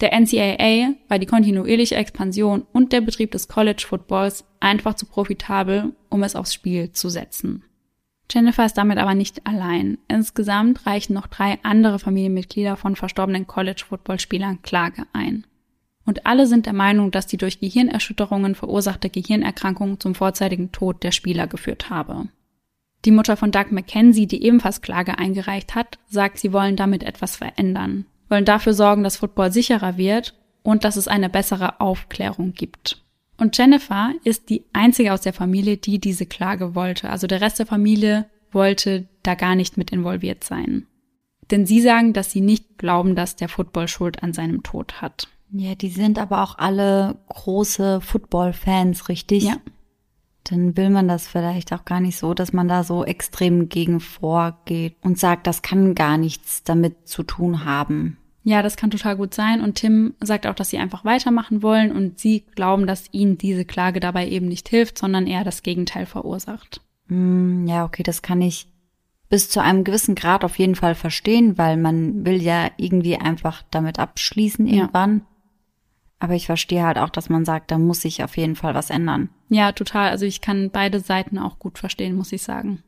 Der 0.00 0.12
NCAA 0.12 0.94
war 1.08 1.18
die 1.18 1.26
kontinuierliche 1.26 1.94
Expansion 1.94 2.66
und 2.72 2.92
der 2.92 3.00
Betrieb 3.00 3.30
des 3.30 3.48
College 3.48 3.84
Footballs 3.86 4.44
einfach 4.60 4.94
zu 4.94 5.06
profitabel, 5.06 5.92
um 6.10 6.22
es 6.22 6.36
aufs 6.36 6.54
Spiel 6.54 6.92
zu 6.92 7.08
setzen. 7.08 7.64
Jennifer 8.30 8.66
ist 8.66 8.78
damit 8.78 8.98
aber 8.98 9.14
nicht 9.14 9.46
allein. 9.46 9.98
Insgesamt 10.08 10.86
reichen 10.86 11.12
noch 11.12 11.26
drei 11.26 11.58
andere 11.62 11.98
Familienmitglieder 11.98 12.76
von 12.76 12.96
verstorbenen 12.96 13.46
College 13.46 13.84
Football 13.86 14.18
Spielern 14.18 14.62
Klage 14.62 15.04
ein 15.12 15.46
und 16.06 16.26
alle 16.26 16.46
sind 16.46 16.66
der 16.66 16.72
Meinung, 16.72 17.10
dass 17.10 17.26
die 17.26 17.36
durch 17.36 17.60
Gehirnerschütterungen 17.60 18.54
verursachte 18.54 19.10
Gehirnerkrankung 19.10 20.00
zum 20.00 20.14
vorzeitigen 20.14 20.72
Tod 20.72 21.02
der 21.02 21.12
Spieler 21.12 21.46
geführt 21.46 21.90
habe. 21.90 22.28
Die 23.04 23.10
Mutter 23.10 23.36
von 23.36 23.50
Doug 23.50 23.66
McKenzie, 23.70 24.26
die 24.26 24.44
ebenfalls 24.44 24.80
Klage 24.80 25.18
eingereicht 25.18 25.74
hat, 25.74 25.98
sagt, 26.06 26.38
sie 26.38 26.52
wollen 26.52 26.76
damit 26.76 27.02
etwas 27.02 27.36
verändern, 27.36 28.06
wollen 28.28 28.44
dafür 28.44 28.74
sorgen, 28.74 29.04
dass 29.04 29.18
Football 29.18 29.52
sicherer 29.52 29.96
wird 29.96 30.34
und 30.62 30.84
dass 30.84 30.96
es 30.96 31.08
eine 31.08 31.28
bessere 31.28 31.80
Aufklärung 31.80 32.52
gibt. 32.52 33.02
Und 33.36 33.58
Jennifer 33.58 34.12
ist 34.22 34.48
die 34.48 34.64
einzige 34.72 35.12
aus 35.12 35.22
der 35.22 35.32
Familie, 35.32 35.76
die 35.76 35.98
diese 35.98 36.26
Klage 36.26 36.74
wollte. 36.74 37.10
Also 37.10 37.26
der 37.26 37.40
Rest 37.40 37.58
der 37.58 37.66
Familie 37.66 38.26
wollte 38.52 39.08
da 39.22 39.34
gar 39.34 39.56
nicht 39.56 39.76
mit 39.76 39.90
involviert 39.90 40.44
sein. 40.44 40.86
Denn 41.50 41.66
sie 41.66 41.80
sagen, 41.80 42.12
dass 42.12 42.30
sie 42.30 42.40
nicht 42.40 42.78
glauben, 42.78 43.16
dass 43.16 43.36
der 43.36 43.48
Football 43.48 43.88
Schuld 43.88 44.22
an 44.22 44.32
seinem 44.32 44.62
Tod 44.62 45.02
hat. 45.02 45.28
Ja, 45.50 45.74
die 45.74 45.90
sind 45.90 46.18
aber 46.18 46.42
auch 46.42 46.58
alle 46.58 47.16
große 47.28 48.00
Football-Fans, 48.00 49.08
richtig? 49.08 49.44
Ja. 49.44 49.56
Dann 50.44 50.76
will 50.76 50.90
man 50.90 51.08
das 51.08 51.26
vielleicht 51.26 51.72
auch 51.72 51.84
gar 51.84 52.00
nicht 52.00 52.18
so, 52.18 52.34
dass 52.34 52.52
man 52.52 52.68
da 52.68 52.84
so 52.84 53.04
extrem 53.04 53.68
gegen 53.68 54.00
vorgeht 54.00 54.96
und 55.00 55.18
sagt, 55.18 55.46
das 55.46 55.62
kann 55.62 55.94
gar 55.94 56.18
nichts 56.18 56.62
damit 56.62 57.08
zu 57.08 57.22
tun 57.22 57.64
haben. 57.64 58.18
Ja, 58.42 58.60
das 58.62 58.76
kann 58.76 58.90
total 58.90 59.16
gut 59.16 59.32
sein. 59.32 59.62
Und 59.62 59.76
Tim 59.76 60.14
sagt 60.20 60.46
auch, 60.46 60.54
dass 60.54 60.68
sie 60.68 60.78
einfach 60.78 61.04
weitermachen 61.04 61.62
wollen 61.62 61.90
und 61.92 62.18
sie 62.18 62.44
glauben, 62.54 62.86
dass 62.86 63.08
ihnen 63.10 63.38
diese 63.38 63.64
Klage 63.64 64.00
dabei 64.00 64.28
eben 64.28 64.46
nicht 64.46 64.68
hilft, 64.68 64.98
sondern 64.98 65.26
eher 65.26 65.44
das 65.44 65.62
Gegenteil 65.62 66.04
verursacht. 66.04 66.82
Mm, 67.08 67.66
ja, 67.66 67.84
okay, 67.84 68.02
das 68.02 68.20
kann 68.20 68.42
ich 68.42 68.68
bis 69.30 69.48
zu 69.48 69.62
einem 69.62 69.82
gewissen 69.82 70.14
Grad 70.14 70.44
auf 70.44 70.58
jeden 70.58 70.74
Fall 70.74 70.94
verstehen, 70.94 71.56
weil 71.56 71.78
man 71.78 72.26
will 72.26 72.40
ja 72.42 72.70
irgendwie 72.76 73.16
einfach 73.16 73.62
damit 73.70 73.98
abschließen 73.98 74.66
irgendwann. 74.66 75.18
Ja. 75.18 75.26
Aber 76.18 76.34
ich 76.34 76.46
verstehe 76.46 76.84
halt 76.84 76.98
auch, 76.98 77.10
dass 77.10 77.28
man 77.28 77.44
sagt, 77.44 77.70
da 77.70 77.78
muss 77.78 78.02
sich 78.02 78.22
auf 78.24 78.36
jeden 78.36 78.56
Fall 78.56 78.74
was 78.74 78.90
ändern. 78.90 79.28
Ja, 79.48 79.72
total. 79.72 80.10
Also 80.10 80.26
ich 80.26 80.40
kann 80.40 80.70
beide 80.70 81.00
Seiten 81.00 81.38
auch 81.38 81.58
gut 81.58 81.78
verstehen, 81.78 82.16
muss 82.16 82.32
ich 82.32 82.42
sagen. 82.42 82.82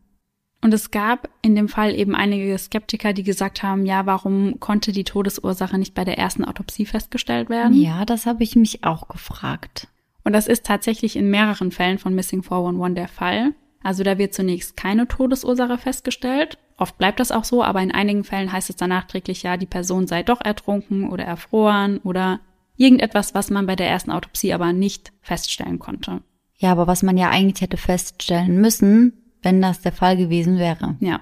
Und 0.62 0.72
es 0.72 0.90
gab 0.90 1.28
in 1.42 1.54
dem 1.54 1.68
Fall 1.68 1.94
eben 1.94 2.14
einige 2.14 2.56
Skeptiker, 2.58 3.12
die 3.12 3.22
gesagt 3.22 3.62
haben, 3.62 3.86
ja, 3.86 4.06
warum 4.06 4.58
konnte 4.58 4.90
die 4.90 5.04
Todesursache 5.04 5.78
nicht 5.78 5.94
bei 5.94 6.04
der 6.04 6.18
ersten 6.18 6.44
Autopsie 6.44 6.86
festgestellt 6.86 7.50
werden? 7.50 7.74
Ja, 7.74 8.04
das 8.04 8.26
habe 8.26 8.42
ich 8.42 8.56
mich 8.56 8.82
auch 8.82 9.08
gefragt. 9.08 9.88
Und 10.24 10.32
das 10.32 10.48
ist 10.48 10.66
tatsächlich 10.66 11.14
in 11.14 11.30
mehreren 11.30 11.70
Fällen 11.70 11.98
von 11.98 12.14
Missing 12.14 12.42
411 12.42 12.94
der 12.94 13.08
Fall. 13.08 13.54
Also 13.82 14.02
da 14.02 14.18
wird 14.18 14.34
zunächst 14.34 14.76
keine 14.76 15.06
Todesursache 15.06 15.78
festgestellt. 15.78 16.58
Oft 16.76 16.98
bleibt 16.98 17.20
das 17.20 17.30
auch 17.30 17.44
so, 17.44 17.62
aber 17.62 17.80
in 17.80 17.92
einigen 17.92 18.24
Fällen 18.24 18.50
heißt 18.50 18.68
es 18.68 18.74
dann 18.74 18.90
nachträglich, 18.90 19.44
ja, 19.44 19.56
die 19.56 19.66
Person 19.66 20.08
sei 20.08 20.24
doch 20.24 20.40
ertrunken 20.40 21.08
oder 21.08 21.24
erfroren 21.24 21.98
oder 21.98 22.40
irgendetwas, 22.76 23.34
was 23.34 23.50
man 23.50 23.66
bei 23.66 23.76
der 23.76 23.88
ersten 23.88 24.10
Autopsie 24.10 24.52
aber 24.52 24.72
nicht 24.72 25.12
feststellen 25.20 25.78
konnte. 25.78 26.22
Ja, 26.58 26.72
aber 26.72 26.86
was 26.86 27.02
man 27.02 27.16
ja 27.16 27.30
eigentlich 27.30 27.60
hätte 27.60 27.76
feststellen 27.76 28.60
müssen, 28.60 29.12
wenn 29.42 29.60
das 29.60 29.80
der 29.80 29.92
Fall 29.92 30.16
gewesen 30.16 30.58
wäre. 30.58 30.96
Ja. 31.00 31.20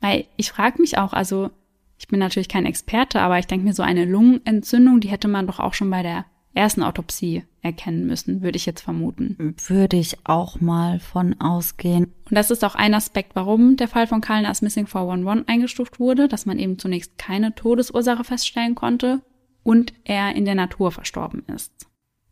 Weil 0.00 0.26
ich 0.36 0.50
frage 0.50 0.80
mich 0.80 0.98
auch, 0.98 1.12
also 1.12 1.50
ich 1.98 2.08
bin 2.08 2.18
natürlich 2.18 2.48
kein 2.48 2.66
Experte, 2.66 3.20
aber 3.20 3.38
ich 3.38 3.46
denke 3.46 3.66
mir, 3.66 3.74
so 3.74 3.82
eine 3.82 4.04
Lungenentzündung, 4.04 5.00
die 5.00 5.08
hätte 5.08 5.28
man 5.28 5.46
doch 5.46 5.60
auch 5.60 5.74
schon 5.74 5.90
bei 5.90 6.02
der 6.02 6.26
ersten 6.54 6.82
Autopsie 6.82 7.44
erkennen 7.62 8.06
müssen, 8.06 8.42
würde 8.42 8.56
ich 8.56 8.66
jetzt 8.66 8.82
vermuten. 8.82 9.56
Würde 9.66 9.96
ich 9.96 10.18
auch 10.24 10.60
mal 10.60 11.00
von 11.00 11.40
ausgehen. 11.40 12.12
Und 12.28 12.36
das 12.36 12.50
ist 12.50 12.64
auch 12.64 12.74
ein 12.74 12.94
Aspekt, 12.94 13.34
warum 13.34 13.76
der 13.76 13.88
Fall 13.88 14.06
von 14.06 14.20
Kallen 14.20 14.46
als 14.46 14.62
Missing 14.62 14.86
411 14.86 15.44
eingestuft 15.48 15.98
wurde, 15.98 16.28
dass 16.28 16.46
man 16.46 16.58
eben 16.58 16.78
zunächst 16.78 17.18
keine 17.18 17.54
Todesursache 17.54 18.24
feststellen 18.24 18.74
konnte 18.74 19.22
und 19.64 19.92
er 20.04 20.36
in 20.36 20.44
der 20.44 20.54
Natur 20.54 20.92
verstorben 20.92 21.42
ist. 21.52 21.72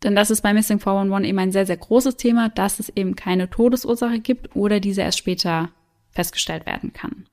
Denn 0.05 0.14
das 0.14 0.30
ist 0.30 0.43
bei 0.43 0.53
Missing 0.53 0.78
411 0.78 1.28
eben 1.28 1.39
ein 1.39 1.53
sehr, 1.53 1.66
sehr 1.66 1.76
großes 1.76 2.16
Thema, 2.16 2.49
dass 2.49 2.78
es 2.78 2.91
eben 2.91 3.16
keine 3.16 3.51
Todesursache 3.51 4.20
gibt 4.20 4.55
oder 4.55 4.78
diese 4.78 5.03
erst 5.03 5.18
später 5.18 5.70
festgestellt 6.11 6.66
werden 6.66 6.93
kann. 6.93 7.26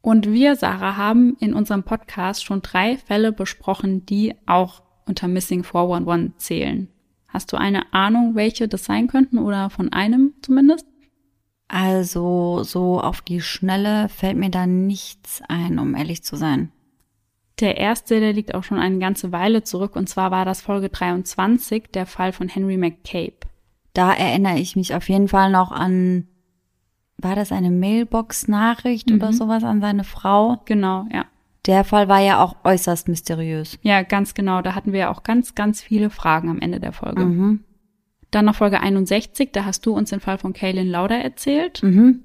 Und 0.00 0.32
wir, 0.32 0.56
Sarah, 0.56 0.96
haben 0.96 1.36
in 1.38 1.54
unserem 1.54 1.84
Podcast 1.84 2.44
schon 2.44 2.62
drei 2.62 2.96
Fälle 2.96 3.30
besprochen, 3.32 4.04
die 4.06 4.34
auch 4.46 4.82
unter 5.06 5.28
Missing 5.28 5.62
411 5.62 6.32
zählen. 6.38 6.88
Hast 7.28 7.52
du 7.52 7.56
eine 7.56 7.92
Ahnung, 7.92 8.34
welche 8.34 8.68
das 8.68 8.84
sein 8.84 9.06
könnten 9.06 9.38
oder 9.38 9.70
von 9.70 9.92
einem 9.92 10.34
zumindest? 10.42 10.86
Also 11.68 12.62
so 12.62 13.00
auf 13.00 13.22
die 13.22 13.40
Schnelle 13.40 14.08
fällt 14.08 14.36
mir 14.36 14.50
da 14.50 14.66
nichts 14.66 15.40
ein, 15.48 15.78
um 15.78 15.94
ehrlich 15.94 16.22
zu 16.22 16.36
sein. 16.36 16.70
Der 17.60 17.76
erste, 17.76 18.18
der 18.18 18.32
liegt 18.32 18.54
auch 18.54 18.64
schon 18.64 18.78
eine 18.78 18.98
ganze 18.98 19.32
Weile 19.32 19.62
zurück, 19.62 19.96
und 19.96 20.08
zwar 20.08 20.30
war 20.30 20.44
das 20.44 20.60
Folge 20.60 20.88
23, 20.88 21.90
der 21.92 22.06
Fall 22.06 22.32
von 22.32 22.48
Henry 22.48 22.76
McCabe. 22.76 23.36
Da 23.92 24.12
erinnere 24.12 24.58
ich 24.58 24.74
mich 24.74 24.94
auf 24.94 25.08
jeden 25.08 25.28
Fall 25.28 25.50
noch 25.50 25.70
an, 25.70 26.26
war 27.18 27.36
das 27.36 27.52
eine 27.52 27.70
Mailbox-Nachricht 27.70 29.10
mhm. 29.10 29.16
oder 29.16 29.32
sowas 29.32 29.64
an 29.64 29.80
seine 29.80 30.04
Frau? 30.04 30.62
Genau, 30.64 31.06
ja. 31.12 31.26
Der 31.66 31.84
Fall 31.84 32.08
war 32.08 32.20
ja 32.20 32.42
auch 32.42 32.56
äußerst 32.64 33.06
mysteriös. 33.06 33.78
Ja, 33.82 34.02
ganz 34.02 34.34
genau. 34.34 34.62
Da 34.62 34.74
hatten 34.74 34.92
wir 34.92 35.00
ja 35.00 35.10
auch 35.12 35.22
ganz, 35.22 35.54
ganz 35.54 35.80
viele 35.80 36.10
Fragen 36.10 36.48
am 36.48 36.58
Ende 36.60 36.80
der 36.80 36.92
Folge. 36.92 37.24
Mhm. 37.24 37.60
Dann 38.32 38.46
noch 38.46 38.56
Folge 38.56 38.80
61, 38.80 39.50
da 39.52 39.64
hast 39.64 39.86
du 39.86 39.94
uns 39.94 40.10
den 40.10 40.18
Fall 40.18 40.38
von 40.38 40.54
Kaylin 40.54 40.88
Lauder 40.88 41.18
erzählt. 41.18 41.82
Mhm. 41.82 42.24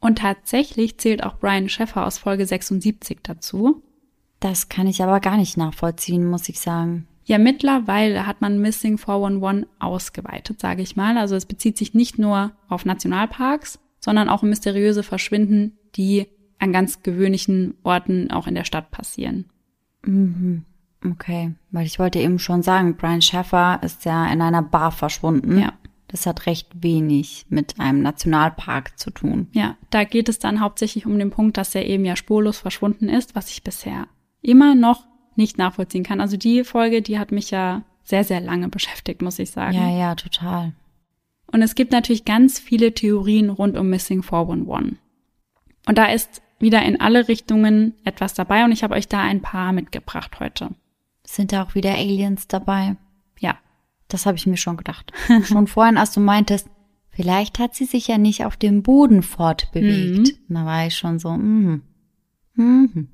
Und 0.00 0.18
tatsächlich 0.18 0.96
zählt 0.96 1.22
auch 1.22 1.38
Brian 1.38 1.68
Scheffer 1.68 2.06
aus 2.06 2.16
Folge 2.16 2.46
76 2.46 3.18
dazu. 3.22 3.82
Das 4.40 4.68
kann 4.68 4.86
ich 4.86 5.02
aber 5.02 5.20
gar 5.20 5.36
nicht 5.36 5.56
nachvollziehen, 5.56 6.24
muss 6.24 6.48
ich 6.48 6.60
sagen. 6.60 7.06
Ja, 7.24 7.38
mittlerweile 7.38 8.26
hat 8.26 8.40
man 8.40 8.58
Missing 8.58 8.98
411 8.98 9.66
ausgeweitet, 9.78 10.60
sage 10.60 10.82
ich 10.82 10.96
mal. 10.96 11.16
Also 11.18 11.36
es 11.36 11.46
bezieht 11.46 11.78
sich 11.78 11.94
nicht 11.94 12.18
nur 12.18 12.52
auf 12.68 12.84
Nationalparks, 12.84 13.78
sondern 14.00 14.28
auch 14.28 14.42
um 14.42 14.48
mysteriöse 14.48 15.02
Verschwinden, 15.02 15.78
die 15.94 16.26
an 16.58 16.72
ganz 16.72 17.02
gewöhnlichen 17.02 17.74
Orten 17.84 18.30
auch 18.30 18.46
in 18.46 18.54
der 18.54 18.64
Stadt 18.64 18.90
passieren. 18.90 19.44
Mhm. 20.04 20.64
Okay, 21.04 21.54
weil 21.70 21.86
ich 21.86 21.98
wollte 21.98 22.18
eben 22.18 22.38
schon 22.38 22.62
sagen, 22.62 22.96
Brian 22.96 23.22
Schaffer 23.22 23.80
ist 23.82 24.04
ja 24.04 24.30
in 24.30 24.42
einer 24.42 24.62
Bar 24.62 24.90
verschwunden. 24.90 25.58
Ja. 25.58 25.72
Das 26.08 26.26
hat 26.26 26.46
recht 26.46 26.82
wenig 26.82 27.46
mit 27.48 27.78
einem 27.78 28.02
Nationalpark 28.02 28.98
zu 28.98 29.10
tun. 29.10 29.46
Ja, 29.52 29.76
da 29.90 30.02
geht 30.02 30.28
es 30.28 30.40
dann 30.40 30.60
hauptsächlich 30.60 31.06
um 31.06 31.16
den 31.18 31.30
Punkt, 31.30 31.56
dass 31.56 31.74
er 31.74 31.86
eben 31.86 32.04
ja 32.04 32.16
spurlos 32.16 32.58
verschwunden 32.58 33.08
ist, 33.08 33.36
was 33.36 33.50
ich 33.50 33.62
bisher 33.62 34.08
immer 34.42 34.74
noch 34.74 35.06
nicht 35.36 35.58
nachvollziehen 35.58 36.04
kann. 36.04 36.20
Also 36.20 36.36
die 36.36 36.64
Folge, 36.64 37.02
die 37.02 37.18
hat 37.18 37.32
mich 37.32 37.50
ja 37.50 37.82
sehr, 38.02 38.24
sehr 38.24 38.40
lange 38.40 38.68
beschäftigt, 38.68 39.22
muss 39.22 39.38
ich 39.38 39.50
sagen. 39.50 39.76
Ja, 39.76 39.88
ja, 39.88 40.14
total. 40.14 40.72
Und 41.46 41.62
es 41.62 41.74
gibt 41.74 41.92
natürlich 41.92 42.24
ganz 42.24 42.58
viele 42.58 42.92
Theorien 42.92 43.50
rund 43.50 43.76
um 43.76 43.90
Missing 43.90 44.22
411. 44.22 44.96
Und 45.86 45.98
da 45.98 46.06
ist 46.06 46.42
wieder 46.58 46.82
in 46.82 47.00
alle 47.00 47.26
Richtungen 47.26 47.94
etwas 48.04 48.34
dabei 48.34 48.64
und 48.64 48.72
ich 48.72 48.82
habe 48.82 48.94
euch 48.94 49.08
da 49.08 49.20
ein 49.20 49.40
paar 49.40 49.72
mitgebracht 49.72 50.38
heute. 50.40 50.70
Sind 51.24 51.52
da 51.52 51.62
auch 51.62 51.74
wieder 51.74 51.94
Aliens 51.94 52.46
dabei? 52.48 52.96
Ja. 53.38 53.56
Das 54.08 54.26
habe 54.26 54.36
ich 54.36 54.46
mir 54.46 54.56
schon 54.56 54.76
gedacht. 54.76 55.12
schon 55.44 55.66
vorhin, 55.66 55.96
als 55.96 56.12
du 56.12 56.20
meintest, 56.20 56.68
vielleicht 57.10 57.58
hat 57.58 57.74
sie 57.74 57.84
sich 57.84 58.08
ja 58.08 58.18
nicht 58.18 58.44
auf 58.44 58.56
dem 58.56 58.82
Boden 58.82 59.22
fortbewegt. 59.22 60.34
Mhm. 60.48 60.54
Da 60.54 60.66
war 60.66 60.86
ich 60.86 60.96
schon 60.96 61.18
so, 61.18 61.30
mhm. 61.30 61.82
Mhm. 62.54 63.08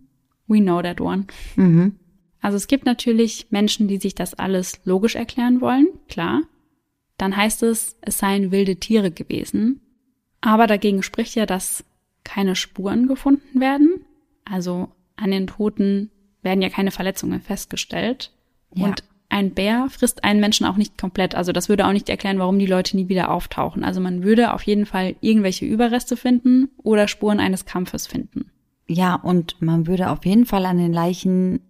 We 0.46 0.58
know 0.58 0.82
that 0.82 1.00
one. 1.00 1.26
Mhm. 1.56 1.96
Also 2.40 2.56
es 2.56 2.68
gibt 2.68 2.86
natürlich 2.86 3.46
Menschen, 3.50 3.88
die 3.88 3.98
sich 3.98 4.14
das 4.14 4.34
alles 4.34 4.80
logisch 4.84 5.16
erklären 5.16 5.60
wollen, 5.60 5.88
klar. 6.08 6.42
Dann 7.18 7.36
heißt 7.36 7.62
es, 7.62 7.96
es 8.02 8.18
seien 8.18 8.50
wilde 8.50 8.76
Tiere 8.76 9.10
gewesen. 9.10 9.80
Aber 10.40 10.66
dagegen 10.66 11.02
spricht 11.02 11.34
ja, 11.34 11.46
dass 11.46 11.84
keine 12.24 12.54
Spuren 12.54 13.08
gefunden 13.08 13.60
werden. 13.60 14.04
Also 14.44 14.88
an 15.16 15.30
den 15.30 15.46
Toten 15.46 16.10
werden 16.42 16.62
ja 16.62 16.68
keine 16.68 16.90
Verletzungen 16.90 17.40
festgestellt. 17.40 18.32
Ja. 18.74 18.84
Und 18.84 19.02
ein 19.28 19.52
Bär 19.52 19.88
frisst 19.90 20.24
einen 20.24 20.40
Menschen 20.40 20.66
auch 20.66 20.76
nicht 20.76 20.98
komplett. 20.98 21.34
Also 21.34 21.52
das 21.52 21.68
würde 21.68 21.86
auch 21.86 21.92
nicht 21.92 22.08
erklären, 22.08 22.38
warum 22.38 22.58
die 22.58 22.66
Leute 22.66 22.96
nie 22.96 23.08
wieder 23.08 23.30
auftauchen. 23.30 23.82
Also 23.82 24.00
man 24.00 24.22
würde 24.22 24.52
auf 24.52 24.62
jeden 24.62 24.86
Fall 24.86 25.16
irgendwelche 25.20 25.64
Überreste 25.64 26.16
finden 26.16 26.68
oder 26.76 27.08
Spuren 27.08 27.40
eines 27.40 27.64
Kampfes 27.64 28.06
finden. 28.06 28.50
Ja, 28.88 29.14
und 29.16 29.60
man 29.60 29.86
würde 29.86 30.10
auf 30.10 30.24
jeden 30.24 30.46
Fall 30.46 30.64
an 30.66 30.78
den 30.78 30.92
Leichen 30.92 31.60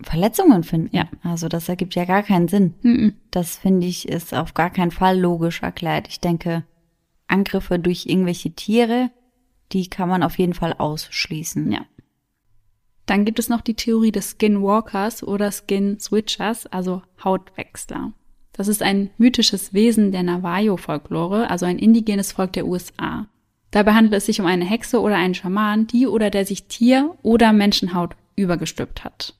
Verletzungen 0.00 0.62
finden. 0.62 0.94
Ja. 0.96 1.08
Also 1.22 1.48
das 1.48 1.68
ergibt 1.68 1.94
ja 1.94 2.04
gar 2.04 2.22
keinen 2.22 2.48
Sinn. 2.48 2.74
Mhm. 2.82 3.14
Das 3.30 3.56
finde 3.56 3.86
ich 3.86 4.08
ist 4.08 4.32
auf 4.32 4.54
gar 4.54 4.70
keinen 4.70 4.90
Fall 4.90 5.18
logisch 5.18 5.62
erklärt. 5.62 6.08
Ich 6.08 6.20
denke, 6.20 6.64
Angriffe 7.26 7.78
durch 7.78 8.06
irgendwelche 8.06 8.52
Tiere, 8.52 9.10
die 9.72 9.88
kann 9.88 10.08
man 10.08 10.22
auf 10.22 10.38
jeden 10.38 10.54
Fall 10.54 10.74
ausschließen. 10.78 11.70
Ja. 11.72 11.84
Dann 13.06 13.24
gibt 13.24 13.38
es 13.38 13.48
noch 13.48 13.60
die 13.60 13.74
Theorie 13.74 14.12
des 14.12 14.32
Skinwalkers 14.32 15.22
oder 15.22 15.50
Skin 15.50 15.98
Switchers, 15.98 16.66
also 16.66 17.02
Hautwechsler. 17.24 18.12
Das 18.52 18.68
ist 18.68 18.82
ein 18.82 19.10
mythisches 19.18 19.72
Wesen 19.72 20.12
der 20.12 20.22
Navajo-Folklore, 20.22 21.48
also 21.48 21.64
ein 21.64 21.78
indigenes 21.78 22.32
Volk 22.32 22.52
der 22.52 22.66
USA. 22.66 23.26
Dabei 23.70 23.94
handelt 23.94 24.14
es 24.14 24.26
sich 24.26 24.40
um 24.40 24.46
eine 24.46 24.64
Hexe 24.64 25.00
oder 25.00 25.16
einen 25.16 25.34
Schaman, 25.34 25.86
die 25.86 26.06
oder 26.06 26.30
der 26.30 26.44
sich 26.44 26.64
Tier- 26.68 27.14
oder 27.22 27.52
Menschenhaut 27.52 28.16
übergestülpt 28.36 29.04
hat. 29.04 29.34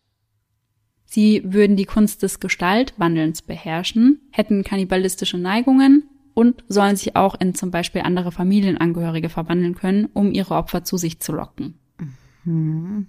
Sie 1.04 1.42
würden 1.44 1.76
die 1.76 1.86
Kunst 1.86 2.22
des 2.22 2.38
Gestaltwandelns 2.38 3.40
beherrschen, 3.40 4.20
hätten 4.30 4.64
kannibalistische 4.64 5.38
Neigungen 5.38 6.04
und 6.34 6.62
sollen 6.68 6.96
sich 6.96 7.16
auch 7.16 7.40
in 7.40 7.54
zum 7.54 7.70
Beispiel 7.70 8.02
andere 8.02 8.30
Familienangehörige 8.30 9.30
verwandeln 9.30 9.74
können, 9.74 10.08
um 10.12 10.32
ihre 10.32 10.54
Opfer 10.54 10.84
zu 10.84 10.98
sich 10.98 11.20
zu 11.20 11.32
locken. 11.32 11.78
Mhm. 12.44 13.06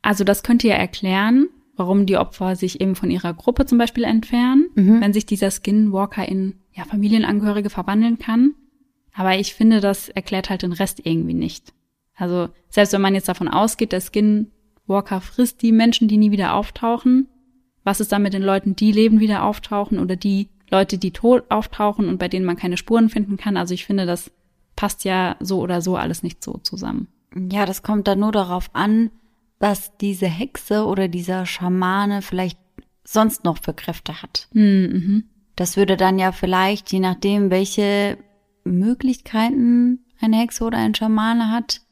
Also 0.00 0.24
das 0.24 0.42
könnte 0.42 0.66
ja 0.66 0.74
erklären, 0.74 1.48
warum 1.76 2.06
die 2.06 2.16
Opfer 2.16 2.56
sich 2.56 2.80
eben 2.80 2.94
von 2.94 3.10
ihrer 3.10 3.34
Gruppe 3.34 3.66
zum 3.66 3.78
Beispiel 3.78 4.04
entfernen, 4.04 4.68
mhm. 4.74 5.00
wenn 5.00 5.12
sich 5.12 5.26
dieser 5.26 5.50
Skinwalker 5.50 6.26
in 6.26 6.54
ja, 6.72 6.84
Familienangehörige 6.84 7.70
verwandeln 7.70 8.18
kann. 8.18 8.54
Aber 9.14 9.36
ich 9.36 9.54
finde, 9.54 9.80
das 9.80 10.08
erklärt 10.08 10.50
halt 10.50 10.62
den 10.62 10.72
Rest 10.72 11.00
irgendwie 11.04 11.34
nicht. 11.34 11.72
Also 12.16 12.48
selbst 12.68 12.92
wenn 12.92 13.00
man 13.00 13.14
jetzt 13.14 13.28
davon 13.28 13.48
ausgeht, 13.48 13.92
der 13.92 14.00
Skinwalker 14.00 15.20
frisst 15.20 15.62
die 15.62 15.72
Menschen, 15.72 16.08
die 16.08 16.16
nie 16.16 16.30
wieder 16.30 16.54
auftauchen, 16.54 17.28
was 17.84 18.00
ist 18.00 18.12
dann 18.12 18.22
mit 18.22 18.32
den 18.32 18.42
Leuten, 18.42 18.76
die 18.76 18.92
leben, 18.92 19.20
wieder 19.20 19.42
auftauchen 19.44 19.98
oder 19.98 20.16
die 20.16 20.48
Leute, 20.70 20.98
die 20.98 21.10
tot 21.10 21.44
auftauchen 21.50 22.08
und 22.08 22.18
bei 22.18 22.28
denen 22.28 22.46
man 22.46 22.56
keine 22.56 22.76
Spuren 22.76 23.08
finden 23.08 23.36
kann? 23.36 23.56
Also 23.56 23.74
ich 23.74 23.84
finde, 23.84 24.06
das 24.06 24.30
passt 24.76 25.04
ja 25.04 25.36
so 25.40 25.60
oder 25.60 25.82
so 25.82 25.96
alles 25.96 26.22
nicht 26.22 26.42
so 26.42 26.58
zusammen. 26.58 27.08
Ja, 27.50 27.66
das 27.66 27.82
kommt 27.82 28.08
dann 28.08 28.20
nur 28.20 28.32
darauf 28.32 28.70
an, 28.72 29.10
was 29.58 29.96
diese 29.98 30.26
Hexe 30.26 30.86
oder 30.86 31.08
dieser 31.08 31.46
Schamane 31.46 32.22
vielleicht 32.22 32.58
sonst 33.04 33.44
noch 33.44 33.58
für 33.58 33.74
Kräfte 33.74 34.22
hat. 34.22 34.48
Mhm. 34.52 35.24
Das 35.56 35.76
würde 35.76 35.96
dann 35.96 36.18
ja 36.18 36.32
vielleicht, 36.32 36.92
je 36.92 37.00
nachdem, 37.00 37.50
welche 37.50 38.18
Möglichkeiten 38.64 40.04
eine 40.20 40.38
Hexe 40.38 40.64
oder 40.64 40.78
ein 40.78 40.94
Schamane 40.94 41.50
hat, 41.50 41.82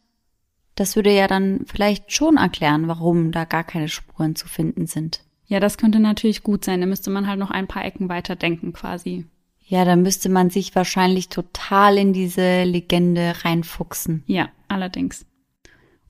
das 0.77 0.97
würde 0.97 1.14
ja 1.14 1.27
dann 1.27 1.66
vielleicht 1.66 2.12
schon 2.12 2.37
erklären, 2.37 2.89
warum 2.89 3.33
da 3.33 3.45
gar 3.45 3.64
keine 3.64 3.89
Spuren 3.89 4.37
zu 4.37 4.49
finden 4.49 4.87
sind. 4.87 5.23
Ja, 5.47 5.61
das 5.61 5.77
könnte 5.77 6.01
natürlich 6.01 6.43
gut 6.43 6.64
sein. 6.64 6.81
Da 6.81 6.87
müsste 6.87 7.11
man 7.11 7.27
halt 7.27 7.39
noch 7.39 7.51
ein 7.51 7.66
paar 7.66 7.85
Ecken 7.85 8.09
weiter 8.09 8.37
denken 8.37 8.73
quasi. 8.73 9.27
Ja, 9.66 9.85
da 9.85 9.97
müsste 9.97 10.29
man 10.29 10.49
sich 10.49 10.75
wahrscheinlich 10.75 11.29
total 11.29 11.99
in 11.99 12.12
diese 12.12 12.64
Legende 12.64 13.35
reinfuchsen. 13.43 14.23
Ja, 14.27 14.49
allerdings. 14.68 15.27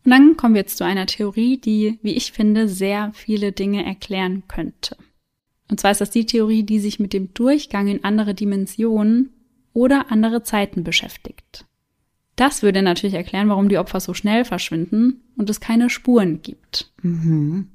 Und 0.05 0.13
dann 0.13 0.37
kommen 0.37 0.55
wir 0.55 0.61
jetzt 0.61 0.79
zu 0.79 0.85
einer 0.85 1.07
Theorie, 1.07 1.59
die, 1.59 1.99
wie 2.03 2.13
ich 2.13 2.33
finde, 2.33 2.69
sehr 2.69 3.13
viele 3.15 3.53
Dinge 3.53 3.85
erklären 3.85 4.45
könnte. 4.47 4.97
Und 5.71 5.81
zwar 5.81 5.91
ist 5.91 6.01
das 6.01 6.11
die 6.11 6.27
Theorie, 6.27 6.63
die 6.63 6.81
sich 6.81 7.01
mit 7.01 7.13
dem 7.13 7.35
Durchgang 7.35 7.89
in 7.89 8.05
andere 8.05 8.35
Dimensionen 8.35 9.31
oder 9.73 10.11
andere 10.11 10.43
Zeiten 10.43 10.85
beschäftigt. 10.85 11.67
Das 12.37 12.63
würde 12.63 12.83
natürlich 12.83 13.15
erklären, 13.15 13.49
warum 13.49 13.69
die 13.69 13.79
Opfer 13.79 14.01
so 14.01 14.15
schnell 14.15 14.45
verschwinden 14.45 15.23
und 15.37 15.51
es 15.51 15.61
keine 15.61 15.91
Spuren 15.91 16.41
gibt. 16.43 16.93
Mhm. 17.03 17.69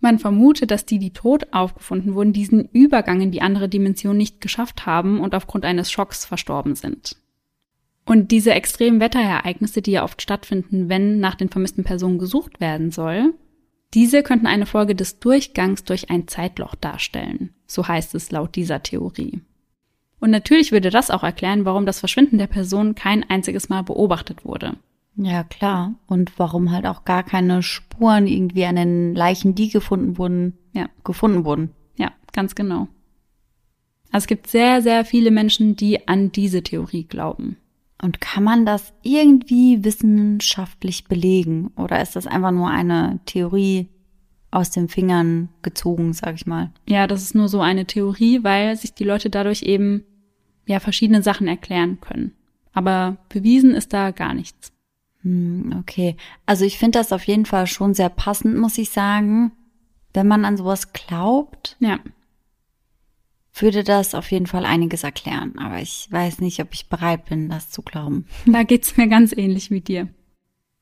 Man 0.00 0.18
vermutet, 0.18 0.70
dass 0.70 0.86
die, 0.86 0.98
die 0.98 1.12
tot 1.12 1.48
aufgefunden 1.52 2.14
wurden, 2.14 2.32
diesen 2.32 2.68
Übergang 2.72 3.20
in 3.20 3.32
die 3.32 3.42
andere 3.42 3.68
Dimension 3.68 4.16
nicht 4.16 4.40
geschafft 4.40 4.86
haben 4.86 5.20
und 5.20 5.34
aufgrund 5.34 5.64
eines 5.64 5.90
Schocks 5.90 6.24
verstorben 6.24 6.74
sind. 6.74 7.16
Und 8.04 8.30
diese 8.30 8.52
extremen 8.52 9.00
Wetterereignisse, 9.00 9.82
die 9.82 9.90
ja 9.90 10.04
oft 10.04 10.22
stattfinden, 10.22 10.88
wenn 10.88 11.20
nach 11.20 11.34
den 11.34 11.50
vermissten 11.50 11.84
Personen 11.84 12.18
gesucht 12.18 12.60
werden 12.60 12.90
soll, 12.90 13.34
diese 13.92 14.22
könnten 14.22 14.46
eine 14.46 14.66
Folge 14.66 14.94
des 14.94 15.18
Durchgangs 15.18 15.84
durch 15.84 16.10
ein 16.10 16.28
Zeitloch 16.28 16.74
darstellen. 16.74 17.54
So 17.66 17.86
heißt 17.86 18.14
es 18.14 18.30
laut 18.30 18.54
dieser 18.54 18.82
Theorie. 18.82 19.40
Und 20.20 20.30
natürlich 20.30 20.72
würde 20.72 20.90
das 20.90 21.10
auch 21.10 21.22
erklären, 21.22 21.64
warum 21.64 21.86
das 21.86 22.00
Verschwinden 22.00 22.38
der 22.38 22.46
Person 22.46 22.94
kein 22.94 23.28
einziges 23.28 23.68
Mal 23.68 23.82
beobachtet 23.82 24.44
wurde. 24.44 24.76
Ja, 25.16 25.42
klar. 25.44 25.94
Und 26.06 26.38
warum 26.38 26.70
halt 26.70 26.86
auch 26.86 27.04
gar 27.04 27.22
keine 27.22 27.62
Spuren 27.62 28.26
irgendwie 28.26 28.64
an 28.64 28.76
den 28.76 29.14
Leichen, 29.14 29.54
die 29.54 29.68
gefunden 29.68 30.16
wurden, 30.16 30.56
ja. 30.72 30.88
gefunden 31.04 31.44
wurden. 31.44 31.70
Ja, 31.96 32.12
ganz 32.32 32.54
genau. 32.54 32.88
Also 34.10 34.24
es 34.24 34.26
gibt 34.26 34.46
sehr, 34.46 34.80
sehr 34.80 35.04
viele 35.04 35.30
Menschen, 35.30 35.76
die 35.76 36.08
an 36.08 36.32
diese 36.32 36.62
Theorie 36.62 37.04
glauben. 37.04 37.56
Und 38.00 38.20
kann 38.20 38.44
man 38.44 38.64
das 38.64 38.92
irgendwie 39.02 39.84
wissenschaftlich 39.84 41.06
belegen? 41.06 41.72
Oder 41.76 42.00
ist 42.00 42.14
das 42.14 42.28
einfach 42.28 42.52
nur 42.52 42.70
eine 42.70 43.18
Theorie 43.26 43.88
aus 44.50 44.70
den 44.70 44.88
Fingern 44.88 45.48
gezogen, 45.62 46.12
sag 46.12 46.36
ich 46.36 46.46
mal? 46.46 46.70
Ja, 46.88 47.08
das 47.08 47.22
ist 47.22 47.34
nur 47.34 47.48
so 47.48 47.60
eine 47.60 47.86
Theorie, 47.86 48.44
weil 48.44 48.76
sich 48.76 48.94
die 48.94 49.04
Leute 49.04 49.30
dadurch 49.30 49.62
eben 49.62 50.04
ja 50.68 50.80
verschiedene 50.80 51.22
Sachen 51.22 51.48
erklären 51.48 52.00
können. 52.00 52.34
Aber 52.72 53.16
bewiesen 53.28 53.74
ist 53.74 53.92
da 53.92 54.12
gar 54.12 54.34
nichts. 54.34 54.72
Hm, 55.22 55.74
okay. 55.80 56.16
Also 56.46 56.64
ich 56.64 56.78
finde 56.78 56.98
das 56.98 57.12
auf 57.12 57.24
jeden 57.24 57.46
Fall 57.46 57.66
schon 57.66 57.94
sehr 57.94 58.08
passend, 58.08 58.56
muss 58.56 58.78
ich 58.78 58.90
sagen. 58.90 59.52
Wenn 60.14 60.28
man 60.28 60.44
an 60.44 60.56
sowas 60.56 60.92
glaubt, 60.92 61.76
ja. 61.80 61.98
würde 63.54 63.82
das 63.82 64.14
auf 64.14 64.30
jeden 64.30 64.46
Fall 64.46 64.64
einiges 64.64 65.02
erklären. 65.02 65.58
Aber 65.58 65.80
ich 65.80 66.06
weiß 66.10 66.40
nicht, 66.40 66.60
ob 66.60 66.72
ich 66.72 66.88
bereit 66.88 67.24
bin, 67.26 67.48
das 67.48 67.70
zu 67.70 67.82
glauben. 67.82 68.26
Da 68.46 68.62
geht's 68.62 68.96
mir 68.96 69.08
ganz 69.08 69.32
ähnlich 69.36 69.70
wie 69.70 69.80
dir. 69.80 70.08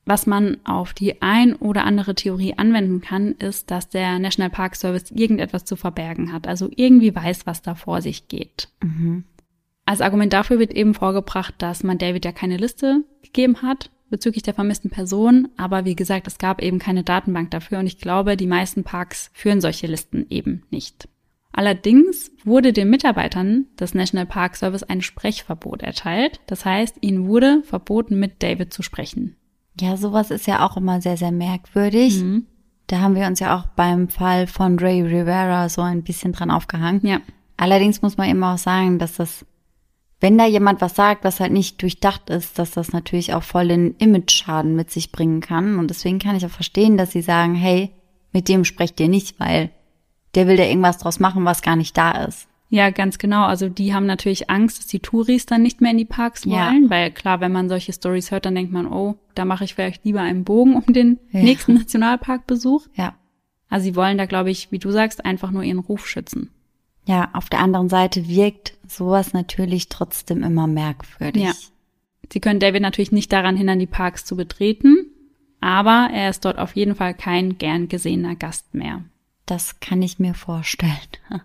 Was 0.05 0.25
man 0.25 0.57
auf 0.63 0.93
die 0.93 1.21
ein 1.21 1.53
oder 1.55 1.83
andere 1.83 2.15
Theorie 2.15 2.53
anwenden 2.57 3.01
kann, 3.01 3.33
ist, 3.33 3.71
dass 3.71 3.89
der 3.89 4.19
National 4.19 4.49
Park 4.49 4.77
Service 4.77 5.11
irgendetwas 5.11 5.65
zu 5.65 5.75
verbergen 5.75 6.31
hat. 6.31 6.47
Also 6.47 6.69
irgendwie 6.73 7.13
weiß, 7.13 7.45
was 7.45 7.61
da 7.61 7.75
vor 7.75 8.01
sich 8.01 8.29
geht. 8.29 8.69
Mhm. 8.81 9.25
Als 9.87 10.01
Argument 10.01 10.33
dafür 10.33 10.59
wird 10.59 10.73
eben 10.73 10.93
vorgebracht, 10.93 11.55
dass 11.59 11.81
man 11.81 11.97
David 11.97 12.25
ja 12.25 12.33
keine 12.33 12.57
Liste 12.57 13.05
gegeben 13.23 13.61
hat 13.61 13.89
bezüglich 14.09 14.43
der 14.43 14.53
vermissten 14.53 14.89
Person, 14.89 15.47
aber 15.55 15.85
wie 15.85 15.95
gesagt, 15.95 16.27
es 16.27 16.37
gab 16.37 16.61
eben 16.61 16.77
keine 16.77 17.03
Datenbank 17.03 17.51
dafür 17.51 17.79
und 17.79 17.87
ich 17.87 17.97
glaube, 17.97 18.35
die 18.35 18.47
meisten 18.47 18.83
Parks 18.83 19.31
führen 19.33 19.61
solche 19.61 19.87
Listen 19.87 20.25
eben 20.29 20.63
nicht. 20.71 21.07
Allerdings 21.53 22.31
wurde 22.43 22.73
den 22.73 22.89
Mitarbeitern 22.89 23.65
des 23.79 23.93
National 23.93 24.25
Park 24.25 24.57
Service 24.57 24.83
ein 24.83 25.01
Sprechverbot 25.01 25.81
erteilt. 25.81 26.41
Das 26.47 26.65
heißt, 26.65 26.97
ihnen 27.01 27.27
wurde 27.27 27.63
verboten, 27.63 28.19
mit 28.19 28.43
David 28.43 28.73
zu 28.73 28.83
sprechen. 28.83 29.37
Ja, 29.79 29.95
sowas 29.95 30.31
ist 30.31 30.47
ja 30.47 30.65
auch 30.67 30.75
immer 30.75 31.01
sehr, 31.01 31.17
sehr 31.17 31.31
merkwürdig. 31.31 32.21
Mhm. 32.21 32.45
Da 32.87 32.99
haben 32.99 33.15
wir 33.15 33.25
uns 33.25 33.39
ja 33.39 33.57
auch 33.57 33.67
beim 33.75 34.09
Fall 34.09 34.47
von 34.47 34.77
Ray 34.79 35.01
Rivera 35.01 35.69
so 35.69 35.81
ein 35.81 36.03
bisschen 36.03 36.33
dran 36.33 36.51
aufgehangen. 36.51 37.01
Ja. 37.03 37.21
Allerdings 37.55 38.01
muss 38.01 38.17
man 38.17 38.29
eben 38.29 38.43
auch 38.43 38.57
sagen, 38.57 38.99
dass 38.99 39.15
das 39.15 39.45
wenn 40.19 40.37
da 40.37 40.45
jemand 40.45 40.81
was 40.81 40.95
sagt, 40.95 41.23
was 41.23 41.39
halt 41.39 41.51
nicht 41.51 41.81
durchdacht 41.81 42.29
ist, 42.29 42.57
dass 42.57 42.71
das 42.71 42.91
natürlich 42.91 43.33
auch 43.33 43.43
voll 43.43 43.67
den 43.67 43.95
Image-Schaden 43.97 44.75
mit 44.75 44.89
sich 44.89 45.11
bringen 45.11 45.41
kann. 45.41 45.77
Und 45.77 45.89
deswegen 45.89 46.19
kann 46.19 46.35
ich 46.35 46.45
auch 46.45 46.51
verstehen, 46.51 46.97
dass 46.97 47.11
sie 47.11 47.21
sagen, 47.21 47.53
hey, 47.53 47.91
mit 48.33 48.49
dem 48.49 48.65
sprecht 48.65 48.99
ihr 48.99 49.09
nicht, 49.09 49.39
weil 49.39 49.69
der 50.35 50.47
will 50.47 50.57
da 50.57 50.63
irgendwas 50.63 50.97
draus 50.97 51.19
machen, 51.19 51.45
was 51.45 51.61
gar 51.61 51.75
nicht 51.75 51.97
da 51.97 52.25
ist. 52.25 52.47
Ja, 52.69 52.89
ganz 52.89 53.17
genau. 53.17 53.45
Also 53.45 53.69
die 53.69 53.93
haben 53.93 54.05
natürlich 54.05 54.49
Angst, 54.49 54.79
dass 54.79 54.87
die 54.87 54.99
Touris 54.99 55.45
dann 55.45 55.61
nicht 55.61 55.79
mehr 55.79 55.91
in 55.91 55.97
die 55.97 56.05
Parks 56.05 56.45
wollen, 56.45 56.83
ja. 56.83 56.89
weil 56.89 57.11
klar, 57.11 57.39
wenn 57.39 57.51
man 57.51 57.69
solche 57.69 57.93
Stories 57.93 58.31
hört, 58.31 58.45
dann 58.45 58.55
denkt 58.55 58.73
man, 58.73 58.87
oh, 58.87 59.15
da 59.35 59.45
mache 59.45 59.63
ich 59.63 59.73
vielleicht 59.73 60.03
lieber 60.03 60.21
einen 60.21 60.43
Bogen 60.43 60.75
um 60.75 60.93
den 60.93 61.19
ja. 61.31 61.41
nächsten 61.41 61.75
Nationalparkbesuch. 61.75 62.87
Ja. 62.95 63.15
Also 63.69 63.85
sie 63.85 63.95
wollen 63.95 64.17
da, 64.17 64.25
glaube 64.25 64.49
ich, 64.49 64.71
wie 64.71 64.79
du 64.79 64.91
sagst, 64.91 65.23
einfach 65.25 65.51
nur 65.51 65.63
ihren 65.63 65.79
Ruf 65.79 66.07
schützen. 66.07 66.51
Ja, 67.07 67.29
auf 67.31 67.49
der 67.49 67.59
anderen 67.59 67.87
Seite 67.87 68.27
wirkt 68.27 68.73
sowas 68.85 69.31
natürlich 69.31 69.87
trotzdem 69.87 70.43
immer 70.43 70.67
merkwürdig. 70.67 71.43
Ja. 71.43 71.53
Sie 72.31 72.41
können 72.41 72.59
David 72.59 72.81
natürlich 72.81 73.13
nicht 73.13 73.31
daran 73.31 73.55
hindern, 73.55 73.79
die 73.79 73.87
Parks 73.87 74.25
zu 74.25 74.35
betreten, 74.35 75.05
aber 75.61 76.09
er 76.13 76.29
ist 76.29 76.43
dort 76.43 76.59
auf 76.59 76.75
jeden 76.75 76.95
Fall 76.95 77.13
kein 77.13 77.57
gern 77.57 77.87
gesehener 77.87 78.35
Gast 78.35 78.73
mehr. 78.73 79.05
Das 79.45 79.79
kann 79.79 80.01
ich 80.01 80.19
mir 80.19 80.33
vorstellen. 80.33 80.91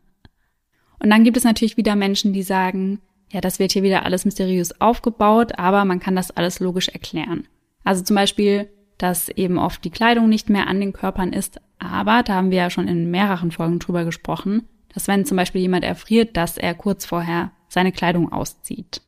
Und 0.99 1.11
dann 1.11 1.23
gibt 1.23 1.37
es 1.37 1.45
natürlich 1.45 1.77
wieder 1.77 1.95
Menschen, 1.95 2.33
die 2.33 2.43
sagen, 2.43 3.01
ja, 3.31 3.41
das 3.41 3.61
wird 3.61 3.71
hier 3.71 3.85
wieder 3.85 4.05
alles 4.05 4.25
mysteriös 4.25 4.81
aufgebaut, 4.81 5.59
aber 5.61 5.85
man 5.85 6.01
kann 6.01 6.17
das 6.17 6.33
alles 6.33 6.59
logisch 6.59 6.89
erklären. 6.89 7.47
Also 7.85 8.03
zum 8.03 8.17
Beispiel, 8.17 8.69
dass 8.99 9.29
eben 9.29 9.59
oft 9.59 9.85
die 9.85 9.91
Kleidung 9.91 10.29
nicht 10.29 10.51
mehr 10.51 10.67
an 10.67 10.81
den 10.81 10.93
Körpern 10.93 11.33
ist, 11.33 11.61
aber 11.79 12.25
da 12.25 12.35
haben 12.35 12.51
wir 12.51 12.59
ja 12.59 12.71
schon 12.71 12.89
in 12.89 13.13
mehreren 13.13 13.53
Folgen 13.53 13.79
drüber 13.79 14.05
gesprochen, 14.05 14.69
dass 14.95 15.09
wenn 15.09 15.25
zum 15.25 15.37
Beispiel 15.37 15.61
jemand 15.61 15.85
erfriert, 15.85 16.37
dass 16.37 16.59
er 16.59 16.75
kurz 16.75 17.05
vorher 17.05 17.53
seine 17.69 17.93
Kleidung 17.93 18.33
auszieht. 18.33 19.03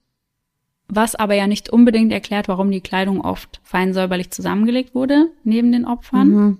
Was 0.88 1.14
aber 1.14 1.34
ja 1.34 1.46
nicht 1.46 1.70
unbedingt 1.70 2.12
erklärt, 2.12 2.48
warum 2.48 2.70
die 2.70 2.80
Kleidung 2.80 3.20
oft 3.20 3.60
fein 3.62 3.94
säuberlich 3.94 4.30
zusammengelegt 4.30 4.94
wurde, 4.94 5.30
neben 5.42 5.72
den 5.72 5.86
Opfern. 5.86 6.28
Mhm. 6.28 6.58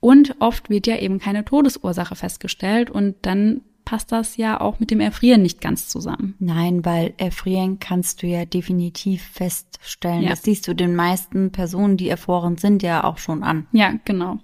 Und 0.00 0.36
oft 0.40 0.70
wird 0.70 0.86
ja 0.86 0.98
eben 0.98 1.18
keine 1.18 1.44
Todesursache 1.44 2.16
festgestellt 2.16 2.90
und 2.90 3.14
dann 3.22 3.62
passt 3.84 4.12
das 4.12 4.36
ja 4.36 4.60
auch 4.60 4.80
mit 4.80 4.90
dem 4.90 5.00
Erfrieren 5.00 5.42
nicht 5.42 5.60
ganz 5.60 5.88
zusammen. 5.88 6.34
Nein, 6.38 6.84
weil 6.84 7.14
Erfrieren 7.18 7.78
kannst 7.78 8.22
du 8.22 8.26
ja 8.26 8.44
definitiv 8.44 9.22
feststellen. 9.22 10.22
Ja. 10.22 10.30
Das 10.30 10.42
siehst 10.42 10.66
du 10.66 10.74
den 10.74 10.94
meisten 10.94 11.50
Personen, 11.50 11.96
die 11.96 12.08
erfroren 12.08 12.56
sind, 12.56 12.82
ja 12.82 13.04
auch 13.04 13.18
schon 13.18 13.42
an. 13.42 13.66
Ja, 13.72 13.94
genau. 14.04 14.38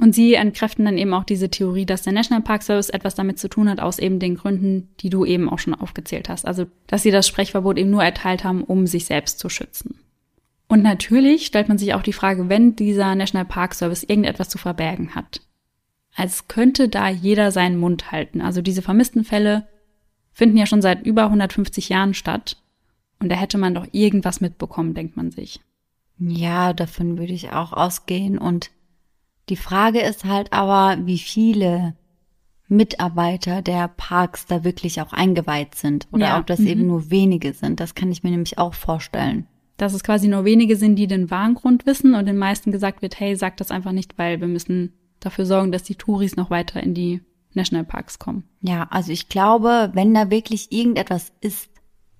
Und 0.00 0.14
sie 0.14 0.32
entkräften 0.32 0.86
dann 0.86 0.96
eben 0.96 1.12
auch 1.12 1.24
diese 1.24 1.50
Theorie, 1.50 1.84
dass 1.84 2.00
der 2.02 2.14
National 2.14 2.42
Park 2.42 2.62
Service 2.62 2.88
etwas 2.88 3.14
damit 3.14 3.38
zu 3.38 3.48
tun 3.48 3.68
hat, 3.68 3.80
aus 3.80 3.98
eben 3.98 4.18
den 4.18 4.34
Gründen, 4.34 4.88
die 5.00 5.10
du 5.10 5.26
eben 5.26 5.50
auch 5.50 5.58
schon 5.58 5.74
aufgezählt 5.74 6.30
hast. 6.30 6.46
Also, 6.46 6.66
dass 6.86 7.02
sie 7.02 7.10
das 7.10 7.28
Sprechverbot 7.28 7.76
eben 7.76 7.90
nur 7.90 8.02
erteilt 8.02 8.42
haben, 8.42 8.64
um 8.64 8.86
sich 8.86 9.04
selbst 9.04 9.38
zu 9.38 9.50
schützen. 9.50 10.00
Und 10.68 10.82
natürlich 10.82 11.44
stellt 11.44 11.68
man 11.68 11.76
sich 11.76 11.92
auch 11.92 12.02
die 12.02 12.14
Frage, 12.14 12.48
wenn 12.48 12.76
dieser 12.76 13.14
National 13.14 13.44
Park 13.44 13.74
Service 13.74 14.02
irgendetwas 14.02 14.48
zu 14.48 14.56
verbergen 14.56 15.14
hat. 15.14 15.42
Als 16.14 16.48
könnte 16.48 16.88
da 16.88 17.08
jeder 17.08 17.50
seinen 17.50 17.76
Mund 17.76 18.10
halten. 18.10 18.40
Also 18.40 18.62
diese 18.62 18.80
vermissten 18.80 19.24
Fälle 19.24 19.68
finden 20.32 20.56
ja 20.56 20.64
schon 20.64 20.80
seit 20.80 21.04
über 21.04 21.24
150 21.24 21.90
Jahren 21.90 22.14
statt. 22.14 22.56
Und 23.18 23.30
da 23.30 23.36
hätte 23.36 23.58
man 23.58 23.74
doch 23.74 23.86
irgendwas 23.92 24.40
mitbekommen, 24.40 24.94
denkt 24.94 25.16
man 25.16 25.30
sich. 25.30 25.60
Ja, 26.18 26.72
davon 26.72 27.18
würde 27.18 27.34
ich 27.34 27.52
auch 27.52 27.72
ausgehen. 27.72 28.38
Und 28.38 28.70
Die 29.50 29.56
Frage 29.56 30.00
ist 30.00 30.24
halt 30.24 30.52
aber, 30.52 31.04
wie 31.06 31.18
viele 31.18 31.94
Mitarbeiter 32.68 33.62
der 33.62 33.88
Parks 33.88 34.46
da 34.46 34.62
wirklich 34.62 35.00
auch 35.02 35.12
eingeweiht 35.12 35.74
sind 35.74 36.06
oder 36.12 36.26
Ja, 36.26 36.38
ob 36.38 36.46
das 36.46 36.60
mhm. 36.60 36.66
eben 36.68 36.86
nur 36.86 37.10
wenige 37.10 37.52
sind. 37.52 37.80
Das 37.80 37.96
kann 37.96 38.12
ich 38.12 38.22
mir 38.22 38.30
nämlich 38.30 38.58
auch 38.58 38.74
vorstellen. 38.74 39.48
Dass 39.76 39.92
es 39.92 40.04
quasi 40.04 40.28
nur 40.28 40.44
wenige 40.44 40.76
sind, 40.76 40.94
die 40.94 41.08
den 41.08 41.32
wahren 41.32 41.54
Grund 41.54 41.84
wissen 41.84 42.14
und 42.14 42.26
den 42.26 42.38
meisten 42.38 42.70
gesagt 42.70 43.02
wird, 43.02 43.18
hey, 43.18 43.34
sag 43.34 43.56
das 43.56 43.72
einfach 43.72 43.90
nicht, 43.90 44.18
weil 44.18 44.40
wir 44.40 44.46
müssen 44.46 44.92
dafür 45.18 45.46
sorgen, 45.46 45.72
dass 45.72 45.82
die 45.82 45.96
Touris 45.96 46.36
noch 46.36 46.50
weiter 46.50 46.80
in 46.80 46.94
die 46.94 47.20
Nationalparks 47.52 48.20
kommen. 48.20 48.44
Ja, 48.60 48.86
also 48.90 49.10
ich 49.10 49.28
glaube, 49.28 49.90
wenn 49.94 50.14
da 50.14 50.30
wirklich 50.30 50.70
irgendetwas 50.70 51.32
ist, 51.40 51.70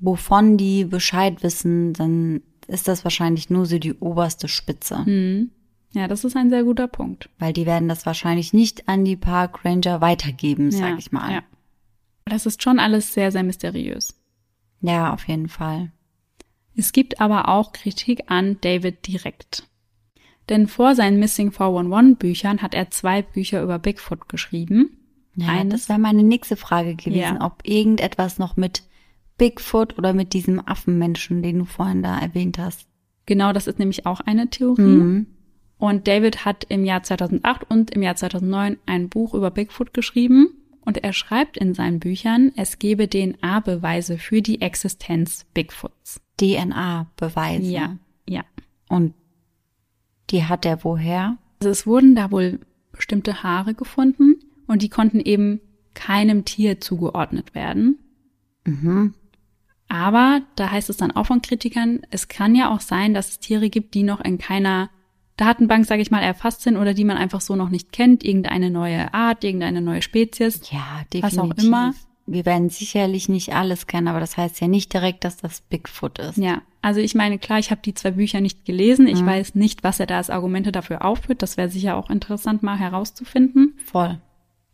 wovon 0.01 0.57
die 0.57 0.85
Bescheid 0.85 1.45
wissen, 1.45 1.93
dann 1.93 2.43
ist 2.66 2.89
das 2.89 3.05
wahrscheinlich 3.05 3.51
nur 3.51 3.66
so 3.66 3.78
die 3.78 3.95
oberste 3.95 4.49
Spitze. 4.49 5.05
Hm. 5.05 5.51
Ja, 5.93 6.07
das 6.07 6.24
ist 6.24 6.36
ein 6.36 6.51
sehr 6.51 6.62
guter 6.64 6.86
Punkt. 6.88 7.28
Weil 7.38 7.53
die 7.53 7.66
werden 7.66 7.88
das 7.88 8.07
wahrscheinlich 8.07 8.53
nicht 8.53 8.88
an 8.88 9.05
die 9.05 9.16
Park 9.16 9.64
Ranger 9.64 10.01
weitergeben, 10.01 10.70
sag 10.70 10.91
ja, 10.91 10.97
ich 10.99 11.11
mal. 11.12 11.32
Ja. 11.32 11.43
Das 12.26 12.47
ist 12.47 12.62
schon 12.62 12.78
alles 12.78 13.12
sehr, 13.12 13.32
sehr 13.32 13.43
mysteriös. 13.43 14.14
ja, 14.80 15.12
auf 15.12 15.26
jeden 15.26 15.49
Fall. 15.49 15.91
Es 16.76 16.93
gibt 16.93 17.20
aber 17.20 17.49
auch 17.49 17.72
Kritik 17.72 18.30
an 18.30 18.57
David 18.61 19.07
direkt. 19.07 19.64
Denn 20.49 20.68
vor 20.68 20.95
seinen 20.95 21.18
Missing 21.18 21.51
411 21.53 22.16
Büchern 22.18 22.62
hat 22.62 22.74
er 22.74 22.91
zwei 22.91 23.22
Bücher 23.22 23.62
über 23.62 23.78
Bigfoot 23.78 24.28
geschrieben. 24.28 24.97
Ja, 25.34 25.49
Eines- 25.49 25.82
das 25.82 25.88
wäre 25.88 25.99
meine 25.99 26.22
nächste 26.22 26.57
Frage 26.57 26.95
gewesen, 26.95 27.18
Ja. 27.38 27.45
ob 27.45 27.61
irgendetwas 27.68 28.38
noch 28.38 28.57
mit 28.57 28.84
Bigfoot 29.38 29.99
oder 29.99 30.12
mit 30.12 30.32
diesem 30.32 30.61
Affenmenschen, 30.66 31.43
den 31.43 31.59
du 31.59 31.64
vorhin 31.64 32.03
da 32.03 32.18
erwähnt 32.18 32.59
hast. 32.59 32.86
Genau, 33.26 33.53
das 33.53 33.66
ist 33.66 33.78
nämlich 33.78 34.07
auch 34.07 34.20
eine 34.20 34.49
Theorie. 34.51 34.82
Mhm. 34.82 35.26
Und 35.81 36.07
David 36.07 36.45
hat 36.45 36.64
im 36.64 36.85
Jahr 36.85 37.03
2008 37.03 37.68
und 37.70 37.91
im 37.91 38.03
Jahr 38.03 38.14
2009 38.14 38.76
ein 38.85 39.09
Buch 39.09 39.33
über 39.33 39.51
Bigfoot 39.51 39.95
geschrieben. 39.95 40.51
Und 40.85 41.03
er 41.03 41.14
schreibt 41.14 41.57
in 41.57 41.72
seinen 41.72 42.01
Büchern, 42.01 42.53
es 42.55 42.78
gebe 42.78 43.09
DNA-Beweise 43.09 44.18
für 44.18 44.43
die 44.43 44.61
Existenz 44.61 45.47
Bigfoots. 45.55 46.20
DNA-Beweise. 46.39 47.66
Ja, 47.66 47.97
ja. 48.28 48.45
Und 48.89 49.14
die 50.28 50.45
hat 50.45 50.66
er 50.66 50.85
woher? 50.85 51.39
Also 51.61 51.70
es 51.70 51.87
wurden 51.87 52.14
da 52.14 52.31
wohl 52.31 52.61
bestimmte 52.93 53.43
Haare 53.43 53.72
gefunden 53.72 54.37
und 54.66 54.83
die 54.83 54.91
konnten 54.91 55.20
eben 55.20 55.61
keinem 55.95 56.45
Tier 56.45 56.78
zugeordnet 56.81 57.55
werden. 57.55 57.99
Mhm. 58.66 59.14
Aber 59.89 60.43
da 60.57 60.70
heißt 60.70 60.91
es 60.91 60.99
dann 60.99 61.11
auch 61.11 61.26
von 61.26 61.41
Kritikern, 61.41 62.03
es 62.11 62.28
kann 62.28 62.55
ja 62.55 62.70
auch 62.70 62.81
sein, 62.81 63.14
dass 63.14 63.31
es 63.31 63.39
Tiere 63.39 63.70
gibt, 63.70 63.95
die 63.95 64.03
noch 64.03 64.20
in 64.20 64.37
keiner 64.37 64.91
Datenbank, 65.41 65.86
sage 65.86 66.03
ich 66.03 66.11
mal, 66.11 66.20
erfasst 66.22 66.62
sind 66.62 66.76
oder 66.76 66.95
die 66.95 67.05
man 67.05 67.16
einfach 67.16 67.41
so 67.41 67.57
noch 67.57 67.68
nicht 67.70 67.93
kennt, 67.93 68.22
irgendeine 68.24 68.70
neue 68.70 69.12
Art, 69.14 69.43
irgendeine 69.45 69.80
neue 69.80 70.03
Spezies. 70.03 70.61
Ja, 70.70 71.01
Was 71.01 71.09
definitiv. 71.11 71.38
auch 71.41 71.64
immer. 71.64 71.95
Wir 72.26 72.45
werden 72.47 72.68
sicherlich 72.68 73.28
nicht 73.28 73.55
alles 73.55 73.86
kennen, 73.88 74.07
aber 74.07 74.20
das 74.20 74.36
heißt 74.36 74.61
ja 74.61 74.68
nicht 74.68 74.93
direkt, 74.93 75.24
dass 75.24 75.36
das 75.38 75.62
Bigfoot 75.62 76.18
ist. 76.20 76.36
Ja, 76.38 76.62
also 76.80 77.01
ich 77.01 77.14
meine, 77.16 77.38
klar, 77.38 77.59
ich 77.59 77.70
habe 77.72 77.80
die 77.84 77.95
zwei 77.95 78.12
Bücher 78.12 78.41
nicht 78.41 78.64
gelesen. 78.64 79.09
Ich 79.09 79.22
Mhm. 79.22 79.26
weiß 79.26 79.55
nicht, 79.57 79.82
was 79.82 79.99
er 79.99 80.07
da 80.07 80.18
als 80.18 80.30
Argumente 80.30 80.70
dafür 80.70 81.05
aufführt. 81.05 81.43
Das 81.43 81.57
wäre 81.57 81.70
sicher 81.70 81.97
auch 81.97 82.09
interessant, 82.11 82.62
mal 82.62 82.78
herauszufinden. 82.78 83.74
Voll. 83.84 84.20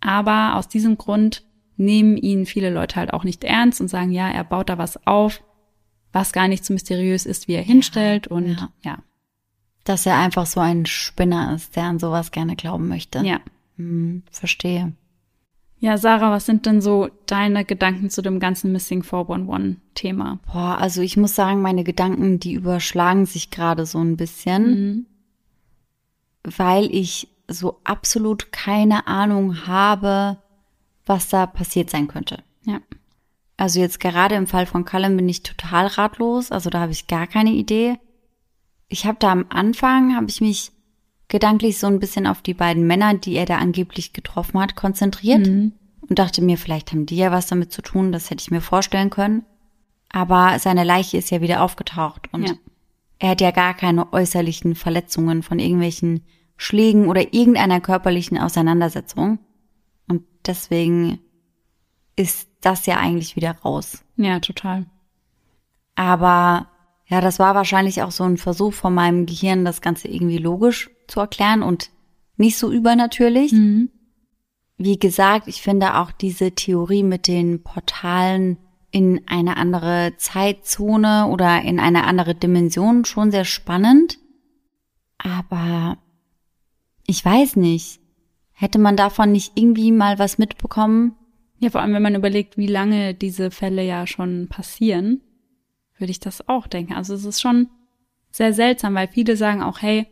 Aber 0.01 0.57
aus 0.57 0.69
diesem 0.69 0.99
Grund 0.99 1.45
nehmen 1.79 2.17
ihn 2.19 2.45
viele 2.47 2.71
Leute 2.71 2.97
halt 2.97 3.13
auch 3.15 3.25
nicht 3.25 3.43
ernst 3.45 3.81
und 3.81 3.89
sagen, 3.89 4.11
ja, 4.11 4.29
er 4.31 4.45
baut 4.45 4.69
da 4.69 4.77
was 4.79 5.07
auf, 5.07 5.43
was 6.13 6.33
gar 6.33 6.49
nicht 6.49 6.65
so 6.65 6.73
mysteriös 6.75 7.25
ist, 7.27 7.49
wie 7.49 7.55
er 7.55 7.63
hinstellt. 7.63 8.27
Und 8.27 8.49
ja. 8.49 8.69
ja, 8.83 8.99
Dass 9.87 10.05
er 10.05 10.19
einfach 10.19 10.45
so 10.47 10.61
ein 10.61 10.85
Spinner 10.85 11.55
ist, 11.55 11.75
der 11.77 11.85
an 11.85 11.99
sowas 11.99 12.31
gerne 12.33 12.55
glauben 12.57 12.89
möchte. 12.89 13.21
ja. 13.21 13.41
Hm, 13.77 14.23
verstehe. 14.31 14.93
Ja, 15.79 15.99
Sarah, 15.99 16.31
was 16.31 16.47
sind 16.47 16.65
denn 16.65 16.81
so 16.81 17.09
deine 17.27 17.65
Gedanken 17.67 18.09
zu 18.09 18.23
dem 18.23 18.41
ganzen 18.41 18.73
Missing 18.73 19.03
411-Thema? 19.03 20.39
Boah, 20.51 20.79
also 20.81 21.03
ich 21.03 21.19
muss 21.19 21.35
sagen, 21.35 21.61
meine 21.61 21.85
Gedanken, 21.85 22.41
die 22.41 22.55
überschlagen 22.55 23.27
sich 23.27 23.51
gerade 23.51 23.85
so 23.85 23.99
ein 23.99 24.17
bisschen, 24.17 24.71
Mhm. 24.71 25.07
weil 26.57 26.87
ich 26.95 27.29
so 27.49 27.81
absolut 27.85 28.51
keine 28.53 29.07
Ahnung 29.07 29.67
habe, 29.67 30.39
was 31.05 31.29
da 31.29 31.47
passiert 31.47 31.91
sein 31.91 32.09
könnte. 32.09 32.43
Ja, 32.65 32.81
Also 33.59 33.79
jetzt 33.81 34.01
gerade 34.01 34.35
im 34.35 34.47
Fall 34.47 34.67
von 34.67 34.85
Cullen 34.85 35.17
bin 35.17 35.29
ich 35.29 35.43
total 35.43 35.87
ratlos, 35.87 36.51
also 36.51 36.71
da 36.71 36.81
habe 36.81 36.93
ich 36.93 37.07
gar 37.07 37.27
keine 37.27 37.51
Idee. 37.51 37.99
Ich 38.89 39.07
habe 39.07 39.17
da 39.19 39.33
am 39.33 39.47
Anfang, 39.49 40.15
habe 40.15 40.27
ich 40.29 40.41
mich 40.41 40.73
gedanklich 41.29 41.79
so 41.79 41.87
ein 41.89 41.99
bisschen 41.99 42.27
auf 42.27 42.41
die 42.43 42.55
beiden 42.55 42.87
Männer, 42.87 43.15
die 43.15 43.35
er 43.35 43.47
da 43.47 43.59
angeblich 43.59 44.13
getroffen 44.13 44.61
hat, 44.61 44.77
konzentriert 44.77 45.47
Mhm. 45.47 45.73
und 46.09 46.19
dachte 46.19 46.41
mir, 46.43 46.57
vielleicht 46.57 46.93
haben 46.93 47.07
die 47.07 47.17
ja 47.17 47.33
was 47.33 47.49
damit 47.49 47.73
zu 47.73 47.83
tun, 47.83 48.13
das 48.13 48.31
hätte 48.31 48.43
ich 48.43 48.51
mir 48.53 48.61
vorstellen 48.61 49.11
können. 49.11 49.45
Aber 50.09 50.59
seine 50.61 50.85
Leiche 50.85 51.17
ist 51.17 51.31
ja 51.31 51.41
wieder 51.41 51.63
aufgetaucht 51.63 52.33
und 52.33 52.45
Ja. 52.49 52.55
er 53.19 53.31
hat 53.31 53.41
ja 53.41 53.51
gar 53.51 53.75
keine 53.75 54.13
äußerlichen 54.13 54.77
Verletzungen 54.77 55.43
von 55.43 55.59
irgendwelchen 55.59 56.23
Schlägen 56.57 57.09
oder 57.09 57.35
irgendeiner 57.35 57.81
körperlichen 57.81 58.39
Auseinandersetzung. 58.39 59.41
Und 60.07 60.23
deswegen 60.47 61.19
ist 62.15 62.49
das 62.61 62.87
ja 62.87 62.99
eigentlich 62.99 63.35
wieder 63.35 63.51
raus. 63.65 64.05
ja, 64.17 64.39
total. 64.39 64.87
Aber 65.97 66.69
ja, 67.07 67.21
das 67.21 67.39
war 67.39 67.55
wahrscheinlich 67.55 68.03
auch 68.03 68.11
so 68.11 68.25
ein 68.25 68.37
Versuch 68.37 68.73
von 68.73 68.93
meinem 68.93 69.27
Gehirn, 69.27 69.65
das 69.65 69.81
Ganze 69.81 70.09
irgendwie 70.09 70.39
logisch 70.39 70.91
zu 71.07 71.21
erklären 71.21 71.63
und 71.63 71.91
nicht 72.37 72.59
so 72.59 72.71
übernatürlich. 72.73 73.53
Mhm. 73.53 73.91
Wie 74.77 74.99
gesagt, 74.99 75.49
ich 75.49 75.63
finde 75.63 75.97
auch 75.97 76.11
diese 76.11 76.53
Theorie 76.53 77.03
mit 77.03 77.29
den 77.29 77.63
Portalen 77.63 78.59
in 78.91 79.23
eine 79.27 79.57
andere 79.57 80.15
Zeitzone 80.17 81.27
oder 81.29 81.63
in 81.63 81.79
eine 81.81 82.05
andere 82.05 82.35
Dimension 82.35 83.05
schon 83.05 83.31
sehr 83.31 83.45
spannend. 83.45 84.19
Aber 85.19 85.99
ich 87.07 87.25
weiß 87.25 87.57
nicht. 87.57 88.01
Hätte 88.53 88.79
man 88.79 88.97
davon 88.97 89.33
nicht 89.33 89.53
irgendwie 89.55 89.93
mal 89.93 90.19
was 90.19 90.39
mitbekommen? 90.39 91.15
Ja, 91.59 91.71
vor 91.71 91.83
allem, 91.83 91.93
wenn 91.93 92.03
man 92.03 92.15
überlegt, 92.15 92.57
wie 92.57 92.67
lange 92.67 93.15
diese 93.15 93.51
Fälle 93.51 93.85
ja 93.85 94.07
schon 94.07 94.49
passieren, 94.49 95.21
würde 95.99 96.11
ich 96.11 96.21
das 96.21 96.49
auch 96.49 96.67
denken. 96.67 96.95
Also 96.95 97.15
es 97.15 97.25
ist 97.25 97.41
schon 97.41 97.69
sehr 98.31 98.53
seltsam, 98.53 98.95
weil 98.95 99.09
viele 99.09 99.37
sagen 99.37 99.63
auch, 99.63 99.81
hey, 99.81 100.07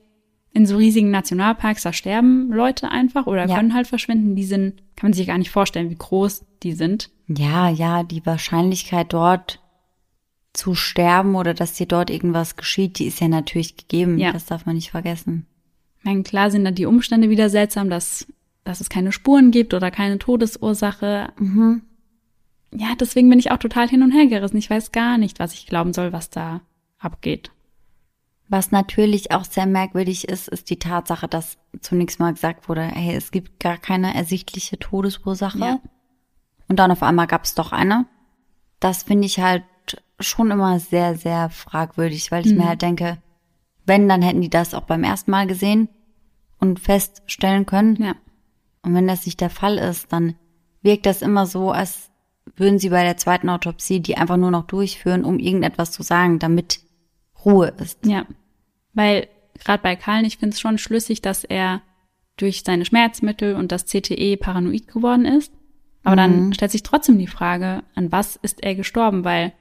in 0.53 0.67
so 0.67 0.77
riesigen 0.77 1.11
Nationalparks, 1.11 1.83
da 1.83 1.93
sterben 1.93 2.51
Leute 2.53 2.91
einfach 2.91 3.27
oder 3.27 3.47
Ja. 3.49 3.57
können 3.57 3.75
halt 3.75 3.87
verschwinden. 3.89 4.37
Die 4.37 4.45
sind, 4.45 4.79
kann 4.97 5.09
man 5.11 5.13
sich 5.13 5.27
gar 5.27 5.37
nicht 5.39 5.51
vorstellen, 5.51 5.91
wie 5.91 5.97
groß 5.97 6.45
die 6.63 6.73
sind. 6.73 7.11
Ja, 7.27 7.69
ja, 7.69 8.05
die 8.05 8.25
Wahrscheinlichkeit 8.25 9.13
dort 9.13 9.61
zu 10.53 10.77
sterben 10.77 11.35
oder 11.35 11.53
dass 11.55 11.73
dir 11.75 11.87
dort 11.87 12.09
irgendwas 12.11 12.55
geschieht, 12.57 13.01
die 13.01 13.07
ist 13.07 13.21
ja 13.21 13.27
natürlich 13.27 13.77
gegeben. 13.77 14.19
Ja. 14.19 14.33
Das 14.33 14.47
darf 14.47 14.65
man 14.67 14.77
nicht 14.77 14.93
vergessen. 14.93 15.47
Ich 15.99 16.05
meine, 16.05 16.23
klar 16.23 16.51
sind 16.53 16.65
dann 16.65 16.77
die 16.77 16.87
Umstände 16.87 17.29
wieder 17.31 17.51
seltsam, 17.51 17.91
dass, 17.91 18.27
dass 18.63 18.81
es 18.81 18.89
keine 18.89 19.11
Spuren 19.11 19.51
gibt 19.51 19.75
oder 19.75 19.91
keine 19.91 20.19
Todesursache. 20.19 21.33
Mhm. 21.39 21.83
Ja, 22.77 22.95
deswegen 22.99 23.29
bin 23.31 23.39
ich 23.39 23.51
auch 23.53 23.59
total 23.59 23.89
hin 23.89 24.03
und 24.03 24.11
her 24.13 24.27
gerissen. 24.27 24.57
Ich 24.57 24.69
weiß 24.71 24.93
gar 24.93 25.17
nicht, 25.19 25.39
was 25.39 25.55
ich 25.55 25.67
glauben 25.67 25.93
soll, 25.93 26.13
was 26.13 26.31
da 26.31 26.61
abgeht. 26.99 27.51
Was 28.49 28.73
natürlich 28.73 29.31
auch 29.31 29.45
sehr 29.45 29.67
merkwürdig 29.67 30.29
ist, 30.29 30.49
ist 30.49 30.69
die 30.71 30.79
Tatsache, 30.79 31.29
dass 31.29 31.57
zunächst 31.81 32.21
mal 32.21 32.33
gesagt 32.35 32.69
wurde, 32.69 32.83
hey, 32.83 33.15
es 33.15 33.31
gibt 33.31 33.61
gar 33.61 33.79
keine 33.79 34.15
ersichtliche 34.15 34.79
Todesursache. 34.79 35.59
Ja. 35.59 35.81
Und 36.69 36.79
dann 36.79 36.91
auf 36.91 37.03
einmal 37.03 37.27
gab 37.27 37.45
es 37.45 37.55
doch 37.55 37.73
eine. 37.73 38.07
Das 38.81 39.05
finde 39.05 39.27
ich 39.27 39.39
halt 39.41 39.63
schon 40.21 40.51
immer 40.51 40.79
sehr, 40.81 41.17
sehr 41.17 41.51
fragwürdig, 41.51 42.31
weil 42.33 42.45
ich 42.45 42.53
Mhm. 42.53 42.59
mir 42.59 42.69
halt 42.69 42.83
denke, 42.83 43.19
wenn, 43.87 44.09
dann 44.09 44.23
hätten 44.23 44.41
die 44.41 44.51
das 44.51 44.75
auch 44.75 44.85
beim 44.85 45.05
ersten 45.05 45.31
Mal 45.31 45.47
gesehen 45.47 45.89
und 46.59 46.81
feststellen 46.81 47.67
können. 47.67 47.97
Ja. 48.03 48.15
Und 48.83 48.95
wenn 48.95 49.07
das 49.07 49.27
nicht 49.27 49.41
der 49.41 49.51
Fall 49.51 49.79
ist, 49.79 50.13
dann 50.13 50.35
wirkt 50.83 51.07
das 51.07 51.23
immer 51.23 51.47
so, 51.47 51.71
als 51.71 52.11
würden 52.57 52.79
sie 52.79 52.91
bei 52.91 53.03
der 53.03 53.17
zweiten 53.17 53.49
Autopsie 53.49 54.01
die 54.01 54.17
einfach 54.17 54.37
nur 54.37 54.51
noch 54.51 54.67
durchführen, 54.67 55.25
um 55.25 55.39
irgendetwas 55.39 55.91
zu 55.93 56.03
sagen, 56.03 56.39
damit 56.39 56.81
Ruhe 57.45 57.69
ist. 57.79 58.07
Ja, 58.07 58.27
weil 58.93 59.29
gerade 59.63 59.83
bei 59.83 59.97
Kallen, 59.97 60.25
ich 60.25 60.39
finde 60.39 60.55
es 60.55 60.61
schon 60.61 60.79
schlüssig, 60.79 61.21
dass 61.23 61.45
er 61.45 61.83
durch 62.37 62.63
seine 62.65 62.85
Schmerzmittel 62.85 63.55
und 63.55 63.71
das 63.71 63.87
CTE 63.87 64.37
paranoid 64.37 64.89
geworden 64.89 65.25
ist. 65.25 65.53
Aber 66.03 66.17
dann 66.17 66.53
stellt 66.53 66.71
sich 66.71 66.83
trotzdem 66.83 67.19
die 67.19 67.27
Frage, 67.27 67.83
an 67.95 68.13
was 68.13 68.37
ist 68.37 68.63
er 68.63 68.75
gestorben? 68.75 69.25
Weil 69.25 69.55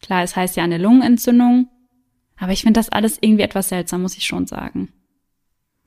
klar, 0.00 0.22
es 0.22 0.36
heißt 0.36 0.56
ja 0.56 0.62
eine 0.62 0.78
Lungenentzündung, 0.78 1.68
aber 2.36 2.52
ich 2.52 2.62
finde 2.62 2.78
das 2.78 2.90
alles 2.90 3.18
irgendwie 3.20 3.42
etwas 3.42 3.68
seltsam, 3.68 4.02
muss 4.02 4.16
ich 4.16 4.24
schon 4.24 4.46
sagen. 4.46 4.92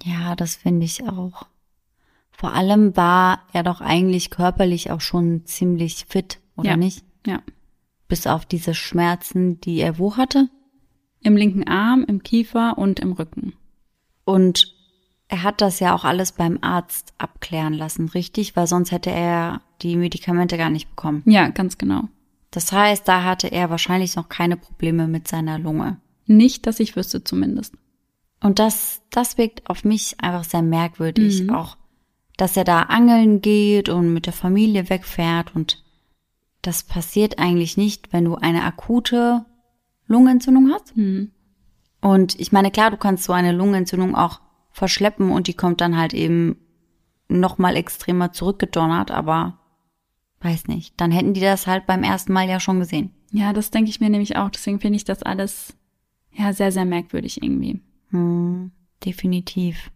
Ja, 0.03 0.35
das 0.35 0.55
finde 0.55 0.85
ich 0.85 1.07
auch. 1.07 1.47
Vor 2.41 2.53
allem 2.55 2.97
war 2.97 3.43
er 3.53 3.61
doch 3.61 3.81
eigentlich 3.81 4.31
körperlich 4.31 4.89
auch 4.89 4.99
schon 4.99 5.45
ziemlich 5.45 6.05
fit, 6.09 6.39
oder 6.57 6.71
Ja. 6.71 6.75
nicht? 6.77 7.05
Ja. 7.23 7.39
Bis 8.07 8.25
auf 8.25 8.47
diese 8.47 8.73
Schmerzen, 8.73 9.61
die 9.61 9.77
er 9.79 9.99
wo 9.99 10.17
hatte. 10.17 10.49
Im 11.21 11.37
linken 11.37 11.67
Arm, 11.67 12.03
im 12.03 12.23
Kiefer 12.23 12.79
und 12.79 12.99
im 12.99 13.11
Rücken. 13.11 13.53
Und 14.25 14.75
er 15.27 15.43
hat 15.43 15.61
das 15.61 15.79
ja 15.79 15.93
auch 15.93 16.03
alles 16.03 16.31
beim 16.31 16.57
Arzt 16.61 17.13
abklären 17.19 17.75
lassen, 17.75 18.09
richtig? 18.09 18.55
Weil 18.55 18.65
sonst 18.65 18.91
hätte 18.91 19.11
er 19.11 19.61
die 19.83 19.95
Medikamente 19.95 20.57
gar 20.57 20.71
nicht 20.71 20.89
bekommen. 20.89 21.21
Ja, 21.27 21.47
ganz 21.49 21.77
genau. 21.77 22.05
Das 22.49 22.71
heißt, 22.71 23.07
da 23.07 23.23
hatte 23.23 23.49
er 23.51 23.69
wahrscheinlich 23.69 24.15
noch 24.15 24.29
keine 24.29 24.57
Probleme 24.57 25.07
mit 25.07 25.27
seiner 25.27 25.59
Lunge. 25.59 25.97
Nicht, 26.25 26.65
dass 26.65 26.79
ich 26.79 26.95
wüsste 26.95 27.23
zumindest. 27.23 27.75
Und 28.41 28.57
das, 28.57 29.03
das 29.11 29.37
wirkt 29.37 29.69
auf 29.69 29.83
mich 29.83 30.15
einfach 30.19 30.43
sehr 30.43 30.63
merkwürdig. 30.63 31.43
Mhm. 31.43 31.51
Auch, 31.51 31.77
dass 32.41 32.57
er 32.57 32.63
da 32.63 32.81
angeln 32.81 33.41
geht 33.41 33.87
und 33.87 34.15
mit 34.15 34.25
der 34.25 34.33
Familie 34.33 34.89
wegfährt 34.89 35.55
und 35.55 35.83
das 36.63 36.81
passiert 36.81 37.37
eigentlich 37.37 37.77
nicht, 37.77 38.11
wenn 38.13 38.25
du 38.25 38.33
eine 38.33 38.63
akute 38.63 39.45
Lungenentzündung 40.07 40.71
hast. 40.73 40.97
Mhm. 40.97 41.29
Und 42.01 42.39
ich 42.39 42.51
meine, 42.51 42.71
klar, 42.71 42.89
du 42.89 42.97
kannst 42.97 43.25
so 43.25 43.33
eine 43.33 43.51
Lungenentzündung 43.51 44.15
auch 44.15 44.41
verschleppen 44.71 45.29
und 45.29 45.45
die 45.45 45.53
kommt 45.53 45.81
dann 45.81 45.95
halt 45.95 46.15
eben 46.15 46.57
nochmal 47.27 47.75
extremer 47.75 48.33
zurückgedonnert, 48.33 49.11
aber 49.11 49.59
weiß 50.39 50.67
nicht. 50.67 50.99
Dann 50.99 51.11
hätten 51.11 51.35
die 51.35 51.41
das 51.41 51.67
halt 51.67 51.85
beim 51.85 52.01
ersten 52.01 52.33
Mal 52.33 52.49
ja 52.49 52.59
schon 52.59 52.79
gesehen. 52.79 53.11
Ja, 53.31 53.53
das 53.53 53.69
denke 53.69 53.91
ich 53.91 53.99
mir 53.99 54.09
nämlich 54.09 54.35
auch. 54.35 54.49
Deswegen 54.49 54.79
finde 54.79 54.95
ich 54.95 55.05
das 55.05 55.21
alles 55.21 55.77
ja 56.31 56.53
sehr, 56.53 56.71
sehr 56.71 56.85
merkwürdig 56.85 57.43
irgendwie. 57.43 57.81
Hm, 58.09 58.71
definitiv. 59.05 59.91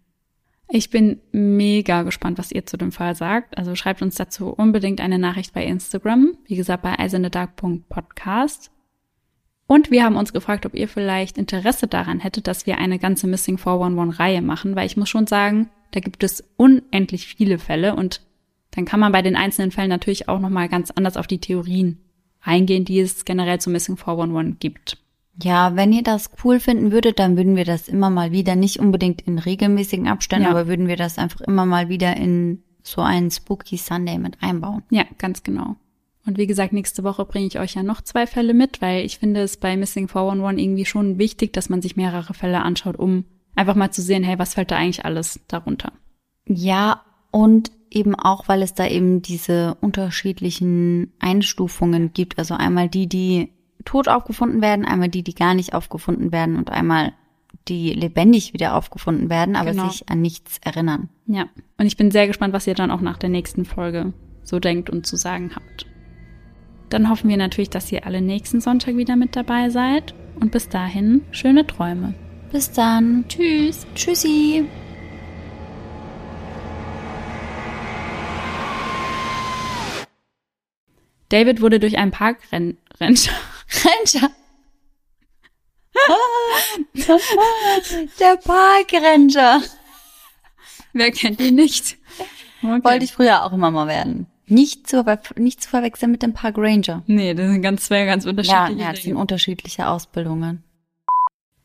Ich 0.68 0.90
bin 0.90 1.20
mega 1.32 2.02
gespannt, 2.04 2.38
was 2.38 2.52
ihr 2.52 2.66
zu 2.66 2.78
dem 2.78 2.92
Fall 2.92 3.16
sagt. 3.16 3.58
Also 3.58 3.76
schreibt 3.76 4.02
uns 4.02 4.16
dazu 4.16 4.50
unbedingt 4.50 5.00
eine 5.00 5.20
Nachricht 5.20 5.54
bei 5.54 5.64
Instagram. 5.64 6.38
Wie 6.46 6.56
gesagt, 6.56 6.84
bei 6.84 6.98
eisendedark.podcast. 6.98 8.72
Und 9.68 9.92
wir 9.92 10.04
haben 10.04 10.16
uns 10.16 10.34
gefragt, 10.34 10.66
ob 10.66 10.76
ihr 10.76 10.88
vielleicht 10.88 11.38
Interesse 11.38 11.88
daran 11.88 12.20
hättet, 12.20 12.48
dass 12.48 12.66
wir 12.66 12.78
eine 12.78 13.00
ganze 13.00 13.28
Missing 13.28 13.58
411 13.58 14.20
Reihe 14.20 14.42
machen, 14.42 14.76
weil 14.76 14.86
ich 14.86 14.98
muss 14.98 15.10
schon 15.10 15.28
sagen, 15.28 15.70
da 15.92 16.00
gibt 16.00 16.24
es 16.24 16.44
unendlich 16.58 17.28
viele 17.28 17.58
Fälle 17.58 17.96
und 17.96 18.22
dann 18.72 18.86
kann 18.86 19.00
man 19.00 19.12
bei 19.12 19.22
den 19.22 19.36
einzelnen 19.36 19.72
Fällen 19.72 19.90
natürlich 19.90 20.28
auch 20.28 20.40
nochmal 20.40 20.70
ganz 20.70 20.92
anders 20.92 21.18
auf 21.18 21.28
die 21.28 21.40
Theorien 21.40 22.00
eingehen, 22.42 22.86
die 22.86 23.00
es 23.00 23.26
generell 23.26 23.60
zu 23.60 23.70
Missing 23.70 23.98
411 23.98 24.60
gibt. 24.60 24.98
Ja, 25.42 25.76
wenn 25.76 25.92
ihr 25.92 26.04
das 26.04 26.30
cool 26.44 26.60
finden 26.60 26.92
würdet, 26.92 27.20
dann 27.20 27.36
würden 27.36 27.56
wir 27.56 27.66
das 27.66 27.88
immer 27.88 28.10
mal 28.10 28.32
wieder, 28.32 28.56
nicht 28.56 28.80
unbedingt 28.80 29.22
in 29.22 29.38
regelmäßigen 29.38 30.08
Abständen, 30.08 30.46
ja. 30.46 30.52
aber 30.52 30.68
würden 30.68 30.88
wir 30.88 30.96
das 30.96 31.18
einfach 31.18 31.42
immer 31.42 31.66
mal 31.66 31.90
wieder 31.90 32.16
in 32.16 32.64
so 32.84 33.02
einen 33.02 33.32
Spooky 33.32 33.78
Sunday 33.78 34.18
mit 34.18 34.42
einbauen. 34.42 34.84
Ja, 34.92 35.04
ganz 35.18 35.44
genau. 35.44 35.76
Und 36.26 36.38
wie 36.38 36.48
gesagt, 36.48 36.74
nächste 36.74 37.04
Woche 37.04 37.26
bringe 37.26 37.48
ich 37.48 37.60
euch 37.60 37.76
ja 37.76 37.84
noch 37.84 38.02
zwei 38.02 38.26
Fälle 38.26 38.54
mit, 38.54 38.82
weil 38.82 39.06
ich 39.06 39.20
finde 39.20 39.42
es 39.42 39.58
bei 39.58 39.78
Missing 39.78 40.08
411 40.08 40.58
irgendwie 40.60 40.86
schon 40.86 41.20
wichtig, 41.20 41.54
dass 41.54 41.70
man 41.70 41.82
sich 41.82 41.96
mehrere 41.96 42.34
Fälle 42.34 42.62
anschaut, 42.62 42.98
um 42.98 43.26
einfach 43.56 43.76
mal 43.76 43.92
zu 43.92 44.02
sehen, 44.02 44.24
hey, 44.24 44.40
was 44.40 44.56
fällt 44.56 44.72
da 44.72 44.78
eigentlich 44.78 45.06
alles 45.06 45.40
darunter? 45.48 45.92
Ja, 46.48 47.04
und 47.32 47.72
eben 47.92 48.16
auch, 48.16 48.48
weil 48.48 48.62
es 48.62 48.74
da 48.74 48.88
eben 48.88 49.22
diese 49.22 49.76
unterschiedlichen 49.82 51.14
Einstufungen 51.20 52.12
gibt. 52.14 52.40
Also 52.40 52.56
einmal 52.56 52.90
die, 52.90 53.08
die 53.08 53.50
tot 53.84 54.08
aufgefunden 54.08 54.62
werden, 54.62 54.86
einmal 54.86 55.10
die, 55.10 55.24
die 55.24 55.36
gar 55.36 55.54
nicht 55.54 55.74
aufgefunden 55.74 56.32
werden 56.32 56.56
und 56.56 56.72
einmal 56.72 57.14
die 57.68 57.94
lebendig 57.94 58.54
wieder 58.54 58.76
aufgefunden 58.76 59.30
werden, 59.30 59.56
aber 59.56 59.72
genau. 59.72 59.90
sich 59.90 60.10
an 60.10 60.22
nichts 60.22 60.60
erinnern. 60.64 61.10
Ja, 61.26 61.48
und 61.78 61.86
ich 61.86 61.98
bin 61.98 62.12
sehr 62.12 62.28
gespannt, 62.28 62.54
was 62.54 62.68
ihr 62.68 62.76
dann 62.76 62.92
auch 62.92 63.02
nach 63.02 63.18
der 63.18 63.30
nächsten 63.30 63.66
Folge 63.66 64.14
so 64.44 64.60
denkt 64.60 64.90
und 64.90 65.06
zu 65.06 65.16
sagen 65.16 65.52
habt. 65.56 65.88
Dann 66.90 67.10
hoffen 67.10 67.30
wir 67.30 67.38
natürlich, 67.38 67.70
dass 67.70 67.92
ihr 67.92 68.06
alle 68.06 68.22
nächsten 68.22 68.62
Sonntag 68.62 68.96
wieder 68.96 69.16
mit 69.16 69.36
dabei 69.36 69.70
seid. 69.70 70.14
Und 70.40 70.52
bis 70.52 70.70
dahin, 70.70 71.22
schöne 71.32 71.66
Träume. 71.66 72.14
Bis 72.52 72.72
dann. 72.72 73.26
Tschüss. 73.28 73.88
Tschüssi. 73.96 74.66
David 81.30 81.62
wurde 81.62 81.80
durch 81.80 81.98
einen 81.98 82.12
Parkranger. 82.12 82.76
Ranger. 83.70 84.32
Der 88.20 88.38
Parkranger. 88.38 89.62
Wer 90.94 91.12
kennt 91.12 91.40
ihn 91.42 91.56
nicht? 91.56 91.98
Okay. 92.62 92.84
Wollte 92.84 93.06
ich 93.06 93.14
früher 93.14 93.44
auch 93.44 93.54
immer 93.54 93.72
mal 93.72 93.88
werden. 93.88 94.28
Nicht 94.48 94.88
zu, 94.88 95.04
nicht 95.38 95.64
zu 95.64 95.70
verwechseln 95.70 96.12
mit 96.12 96.22
dem 96.22 96.34
Park 96.34 96.58
Ranger. 96.58 97.04
Nee, 97.08 97.34
das 97.34 97.50
sind 97.50 97.62
ganz 97.62 97.86
zwei 97.86 98.06
ganz 98.06 98.26
unterschiedliche. 98.26 98.74
Ja, 98.74 98.86
ja 98.88 98.92
das 98.92 99.04
sind 99.04 99.16
unterschiedliche 99.16 99.88
Ausbildungen. 99.88 100.64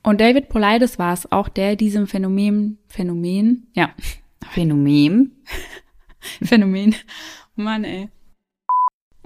Und 0.02 0.20
David 0.20 0.48
Polides 0.48 0.98
war 0.98 1.12
es 1.12 1.30
auch, 1.30 1.48
der 1.48 1.76
diesem 1.76 2.06
Phänomen, 2.06 2.78
Phänomen, 2.88 3.68
ja. 3.74 3.90
Phänomen? 4.50 5.44
Phänomen. 6.42 6.94
Mann, 7.54 7.84
ey. 7.84 8.08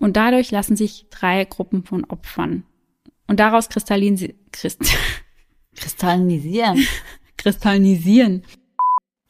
Und 0.05 0.19
dadurch 0.19 0.51
lassen 0.51 0.77
sich 0.77 1.07
drei 1.09 1.47
Gruppen 1.47 1.83
von 1.83 2.05
Opfern. 2.05 2.65
Und 3.27 3.41
daraus 3.41 3.69
kristallisieren, 3.71 4.37
Christ, 4.53 4.83
kristallisieren. 5.75 6.87
kristallisieren. 7.39 8.45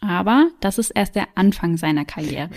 Aber 0.00 0.50
das 0.58 0.78
ist 0.78 0.90
erst 0.90 1.14
der 1.14 1.28
Anfang 1.36 1.76
seiner 1.76 2.04
Karriere. 2.04 2.50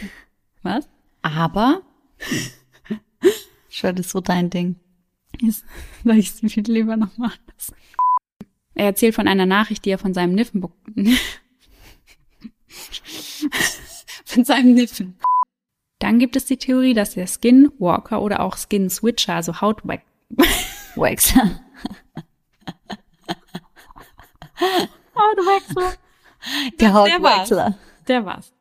Was? 0.63 0.89
Aber 1.21 1.83
schon 3.69 3.97
ist 3.97 4.09
so 4.09 4.19
dein 4.19 4.49
Ding. 4.49 4.77
Jetzt 5.39 5.63
sag 6.03 6.17
ich 6.17 6.31
es 6.41 6.51
viel 6.51 6.63
lieber 6.63 6.97
nochmal 6.97 7.33
anders. 7.37 7.71
Er 8.73 8.85
erzählt 8.85 9.13
von 9.13 9.27
einer 9.27 9.45
Nachricht, 9.45 9.85
die 9.85 9.91
er 9.91 9.99
von 9.99 10.15
seinem 10.15 10.33
Niffen 10.33 10.67
von 14.25 14.43
seinem 14.43 14.73
Niffen. 14.73 15.19
Dann 15.99 16.19
gibt 16.19 16.35
es 16.35 16.45
die 16.45 16.57
Theorie, 16.57 16.93
dass 16.93 17.15
der 17.15 17.27
Skinwalker 17.27 18.21
oder 18.21 18.41
auch 18.41 18.57
Skin 18.57 18.89
Switcher, 18.89 19.35
also 19.35 19.61
Hautwaxer. 19.61 20.03
Hautwechsler. 25.17 25.93
Der 26.79 26.93
Hautwechsler. 26.93 27.77
Der 28.07 28.25
war's. 28.25 28.53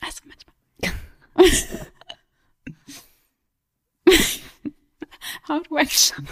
Also 0.00 0.22
Hautwechsler. 5.48 6.24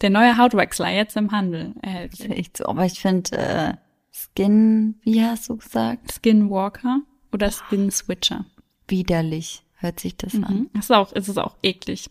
Der 0.00 0.10
neue 0.10 0.36
Hautwechsler 0.36 0.90
jetzt 0.90 1.16
im 1.16 1.32
Handel 1.32 1.74
erhältlich. 1.80 2.50
So, 2.56 2.66
aber 2.66 2.84
ich 2.84 3.00
finde 3.00 3.36
äh, 3.36 3.74
Skin, 4.12 5.00
wie 5.02 5.24
hast 5.24 5.48
du 5.48 5.56
gesagt? 5.56 6.12
Skinwalker 6.12 7.00
oder 7.32 7.50
Skin 7.50 7.90
Switcher. 7.90 8.44
Widerlich 8.88 9.62
hört 9.74 10.00
sich 10.00 10.16
das 10.16 10.34
mhm. 10.34 10.44
an. 10.44 10.70
Das 10.74 10.84
ist 10.86 10.90
auch, 10.90 11.12
ist 11.12 11.28
es 11.28 11.38
auch 11.38 11.56
eklig. 11.62 12.10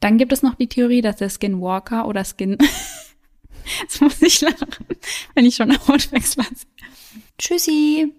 Dann 0.00 0.18
gibt 0.18 0.32
es 0.32 0.42
noch 0.42 0.54
die 0.54 0.68
Theorie, 0.68 1.02
dass 1.02 1.16
der 1.16 1.28
Skinwalker 1.28 2.06
oder 2.06 2.24
Skin 2.24 2.56
Jetzt 3.80 4.00
muss 4.00 4.20
ich 4.22 4.40
lachen, 4.40 4.86
wenn 5.34 5.44
ich 5.44 5.56
schon 5.56 5.72
Hautwechsler 5.86 6.44
sehe. 6.44 6.66
Tschüssi. 7.38 8.14